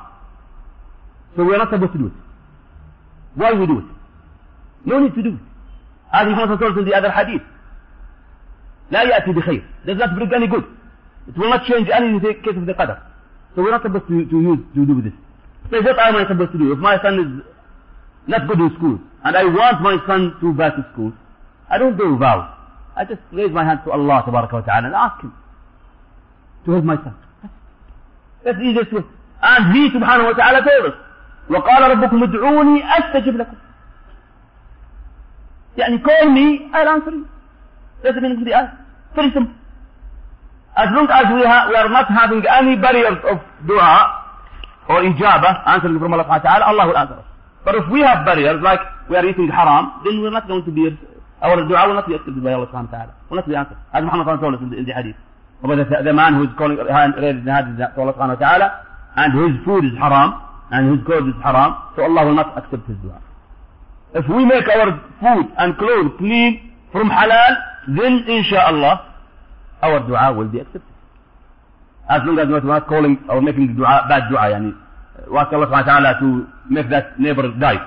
So 1.36 1.44
we 1.44 1.54
are 1.54 1.58
not 1.60 1.70
supposed 1.70 1.94
to 1.94 1.98
do 2.00 2.08
it. 2.08 2.14
Why 3.36 3.54
we 3.54 3.68
do 3.68 3.80
it? 3.80 3.86
No 4.86 5.00
need 5.00 5.14
to 5.16 5.22
do 5.22 5.30
it. 5.30 5.40
As 6.12 6.28
he 6.28 6.34
also 6.34 6.58
told 6.58 6.78
in 6.78 6.86
the 6.86 6.94
other 6.94 7.12
hadith. 7.12 7.42
لا 8.92 9.02
يأتي 9.04 9.34
بخير. 9.34 9.64
Does 9.86 9.98
not 9.98 10.16
bring 10.16 10.34
any 10.34 10.48
good. 10.48 10.64
It 11.28 11.38
will 11.38 11.50
not 11.50 11.66
change 11.66 11.90
any 11.90 12.20
case 12.20 12.56
of 12.56 12.66
the 12.66 12.74
qadr. 12.74 13.02
So 13.56 13.64
we're 13.64 13.72
not 13.72 13.82
supposed 13.82 14.08
to, 14.08 14.26
to 14.26 14.42
use, 14.42 14.60
to 14.76 14.86
do 14.86 15.02
this. 15.02 15.14
So 15.72 15.82
what 15.82 16.00
am 16.00 16.16
I 16.16 16.28
supposed 16.28 16.52
to 16.52 16.58
do? 16.58 16.72
If 16.72 16.80
my 16.80 17.02
son 17.02 17.20
is 17.20 17.56
not 18.30 18.48
good 18.48 18.60
in 18.60 18.72
school, 18.78 19.00
and 19.24 19.38
I 19.38 19.46
want 19.46 19.82
my 19.82 19.98
son 20.08 20.36
to 20.42 20.54
pass 20.58 20.74
to 20.78 20.86
school, 20.94 21.14
I 21.70 21.78
don't 21.78 21.98
do 21.98 22.18
vows. 22.18 22.50
I 22.96 23.06
just 23.06 23.22
raise 23.32 23.52
my 23.52 23.64
hand 23.64 23.82
to 23.86 23.92
Allah 23.92 24.24
wa 24.26 24.42
ta'ala 24.62 24.88
and 24.88 24.96
ask 24.96 25.22
him 25.22 25.34
to 26.66 26.72
help 26.72 26.84
my 26.86 26.96
son. 26.96 27.16
That's 28.44 28.58
the 28.58 28.64
easiest 28.64 28.94
way. 28.94 29.04
And 29.42 29.76
he 29.76 29.90
subhanahu 29.90 30.32
wa 30.32 30.34
ta'ala 30.34 30.62
told 30.64 30.94
us, 30.94 30.98
وقال 31.50 31.92
ربكم 31.92 32.24
ادعوني 32.24 32.84
أستجب 32.98 33.38
لكم. 33.38 33.56
يعني 35.78 35.98
call 36.04 36.30
me, 36.30 36.70
I'll 36.74 36.88
answer 36.90 37.12
you. 37.12 37.28
That's 38.02 38.16
the 38.16 38.22
meaning 38.22 38.40
of 38.40 38.46
the 38.46 38.54
ayah. 38.54 38.72
Very 39.16 39.32
simple. 39.34 39.54
As 40.78 40.90
long 40.92 41.08
as 41.10 41.26
we, 41.34 41.44
ha- 41.46 41.68
we 41.70 41.76
are 41.76 41.90
not 41.90 42.08
having 42.08 42.44
any 42.50 42.76
barriers 42.76 43.20
of 43.30 43.38
dua 43.68 44.24
or 44.90 45.02
ijabah, 45.02 45.68
answering 45.68 46.00
from 46.00 46.14
Allah 46.14 46.26
subhanahu 46.26 46.44
wa 46.44 46.50
ta'ala, 46.50 46.66
Allah 46.66 46.88
will 46.88 46.98
answer 46.98 47.14
us. 47.16 47.26
But 47.65 47.75
if 47.77 47.85
we 47.91 48.01
have 48.01 48.25
barriers, 48.25 48.61
like 48.63 48.81
we 49.09 49.17
are 49.17 49.27
eating 49.27 49.49
haram, 49.49 50.01
then 50.05 50.21
we're 50.23 50.31
not 50.31 50.49
going 50.49 50.65
to 50.65 50.71
be, 50.71 50.89
our 51.43 51.57
dua 51.69 51.89
will 51.89 51.95
not 51.95 52.09
be 52.09 52.15
accepted 52.15 52.43
by 52.43 52.53
Allah 52.53 52.67
subhanahu 52.69 52.93
wa 52.93 52.97
ta'ala. 52.99 53.15
Will 53.29 53.37
not 53.37 53.49
be 53.49 53.55
answered. 53.55 53.77
As 53.93 54.03
Muhammad 54.03 54.41
told 54.41 54.55
us 54.55 54.61
in 54.63 54.71
the, 54.71 54.77
in 54.79 54.87
the 54.87 54.95
hadith. 54.95 55.17
About 55.63 55.77
the, 55.77 56.03
the 56.05 56.13
man 56.13 56.35
who 56.35 56.45
is 56.45 56.51
calling, 56.57 56.77
raising 56.79 57.45
the 57.45 57.53
hand 57.53 57.77
to 57.77 58.01
Allah 58.01 58.15
subhanahu 58.17 58.41
wa 58.41 58.43
ta'ala, 58.43 58.69
and 59.17 59.29
his 59.37 59.65
food 59.65 59.85
is 59.85 59.93
haram, 59.99 60.41
and 60.71 60.97
his 60.97 61.05
clothes 61.05 61.29
is 61.29 61.39
haram, 61.43 61.77
so 61.97 62.03
Allah 62.03 62.27
will 62.27 62.35
not 62.35 62.57
accept 62.57 62.87
his 62.89 62.97
dua. 63.03 63.21
If 64.15 64.25
we 64.29 64.45
make 64.45 64.67
our 64.69 64.97
food 65.21 65.53
and 65.59 65.77
clothes 65.77 66.13
clean 66.19 66.73
from 66.93 67.11
halal, 67.11 67.57
then 67.89 68.25
inshallah, 68.27 69.07
our 69.83 70.01
dua 70.07 70.33
will 70.33 70.49
be 70.49 70.61
accepted. 70.61 70.83
As 72.09 72.23
long 72.25 72.39
as 72.39 72.49
we're 72.49 72.61
not 72.61 72.89
calling 72.89 73.19
or 73.29 73.41
making 73.41 73.77
dua, 73.77 74.07
bad 74.09 74.31
dua, 74.31 74.51
yani, 74.51 74.75
we 75.29 75.37
ask 75.37 75.53
Allah 75.53 75.67
subhanahu 75.67 75.87
wa 75.87 75.93
ta'ala 75.93 76.11
to 76.21 76.29
make 76.71 76.89
that 76.91 77.19
neighbor 77.19 77.49
die. 77.59 77.81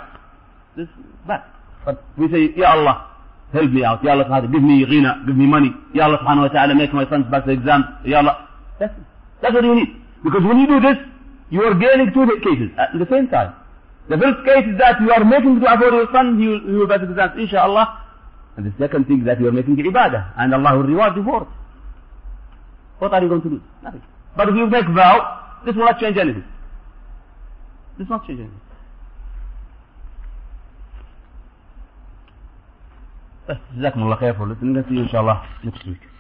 This 0.76 0.88
is 0.88 0.94
bad. 1.28 1.44
But 1.86 2.04
we 2.18 2.30
say, 2.30 2.54
Ya 2.56 2.72
Allah, 2.74 3.10
help 3.54 3.72
me 3.72 3.84
out. 3.84 4.04
Ya 4.04 4.12
Allah 4.14 4.26
subhanahu 4.26 4.52
wa 4.52 4.52
ta'ala, 4.52 4.54
give 4.54 4.64
me 4.64 4.86
ghina, 4.86 5.26
give 5.26 5.36
me 5.36 5.46
money. 5.46 5.72
Ya 5.94 6.06
Allah 6.06 6.20
subhanahu 6.22 6.48
wa 6.50 6.54
ta'ala, 6.54 6.76
make 6.76 6.94
my 6.94 7.08
sons 7.10 7.26
pass 7.32 7.46
the 7.46 7.54
exam. 7.54 7.84
Ya 8.06 8.20
Allah. 8.20 8.50
That's, 8.80 8.94
that's 9.42 9.54
what 9.54 9.64
you 9.64 9.76
need. 9.76 9.90
Because 10.24 10.44
when 10.44 10.60
you 10.60 10.68
do 10.68 10.80
this, 10.80 10.98
you 11.50 11.62
are 11.64 11.74
gaining 11.74 12.12
two 12.14 12.26
cases 12.44 12.72
at 12.78 12.98
the 12.98 13.08
same 13.10 13.28
time. 13.30 13.54
The 14.10 14.18
first 14.18 14.44
case 14.46 14.68
is 14.68 14.78
that 14.80 15.00
you 15.00 15.12
are 15.12 15.24
making 15.24 15.60
dua 15.60 15.78
for 15.80 15.92
your 15.94 16.08
son, 16.12 16.40
he 16.40 16.48
will, 16.48 16.60
he 16.60 16.74
will 16.76 16.88
pass 16.88 17.00
the 17.00 17.10
exams, 17.12 17.40
inshallah. 17.40 18.00
And 18.58 18.66
the 18.68 18.74
second 18.78 19.08
thing 19.08 19.22
is 19.22 19.26
that 19.26 19.40
you 19.40 19.48
are 19.48 19.52
making 19.56 19.78
ibadah, 19.78 20.34
and 20.38 20.54
Allah 20.54 20.78
will 20.78 20.84
reward 20.84 21.16
you 21.16 21.24
for 21.24 21.44
it. 21.44 21.48
What 23.00 23.14
are 23.14 23.22
you 23.22 23.30
going 23.30 23.42
to 23.42 23.50
do? 23.50 23.62
Nothing. 23.82 24.04
But 24.36 24.50
if 24.50 24.56
you 24.56 24.68
make 24.68 24.86
vow, 24.88 25.62
this 25.66 25.76
will 25.76 25.86
not 25.86 26.00
change 26.00 26.18
anything. 26.18 26.44
This 27.98 28.06
is 28.06 28.10
not 28.10 28.28
changing. 28.28 28.52
جزاكم 33.78 34.04
الله 34.04 34.16
خير 34.16 34.34
for 34.34 34.48
listening 34.48 34.84
to 34.84 34.94
you 34.94 35.02
inshallah 35.04 35.46
next 35.64 35.86
week 35.86 36.13